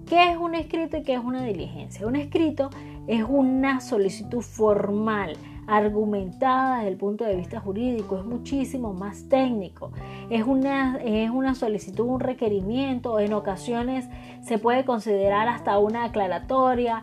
¿qué 0.07 0.33
es 0.33 0.37
un 0.37 0.55
escrito 0.55 0.99
y 0.99 1.03
qué 1.03 1.15
es 1.15 1.25
una 1.25 1.43
diligencia? 1.45 2.07
Un 2.07 2.17
escrito 2.17 2.69
es 3.07 3.25
una 3.27 3.81
solicitud 3.81 4.43
formal 4.43 5.39
argumentada 5.67 6.77
desde 6.79 6.89
el 6.89 6.97
punto 6.97 7.25
de 7.25 7.37
vista 7.37 7.61
jurídico, 7.61 8.19
es 8.19 8.25
muchísimo 8.25 8.93
más 8.93 9.29
técnico, 9.29 9.93
es 10.31 10.45
una, 10.45 10.99
es 11.03 11.31
una 11.31 11.55
solicitud, 11.55 12.07
un 12.07 12.21
requerimiento, 12.21 13.19
en 13.21 13.33
ocasiones 13.33 14.09
se 14.43 14.59
puede 14.59 14.85
considerar 14.85 15.49
hasta 15.49 15.79
una 15.79 16.05
aclaratoria 16.05 17.03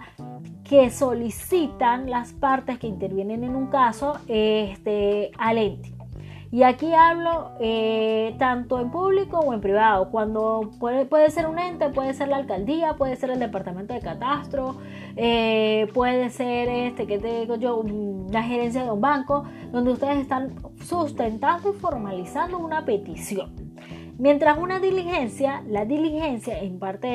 que 0.64 0.90
solicitan 0.90 2.10
las 2.10 2.34
partes 2.34 2.80
que 2.80 2.88
intervienen 2.88 3.44
en 3.44 3.56
un 3.56 3.68
caso 3.68 4.20
este, 4.28 5.32
al 5.38 5.58
ente. 5.58 5.92
Y 6.52 6.64
aquí 6.64 6.94
hablo 6.94 7.52
eh, 7.62 8.36
tanto 8.38 8.82
en 8.82 8.92
público 8.92 9.40
o 9.40 9.54
en 9.54 9.62
privado. 9.62 10.10
Cuando 10.10 10.70
puede, 10.80 11.06
puede, 11.06 11.30
ser 11.30 11.48
un 11.48 11.58
ente, 11.58 11.90
puede 11.90 12.14
ser 12.14 12.28
la 12.28 12.38
alcaldía, 12.38 12.96
puede 12.96 13.16
ser 13.16 13.32
el 13.32 13.40
departamento 13.40 13.94
de 13.94 14.02
catastro, 14.02 14.76
eh, 15.16 15.88
puede 15.94 16.30
ser 16.30 16.70
este 16.70 17.08
que 17.08 17.20
te 17.20 17.42
digo 17.42 17.56
yo, 17.56 17.84
la 18.32 18.44
gerencia 18.44 18.84
de 18.84 18.92
un 18.92 19.02
banco, 19.02 19.44
donde 19.72 19.92
ustedes 19.92 20.18
están 20.18 20.56
sustentando 20.84 21.74
y 21.74 21.80
formalizando 21.80 22.58
una 22.58 22.86
petición. 22.86 23.72
Mientras 24.18 24.60
una 24.60 24.80
diligencia, 24.80 25.64
la 25.68 25.84
diligencia 25.86 26.60
en 26.60 26.78
parte 26.78 27.08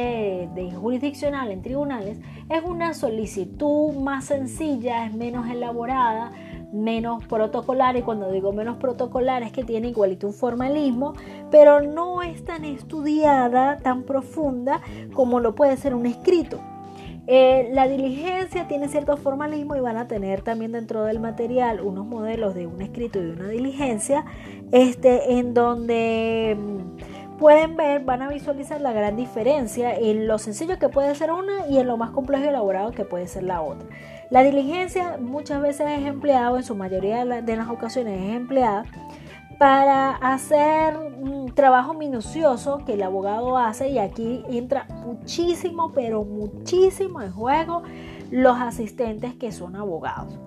de 0.53 0.73
jurisdiccional 0.75 1.53
en 1.53 1.63
tribunales, 1.63 2.19
es 2.49 2.65
una 2.65 2.95
solicitud 2.95 3.95
más 3.95 4.25
sencilla, 4.25 5.07
es 5.07 5.15
menos 5.15 5.49
elaborada, 5.49 6.33
menos 6.73 7.25
protocolar 7.27 7.97
y 7.97 8.03
cuando 8.03 8.31
digo 8.33 8.53
menos 8.53 8.79
protocolar 8.79 9.45
es 9.45 9.53
que 9.53 9.63
tiene 9.63 9.89
igualito 9.89 10.27
un 10.27 10.35
formalismo, 10.35 11.15
pero 11.51 11.81
no 11.81 12.23
es 12.23 12.45
tan 12.45 12.65
estudiada, 12.65 13.79
tan 13.79 14.03
profunda 14.03 14.81
como 15.15 15.39
lo 15.39 15.55
puede 15.55 15.77
ser 15.77 15.95
un 15.95 16.07
escrito. 16.07 16.59
Eh, 17.29 17.71
la 17.73 17.89
diligencia 17.89 18.69
tiene 18.69 18.89
cierto 18.89 19.17
formalismo 19.17 19.75
y 19.75 19.81
van 19.81 19.97
a 19.97 20.07
tener 20.07 20.43
también 20.43 20.73
dentro 20.73 21.05
del 21.05 21.19
material 21.19 21.81
unos 21.81 22.07
modelos 22.07 22.55
de 22.55 22.69
un 22.69 22.81
escrito 22.81 23.21
y 23.21 23.31
una 23.31 23.49
diligencia, 23.49 24.25
este, 24.71 25.33
en 25.33 25.53
donde 25.53 26.57
mm, 26.57 27.37
pueden 27.39 27.77
ver, 27.77 28.05
van 28.05 28.23
a 28.23 28.29
visualizar 28.29 28.81
la 28.81 28.93
gran 28.93 29.17
diferencia 29.17 29.97
en 29.97 30.29
lo 30.29 30.39
sencillo 30.39 30.79
que 30.79 30.89
puede 30.89 31.15
ser 31.17 31.33
una 31.33 31.67
y 31.69 31.79
en 31.79 31.89
lo 31.89 31.97
más 31.97 32.11
complejo 32.11 32.45
y 32.45 32.49
elaborado 32.49 32.93
que 32.93 33.05
puede 33.05 33.27
ser 33.27 33.43
la 33.43 33.61
otra. 33.61 33.89
La 34.31 34.45
diligencia 34.45 35.19
muchas 35.21 35.61
veces 35.61 35.87
es 35.99 36.07
empleada, 36.07 36.57
en 36.57 36.65
su 36.65 36.77
mayoría 36.77 37.25
de 37.25 37.57
las 37.57 37.69
ocasiones 37.69 38.21
es 38.21 38.37
empleada, 38.37 38.85
para 39.59 40.17
hacer 40.17 40.97
un 40.97 41.53
trabajo 41.55 41.95
minucioso 41.95 42.85
que 42.85 42.95
el 42.95 43.03
abogado 43.03 43.57
hace 43.57 43.89
y 43.89 43.99
aquí 43.99 44.43
entra 44.49 44.87
muchísimo, 45.05 45.93
pero 45.95 46.25
muchísimo 46.25 47.23
en 47.23 47.33
juego 47.33 47.83
los 48.31 48.59
asistentes 48.59 49.35
que 49.35 49.53
son 49.53 49.77
abogados. 49.77 50.39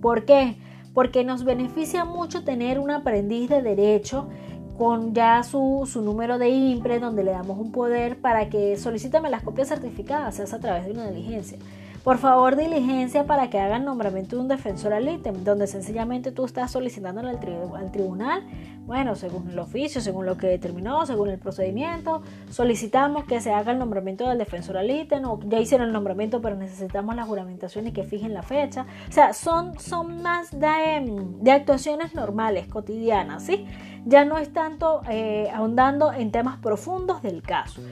¿Por 0.00 0.24
qué? 0.24 0.56
Porque 0.94 1.24
nos 1.24 1.44
beneficia 1.44 2.04
mucho 2.04 2.42
tener 2.44 2.78
un 2.78 2.90
aprendiz 2.90 3.48
de 3.48 3.62
derecho 3.62 4.28
con 4.76 5.14
ya 5.14 5.42
su, 5.42 5.88
su, 5.90 6.02
número 6.02 6.38
de 6.38 6.50
IMPRE 6.50 6.98
donde 6.98 7.24
le 7.24 7.30
damos 7.30 7.58
un 7.58 7.72
poder 7.72 8.20
para 8.20 8.50
que 8.50 8.76
solicítame 8.76 9.30
las 9.30 9.42
copias 9.42 9.68
certificadas, 9.68 10.34
se 10.34 10.42
hace 10.42 10.56
a 10.56 10.60
través 10.60 10.84
de 10.84 10.92
una 10.92 11.10
diligencia. 11.10 11.58
Por 12.06 12.18
favor, 12.18 12.54
diligencia 12.54 13.24
para 13.24 13.50
que 13.50 13.58
hagan 13.58 13.84
nombramiento 13.84 14.36
de 14.36 14.42
un 14.42 14.46
defensor 14.46 14.92
al 14.92 15.08
ítem, 15.08 15.42
donde 15.42 15.66
sencillamente 15.66 16.30
tú 16.30 16.44
estás 16.44 16.70
solicitando 16.70 17.20
al, 17.20 17.26
al 17.26 17.90
tribunal, 17.90 18.44
bueno, 18.86 19.16
según 19.16 19.50
el 19.50 19.58
oficio, 19.58 20.00
según 20.00 20.24
lo 20.24 20.36
que 20.36 20.46
determinó, 20.46 21.04
según 21.04 21.30
el 21.30 21.40
procedimiento, 21.40 22.22
solicitamos 22.48 23.24
que 23.24 23.40
se 23.40 23.52
haga 23.52 23.72
el 23.72 23.80
nombramiento 23.80 24.28
del 24.28 24.38
defensor 24.38 24.76
al 24.76 24.88
ítem, 24.88 25.24
o 25.24 25.40
ya 25.48 25.58
hicieron 25.58 25.88
el 25.88 25.92
nombramiento, 25.92 26.40
pero 26.40 26.54
necesitamos 26.54 27.16
la 27.16 27.24
juramentación 27.24 27.88
y 27.88 27.90
que 27.90 28.04
fijen 28.04 28.34
la 28.34 28.44
fecha. 28.44 28.86
O 29.08 29.12
sea, 29.12 29.32
son, 29.32 29.76
son 29.80 30.22
más 30.22 30.52
de, 30.52 31.12
de 31.40 31.50
actuaciones 31.50 32.14
normales, 32.14 32.68
cotidianas, 32.68 33.42
¿sí? 33.42 33.66
Ya 34.06 34.24
no 34.24 34.38
es 34.38 34.52
tanto 34.52 35.02
eh, 35.10 35.50
ahondando 35.52 36.12
en 36.12 36.30
temas 36.30 36.58
profundos 36.58 37.22
del 37.22 37.42
caso. 37.42 37.82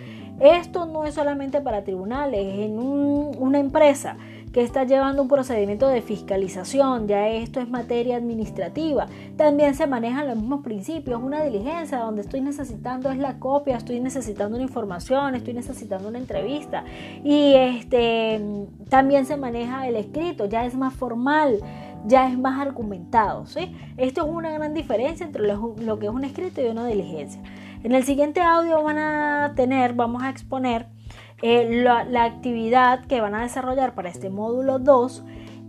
Esto 0.40 0.86
no 0.86 1.04
es 1.04 1.14
solamente 1.14 1.60
para 1.60 1.84
tribunales, 1.84 2.40
en 2.60 2.78
una 2.78 3.58
empresa 3.58 4.16
que 4.54 4.62
está 4.62 4.84
llevando 4.84 5.20
un 5.20 5.26
procedimiento 5.26 5.88
de 5.88 6.00
fiscalización, 6.00 7.08
ya 7.08 7.26
esto 7.28 7.60
es 7.60 7.68
materia 7.68 8.16
administrativa. 8.16 9.06
También 9.36 9.74
se 9.74 9.88
manejan 9.88 10.28
los 10.28 10.36
mismos 10.36 10.62
principios, 10.62 11.20
una 11.20 11.42
diligencia 11.42 11.98
donde 11.98 12.20
estoy 12.22 12.40
necesitando 12.40 13.10
es 13.10 13.18
la 13.18 13.40
copia, 13.40 13.76
estoy 13.76 13.98
necesitando 13.98 14.54
una 14.54 14.62
información, 14.62 15.34
estoy 15.34 15.54
necesitando 15.54 16.08
una 16.08 16.18
entrevista. 16.18 16.84
Y 17.24 17.54
este 17.54 18.40
también 18.88 19.26
se 19.26 19.36
maneja 19.36 19.88
el 19.88 19.96
escrito, 19.96 20.46
ya 20.46 20.64
es 20.64 20.76
más 20.76 20.94
formal, 20.94 21.58
ya 22.04 22.28
es 22.28 22.38
más 22.38 22.60
argumentado. 22.60 23.46
¿sí? 23.46 23.74
Esto 23.96 24.24
es 24.24 24.28
una 24.28 24.50
gran 24.52 24.74
diferencia 24.74 25.26
entre 25.26 25.42
lo 25.42 25.98
que 25.98 26.06
es 26.06 26.12
un 26.12 26.24
escrito 26.24 26.60
y 26.62 26.66
una 26.66 26.86
diligencia. 26.86 27.42
En 27.82 27.92
el 27.92 28.04
siguiente 28.04 28.40
audio 28.40 28.82
van 28.82 28.98
a 28.98 29.52
tener, 29.56 29.92
vamos 29.92 30.22
a 30.22 30.30
exponer 30.30 30.86
eh, 31.42 31.82
la, 31.82 32.24
actividad 32.24 33.04
que 33.04 33.20
van 33.20 33.34
a 33.34 33.42
desarrollar 33.42 33.94
para 33.94 34.08
este 34.08 34.30
módulo 34.30 34.78
2 34.78 35.22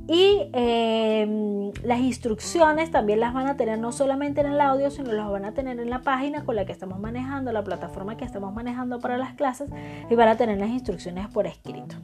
y 0.08 0.50
em, 0.54 1.72
las 1.84 2.00
instrucciones 2.00 2.92
también 2.92 3.20
las 3.20 3.34
van 3.34 3.48
a 3.48 3.58
tener 3.58 3.80
no 3.80 3.92
solamente 3.92 4.40
en 4.40 4.48
el 4.48 4.62
audio, 4.62 4.92
sino 4.92 5.12
las 5.12 5.30
van 5.30 5.44
a 5.44 5.54
tener 5.54 5.78
en 5.80 5.90
la 5.90 6.04
página 6.04 6.46
con 6.46 6.56
la 6.56 6.66
que 6.66 6.72
estamos 6.72 7.00
manejando, 7.00 7.52
la 7.52 7.66
plataforma 7.66 8.16
que 8.16 8.24
estamos 8.24 8.54
manejando 8.54 9.00
para 9.00 9.18
las 9.18 9.34
clases 9.34 9.70
y 10.10 10.16
van 10.16 10.30
a 10.30 10.38
tener 10.38 10.58
las 10.58 10.70
instrucciones 10.70 11.28
por 11.28 11.48
escrito. 11.48 11.98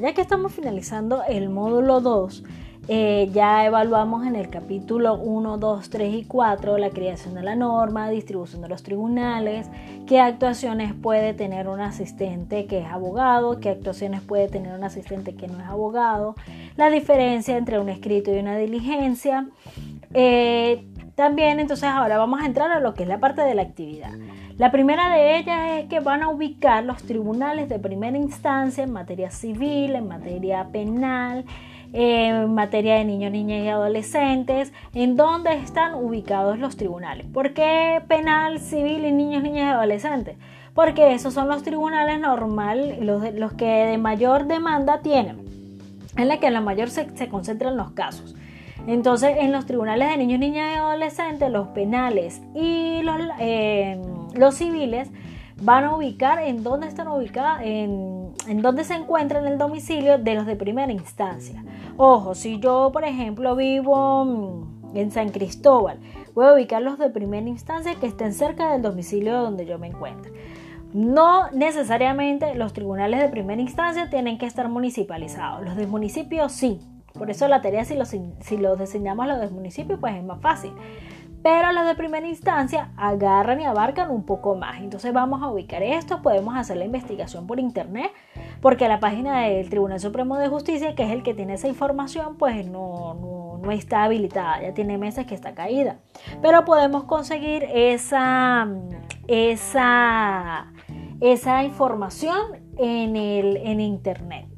Ya 0.00 0.14
que 0.14 0.20
estamos 0.20 0.52
finalizando 0.52 1.22
el 1.24 1.48
módulo 1.50 2.00
2, 2.00 2.44
eh, 2.88 3.28
ya 3.32 3.64
evaluamos 3.66 4.26
en 4.26 4.34
el 4.34 4.50
capítulo 4.50 5.14
1, 5.14 5.58
2, 5.58 5.90
3 5.90 6.14
y 6.14 6.24
4 6.24 6.78
la 6.78 6.90
creación 6.90 7.34
de 7.34 7.42
la 7.42 7.54
norma, 7.54 8.10
distribución 8.10 8.62
de 8.62 8.68
los 8.68 8.82
tribunales, 8.82 9.68
qué 10.06 10.18
actuaciones 10.18 10.92
puede 10.94 11.34
tener 11.34 11.68
un 11.68 11.80
asistente 11.80 12.66
que 12.66 12.80
es 12.80 12.86
abogado, 12.86 13.60
qué 13.60 13.68
actuaciones 13.68 14.22
puede 14.22 14.48
tener 14.48 14.74
un 14.74 14.82
asistente 14.82 15.36
que 15.36 15.46
no 15.46 15.60
es 15.60 15.66
abogado, 15.66 16.34
la 16.76 16.90
diferencia 16.90 17.56
entre 17.56 17.78
un 17.78 17.90
escrito 17.90 18.34
y 18.34 18.38
una 18.38 18.56
diligencia. 18.56 19.48
Eh, 20.12 20.84
También 21.20 21.60
entonces 21.60 21.84
ahora 21.84 22.16
vamos 22.16 22.40
a 22.40 22.46
entrar 22.46 22.70
a 22.70 22.80
lo 22.80 22.94
que 22.94 23.02
es 23.02 23.08
la 23.10 23.18
parte 23.18 23.42
de 23.42 23.54
la 23.54 23.60
actividad. 23.60 24.08
La 24.56 24.72
primera 24.72 25.14
de 25.14 25.36
ellas 25.36 25.72
es 25.72 25.84
que 25.90 26.00
van 26.00 26.22
a 26.22 26.30
ubicar 26.30 26.82
los 26.82 27.02
tribunales 27.02 27.68
de 27.68 27.78
primera 27.78 28.16
instancia 28.16 28.84
en 28.84 28.90
materia 28.90 29.30
civil, 29.30 29.96
en 29.96 30.08
materia 30.08 30.68
penal, 30.72 31.44
en 31.92 32.54
materia 32.54 32.94
de 32.94 33.04
niños, 33.04 33.32
niñas 33.32 33.62
y 33.62 33.68
adolescentes, 33.68 34.72
en 34.94 35.16
dónde 35.16 35.52
están 35.52 35.94
ubicados 35.94 36.58
los 36.58 36.78
tribunales. 36.78 37.26
¿Por 37.26 37.52
qué 37.52 38.00
penal, 38.08 38.58
civil 38.58 39.04
y 39.04 39.12
niños, 39.12 39.42
niñas 39.42 39.66
y 39.66 39.72
adolescentes? 39.72 40.38
Porque 40.72 41.12
esos 41.12 41.34
son 41.34 41.48
los 41.48 41.62
tribunales 41.62 42.18
normal, 42.18 42.96
los, 43.02 43.34
los 43.34 43.52
que 43.52 43.66
de 43.66 43.98
mayor 43.98 44.46
demanda 44.46 45.02
tienen, 45.02 45.36
en 46.16 46.28
la 46.28 46.40
que 46.40 46.50
la 46.50 46.62
mayor 46.62 46.88
se, 46.88 47.14
se 47.14 47.28
concentran 47.28 47.76
los 47.76 47.90
casos. 47.90 48.34
Entonces, 48.86 49.36
en 49.38 49.52
los 49.52 49.66
tribunales 49.66 50.10
de 50.10 50.16
niños, 50.16 50.38
niñas 50.38 50.72
y 50.72 50.78
adolescentes, 50.78 51.50
los 51.50 51.68
penales 51.68 52.40
y 52.54 53.02
los, 53.02 53.16
eh, 53.38 54.00
los 54.34 54.54
civiles 54.54 55.10
van 55.62 55.84
a 55.84 55.94
ubicar 55.94 56.38
en 56.42 56.62
dónde 56.62 56.86
están 56.86 57.08
ubicados, 57.08 57.60
en, 57.62 58.62
dónde 58.62 58.84
se 58.84 58.94
encuentran 58.94 59.46
el 59.46 59.58
domicilio 59.58 60.18
de 60.18 60.34
los 60.34 60.46
de 60.46 60.56
primera 60.56 60.90
instancia. 60.90 61.62
Ojo, 61.96 62.34
si 62.34 62.58
yo, 62.60 62.90
por 62.92 63.04
ejemplo, 63.04 63.54
vivo 63.56 64.24
mm, 64.24 64.96
en 64.96 65.10
San 65.10 65.28
Cristóbal, 65.30 65.98
voy 66.34 66.46
a 66.46 66.54
ubicar 66.54 66.82
los 66.82 66.98
de 66.98 67.10
primera 67.10 67.46
instancia 67.46 67.94
que 67.96 68.06
estén 68.06 68.32
cerca 68.32 68.72
del 68.72 68.82
domicilio 68.82 69.42
donde 69.42 69.66
yo 69.66 69.78
me 69.78 69.88
encuentro. 69.88 70.32
No 70.92 71.50
necesariamente 71.50 72.54
los 72.54 72.72
tribunales 72.72 73.20
de 73.20 73.28
primera 73.28 73.60
instancia 73.60 74.10
tienen 74.10 74.38
que 74.38 74.46
estar 74.46 74.68
municipalizados. 74.68 75.62
Los 75.62 75.76
de 75.76 75.86
municipio 75.86 76.48
sí, 76.48 76.80
por 77.14 77.30
eso 77.30 77.48
la 77.48 77.60
tarea 77.60 77.84
si 77.84 77.94
los, 77.94 78.08
si 78.08 78.56
los 78.56 78.78
diseñamos 78.78 79.26
los 79.26 79.40
del 79.40 79.50
municipio 79.50 79.98
pues 79.98 80.16
es 80.16 80.24
más 80.24 80.40
fácil. 80.40 80.72
Pero 81.42 81.72
los 81.72 81.86
de 81.86 81.94
primera 81.94 82.26
instancia 82.26 82.90
agarran 82.98 83.60
y 83.60 83.64
abarcan 83.64 84.10
un 84.10 84.24
poco 84.24 84.56
más. 84.56 84.80
Entonces 84.80 85.12
vamos 85.12 85.42
a 85.42 85.48
ubicar 85.48 85.82
esto, 85.82 86.20
podemos 86.20 86.54
hacer 86.54 86.76
la 86.76 86.84
investigación 86.84 87.46
por 87.46 87.58
internet, 87.58 88.12
porque 88.60 88.88
la 88.88 89.00
página 89.00 89.40
del 89.40 89.70
Tribunal 89.70 90.00
Supremo 90.00 90.36
de 90.36 90.48
Justicia, 90.48 90.94
que 90.94 91.04
es 91.04 91.10
el 91.10 91.22
que 91.22 91.32
tiene 91.32 91.54
esa 91.54 91.68
información, 91.68 92.36
pues 92.36 92.66
no, 92.66 93.14
no, 93.14 93.58
no 93.62 93.70
está 93.72 94.04
habilitada, 94.04 94.60
ya 94.60 94.74
tiene 94.74 94.98
meses 94.98 95.26
que 95.26 95.34
está 95.34 95.54
caída. 95.54 95.96
Pero 96.42 96.66
podemos 96.66 97.04
conseguir 97.04 97.64
esa, 97.72 98.68
esa, 99.26 100.66
esa 101.22 101.64
información 101.64 102.36
en, 102.76 103.16
el, 103.16 103.56
en 103.56 103.80
internet. 103.80 104.49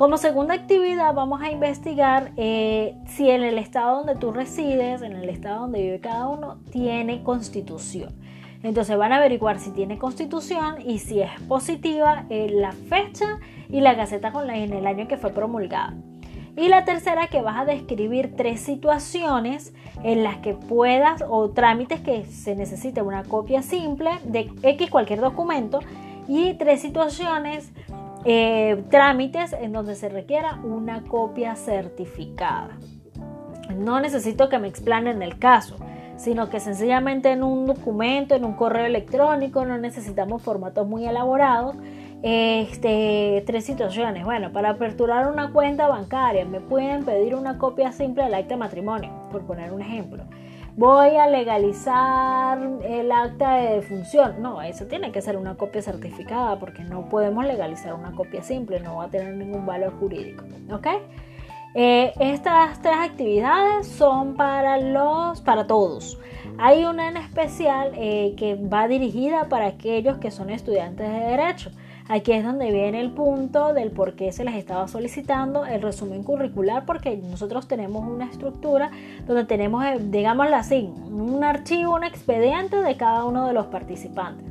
Como 0.00 0.16
segunda 0.16 0.54
actividad 0.54 1.12
vamos 1.12 1.42
a 1.42 1.50
investigar 1.50 2.32
eh, 2.38 2.96
si 3.06 3.28
en 3.28 3.42
el 3.42 3.58
estado 3.58 3.98
donde 3.98 4.16
tú 4.16 4.32
resides, 4.32 5.02
en 5.02 5.12
el 5.12 5.28
estado 5.28 5.60
donde 5.60 5.82
vive 5.82 6.00
cada 6.00 6.26
uno, 6.26 6.56
tiene 6.72 7.22
constitución. 7.22 8.14
Entonces 8.62 8.96
van 8.96 9.12
a 9.12 9.16
averiguar 9.16 9.58
si 9.58 9.72
tiene 9.72 9.98
constitución 9.98 10.76
y 10.82 11.00
si 11.00 11.20
es 11.20 11.30
positiva 11.46 12.24
eh, 12.30 12.48
la 12.50 12.72
fecha 12.72 13.40
y 13.68 13.82
la 13.82 13.92
gaceta 13.92 14.32
con 14.32 14.46
la, 14.46 14.56
en 14.56 14.72
el 14.72 14.86
año 14.86 15.06
que 15.06 15.18
fue 15.18 15.34
promulgada. 15.34 15.92
Y 16.56 16.68
la 16.68 16.86
tercera 16.86 17.26
que 17.26 17.42
vas 17.42 17.60
a 17.60 17.66
describir 17.66 18.34
tres 18.34 18.60
situaciones 18.60 19.74
en 20.02 20.22
las 20.22 20.38
que 20.38 20.54
puedas 20.54 21.22
o 21.28 21.50
trámites 21.50 22.00
que 22.00 22.24
se 22.24 22.56
necesite 22.56 23.02
una 23.02 23.22
copia 23.24 23.60
simple 23.60 24.12
de 24.24 24.50
X 24.62 24.88
cualquier 24.88 25.20
documento 25.20 25.80
y 26.26 26.54
tres 26.54 26.80
situaciones 26.80 27.70
eh, 28.24 28.84
trámites 28.90 29.52
en 29.52 29.72
donde 29.72 29.94
se 29.94 30.08
requiera 30.08 30.60
una 30.62 31.02
copia 31.02 31.56
certificada. 31.56 32.78
No 33.74 34.00
necesito 34.00 34.48
que 34.48 34.58
me 34.58 34.68
explanen 34.68 35.22
el 35.22 35.38
caso, 35.38 35.76
sino 36.16 36.50
que 36.50 36.60
sencillamente 36.60 37.30
en 37.30 37.42
un 37.42 37.66
documento, 37.66 38.34
en 38.34 38.44
un 38.44 38.54
correo 38.54 38.84
electrónico, 38.84 39.64
no 39.64 39.78
necesitamos 39.78 40.42
formatos 40.42 40.86
muy 40.86 41.06
elaborados. 41.06 41.76
Este, 42.22 43.42
tres 43.46 43.64
situaciones. 43.64 44.24
Bueno, 44.24 44.52
para 44.52 44.70
aperturar 44.70 45.30
una 45.32 45.52
cuenta 45.52 45.88
bancaria 45.88 46.44
me 46.44 46.60
pueden 46.60 47.06
pedir 47.06 47.34
una 47.34 47.56
copia 47.56 47.92
simple 47.92 48.24
del 48.24 48.34
acta 48.34 48.54
de 48.54 48.56
matrimonio, 48.58 49.10
por 49.32 49.46
poner 49.46 49.72
un 49.72 49.80
ejemplo 49.80 50.24
voy 50.76 51.16
a 51.16 51.26
legalizar 51.26 52.58
el 52.82 53.12
acta 53.12 53.56
de 53.56 53.76
defunción. 53.76 54.40
No, 54.40 54.62
eso 54.62 54.86
tiene 54.86 55.12
que 55.12 55.22
ser 55.22 55.36
una 55.36 55.56
copia 55.56 55.82
certificada 55.82 56.58
porque 56.58 56.82
no 56.82 57.08
podemos 57.08 57.44
legalizar 57.44 57.94
una 57.94 58.12
copia 58.12 58.42
simple, 58.42 58.80
no 58.80 58.96
va 58.96 59.04
a 59.04 59.08
tener 59.08 59.34
ningún 59.34 59.66
valor 59.66 59.92
jurídico. 59.98 60.44
¿Ok? 60.72 60.86
Eh, 61.74 62.12
estas 62.18 62.82
tres 62.82 62.96
actividades 62.96 63.86
son 63.86 64.34
para 64.34 64.78
los, 64.78 65.40
para 65.40 65.66
todos. 65.66 66.18
Hay 66.58 66.84
una 66.84 67.08
en 67.08 67.16
especial 67.16 67.92
eh, 67.94 68.34
que 68.36 68.56
va 68.56 68.88
dirigida 68.88 69.48
para 69.48 69.66
aquellos 69.66 70.18
que 70.18 70.30
son 70.30 70.50
estudiantes 70.50 71.08
de 71.08 71.20
derecho. 71.20 71.70
Aquí 72.10 72.32
es 72.32 72.42
donde 72.42 72.72
viene 72.72 72.98
el 72.98 73.12
punto 73.12 73.72
del 73.72 73.92
por 73.92 74.16
qué 74.16 74.32
se 74.32 74.42
les 74.42 74.56
estaba 74.56 74.88
solicitando 74.88 75.64
el 75.64 75.80
resumen 75.80 76.24
curricular, 76.24 76.84
porque 76.84 77.16
nosotros 77.16 77.68
tenemos 77.68 78.04
una 78.04 78.24
estructura 78.24 78.90
donde 79.28 79.44
tenemos, 79.44 79.84
eh, 79.84 79.98
digámoslo 80.00 80.56
así, 80.56 80.92
un 81.08 81.44
archivo, 81.44 81.94
un 81.94 82.02
expediente 82.02 82.82
de 82.82 82.96
cada 82.96 83.24
uno 83.24 83.46
de 83.46 83.52
los 83.52 83.66
participantes. 83.66 84.44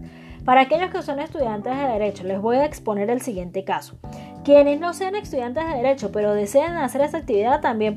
Para 0.45 0.61
aquellos 0.61 0.89
que 0.89 1.01
son 1.01 1.19
estudiantes 1.19 1.75
de 1.75 1.83
Derecho, 1.83 2.23
les 2.23 2.39
voy 2.39 2.55
a 2.55 2.65
exponer 2.65 3.09
el 3.09 3.19
siguiente 3.19 3.65
caso. 3.65 3.99
Quienes 4.45 4.79
no 4.79 4.93
sean 4.93 5.17
estudiantes 5.17 5.67
de 5.67 5.73
Derecho, 5.73 6.13
pero 6.13 6.33
deseen 6.33 6.77
hacer 6.77 7.01
esta 7.01 7.17
actividad, 7.17 7.59
también 7.59 7.93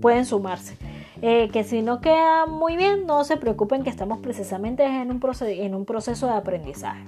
pueden 0.00 0.24
sumarse. 0.24 0.76
Eh, 1.20 1.48
que 1.52 1.64
si 1.64 1.82
no 1.82 2.00
queda 2.00 2.46
muy 2.46 2.76
bien, 2.76 3.06
no 3.08 3.24
se 3.24 3.36
preocupen 3.36 3.82
que 3.82 3.90
estamos 3.90 4.20
precisamente 4.20 4.84
en 4.84 5.10
un 5.10 5.84
proceso 5.84 6.26
de 6.28 6.32
aprendizaje. 6.32 7.02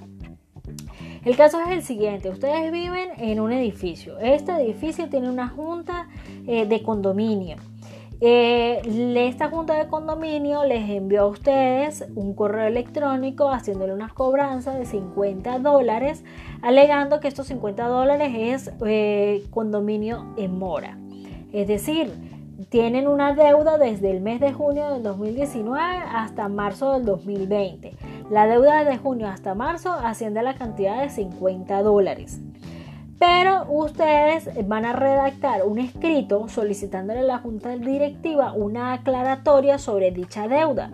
El 1.25 1.37
caso 1.37 1.61
es 1.61 1.69
el 1.69 1.83
siguiente, 1.83 2.31
ustedes 2.31 2.73
viven 2.73 3.11
en 3.19 3.39
un 3.39 3.53
edificio, 3.53 4.19
este 4.19 4.51
edificio 4.61 5.09
tiene 5.09 5.31
una 5.31 5.49
junta 5.49 6.09
eh, 6.49 6.67
de 6.67 6.83
condominio. 6.83 7.59
Eh, 8.21 8.83
esta 9.17 9.49
junta 9.49 9.75
de 9.75 9.87
condominio 9.87 10.65
les 10.65 10.89
envió 10.91 11.23
a 11.23 11.27
ustedes 11.27 12.05
un 12.17 12.35
correo 12.35 12.67
electrónico 12.67 13.51
haciéndole 13.51 13.93
una 13.95 14.09
cobranza 14.09 14.75
de 14.75 14.85
50 14.85 15.61
dólares, 15.61 16.25
alegando 16.61 17.21
que 17.21 17.29
estos 17.29 17.47
50 17.49 17.87
dólares 17.87 18.33
es 18.35 18.73
eh, 18.85 19.45
condominio 19.51 20.35
en 20.37 20.59
mora. 20.59 20.99
Es 21.53 21.69
decir, 21.69 22.11
tienen 22.69 23.09
una 23.09 23.35
deuda 23.35 23.79
desde 23.79 24.11
el 24.11 24.21
mes 24.21 24.41
de 24.41 24.53
junio 24.53 24.91
del 24.91 25.03
2019 25.03 25.81
hasta 25.81 26.49
marzo 26.49 26.93
del 26.93 27.05
2020. 27.05 27.95
La 28.31 28.47
deuda 28.47 28.85
de 28.85 28.99
junio 28.99 29.29
hasta 29.29 29.55
marzo 29.55 29.93
asciende 29.93 30.41
a 30.41 30.43
la 30.43 30.55
cantidad 30.55 31.03
de 31.03 31.11
50 31.11 31.83
dólares. 31.83 32.41
Pero 33.19 33.67
ustedes 33.71 34.49
van 34.67 34.85
a 34.85 34.93
redactar 34.93 35.65
un 35.65 35.79
escrito 35.79 36.49
solicitándole 36.49 37.21
a 37.21 37.25
la 37.25 37.39
junta 37.39 37.77
directiva 37.77 38.53
una 38.53 38.95
aclaratoria 38.95 39.79
sobre 39.79 40.11
dicha 40.11 40.49
deuda. 40.49 40.91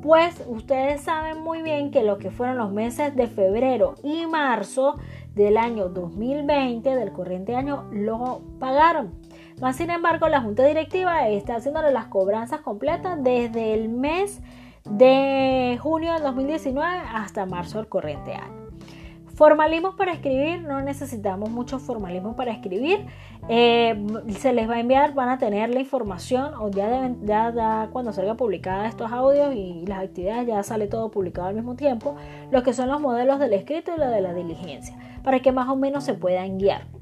Pues 0.00 0.42
ustedes 0.46 1.02
saben 1.02 1.42
muy 1.42 1.62
bien 1.62 1.90
que 1.90 2.04
lo 2.04 2.18
que 2.18 2.30
fueron 2.30 2.56
los 2.56 2.72
meses 2.72 3.14
de 3.16 3.26
febrero 3.26 3.96
y 4.02 4.26
marzo 4.26 4.96
del 5.34 5.56
año 5.56 5.88
2020, 5.88 6.94
del 6.94 7.12
corriente 7.12 7.54
año, 7.54 7.84
lo 7.92 8.40
pagaron. 8.58 9.12
Más 9.60 9.76
sin 9.76 9.90
embargo, 9.90 10.28
la 10.28 10.40
junta 10.40 10.64
directiva 10.64 11.28
está 11.28 11.56
haciéndole 11.56 11.90
las 11.90 12.06
cobranzas 12.06 12.60
completas 12.60 13.22
desde 13.22 13.74
el 13.74 13.88
mes 13.88 14.40
de 14.88 15.78
junio 15.80 16.12
del 16.14 16.22
2019 16.22 16.86
hasta 17.12 17.44
marzo 17.44 17.78
del 17.78 17.88
corriente 17.88 18.34
año. 18.34 18.68
Formalismos 19.34 19.94
para 19.94 20.12
escribir, 20.12 20.62
no 20.62 20.80
necesitamos 20.80 21.50
mucho 21.50 21.78
formalismo 21.78 22.34
para 22.34 22.52
escribir. 22.52 23.06
Eh, 23.48 24.04
se 24.36 24.52
les 24.52 24.68
va 24.68 24.74
a 24.74 24.80
enviar, 24.80 25.14
van 25.14 25.28
a 25.28 25.38
tener 25.38 25.70
la 25.70 25.80
información, 25.80 26.54
o 26.54 26.70
ya, 26.70 26.88
deben, 26.88 27.20
cuando 27.92 28.12
salga 28.12 28.34
publicada 28.34 28.88
estos 28.88 29.12
audios 29.12 29.54
y 29.54 29.86
las 29.86 30.02
actividades, 30.02 30.46
ya 30.46 30.62
sale 30.62 30.88
todo 30.88 31.10
publicado 31.10 31.48
al 31.48 31.54
mismo 31.54 31.76
tiempo, 31.76 32.16
lo 32.50 32.62
que 32.64 32.72
son 32.72 32.88
los 32.88 33.00
modelos 33.00 33.38
del 33.38 33.52
escrito 33.52 33.92
y 33.94 33.98
lo 33.98 34.08
de 34.08 34.20
la 34.20 34.34
diligencia, 34.34 34.96
para 35.22 35.38
que 35.40 35.52
más 35.52 35.68
o 35.68 35.76
menos 35.76 36.02
se 36.02 36.14
puedan 36.14 36.58
guiar. 36.58 36.97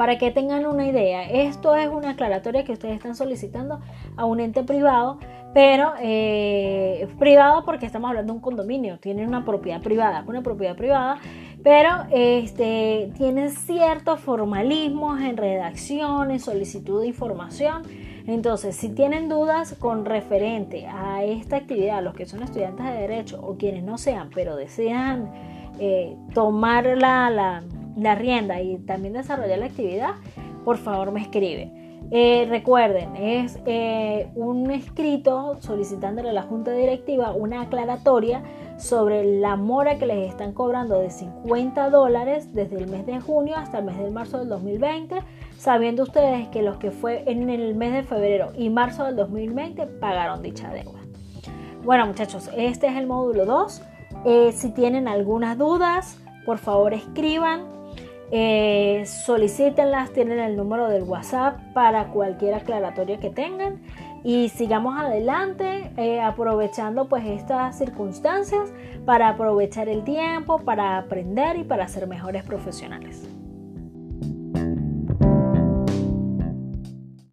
Para 0.00 0.16
que 0.16 0.30
tengan 0.30 0.64
una 0.64 0.86
idea, 0.86 1.24
esto 1.30 1.76
es 1.76 1.86
una 1.86 2.12
aclaratoria 2.12 2.64
que 2.64 2.72
ustedes 2.72 2.94
están 2.94 3.14
solicitando 3.14 3.80
a 4.16 4.24
un 4.24 4.40
ente 4.40 4.62
privado 4.62 5.18
pero 5.52 5.92
eh, 6.00 7.06
privado 7.18 7.66
porque 7.66 7.84
estamos 7.84 8.08
hablando 8.08 8.32
de 8.32 8.36
un 8.38 8.42
condominio, 8.42 8.98
tienen 8.98 9.28
una 9.28 9.44
propiedad 9.44 9.82
privada, 9.82 10.24
una 10.26 10.40
propiedad 10.40 10.74
privada, 10.74 11.18
pero 11.62 11.90
este, 12.12 13.12
tienen 13.18 13.50
ciertos 13.50 14.20
formalismos 14.20 15.20
en 15.20 15.36
redacción, 15.36 16.30
en 16.30 16.40
solicitud 16.40 17.02
de 17.02 17.08
información. 17.08 17.82
Entonces, 18.26 18.76
si 18.76 18.88
tienen 18.88 19.28
dudas 19.28 19.76
con 19.78 20.06
referente 20.06 20.86
a 20.86 21.24
esta 21.24 21.56
actividad, 21.56 22.02
los 22.02 22.14
que 22.14 22.24
son 22.24 22.42
estudiantes 22.42 22.86
de 22.86 22.92
derecho 22.92 23.38
o 23.42 23.58
quienes 23.58 23.82
no 23.82 23.98
sean, 23.98 24.30
pero 24.34 24.56
desean 24.56 25.30
eh, 25.78 26.16
tomar 26.32 26.86
la, 26.96 27.28
la, 27.28 27.64
la 27.96 28.14
rienda 28.14 28.60
y 28.60 28.78
también 28.78 29.14
desarrollar 29.14 29.58
la 29.58 29.66
actividad, 29.66 30.14
por 30.64 30.78
favor 30.78 31.12
me 31.12 31.20
escriben. 31.20 31.80
Eh, 32.12 32.46
recuerden, 32.48 33.14
es 33.14 33.60
eh, 33.66 34.28
un 34.34 34.70
escrito 34.72 35.58
solicitándole 35.60 36.30
a 36.30 36.32
la 36.32 36.42
Junta 36.42 36.72
Directiva 36.72 37.32
una 37.32 37.62
aclaratoria 37.62 38.42
sobre 38.78 39.38
la 39.38 39.54
mora 39.54 39.96
que 39.96 40.06
les 40.06 40.28
están 40.28 40.52
cobrando 40.52 40.98
de 40.98 41.10
50 41.10 41.88
dólares 41.90 42.52
desde 42.52 42.78
el 42.78 42.88
mes 42.88 43.06
de 43.06 43.20
junio 43.20 43.54
hasta 43.56 43.78
el 43.78 43.84
mes 43.84 43.98
de 43.98 44.10
marzo 44.10 44.38
del 44.38 44.48
2020, 44.48 45.22
sabiendo 45.56 46.02
ustedes 46.02 46.48
que 46.48 46.62
los 46.62 46.78
que 46.78 46.90
fue 46.90 47.22
en 47.30 47.48
el 47.48 47.76
mes 47.76 47.92
de 47.92 48.02
febrero 48.02 48.52
y 48.56 48.70
marzo 48.70 49.04
del 49.04 49.14
2020 49.14 49.86
pagaron 49.86 50.42
dicha 50.42 50.72
deuda. 50.72 50.98
Bueno 51.84 52.06
muchachos, 52.06 52.50
este 52.56 52.88
es 52.88 52.96
el 52.96 53.06
módulo 53.06 53.44
2. 53.44 53.82
Eh, 54.24 54.52
si 54.52 54.70
tienen 54.70 55.06
algunas 55.06 55.56
dudas, 55.56 56.18
por 56.44 56.58
favor 56.58 56.92
escriban, 56.92 57.79
eh, 58.32 59.04
solicítenlas, 59.06 60.12
tienen 60.12 60.38
el 60.38 60.56
número 60.56 60.88
del 60.88 61.02
WhatsApp 61.02 61.58
para 61.72 62.08
cualquier 62.08 62.54
aclaratoria 62.54 63.18
que 63.18 63.30
tengan 63.30 63.80
y 64.22 64.50
sigamos 64.50 64.98
adelante 64.98 65.90
eh, 65.96 66.20
aprovechando 66.20 67.08
pues 67.08 67.24
estas 67.26 67.78
circunstancias 67.78 68.72
para 69.04 69.30
aprovechar 69.30 69.88
el 69.88 70.04
tiempo, 70.04 70.60
para 70.60 70.98
aprender 70.98 71.56
y 71.56 71.64
para 71.64 71.88
ser 71.88 72.06
mejores 72.06 72.44
profesionales. 72.44 73.39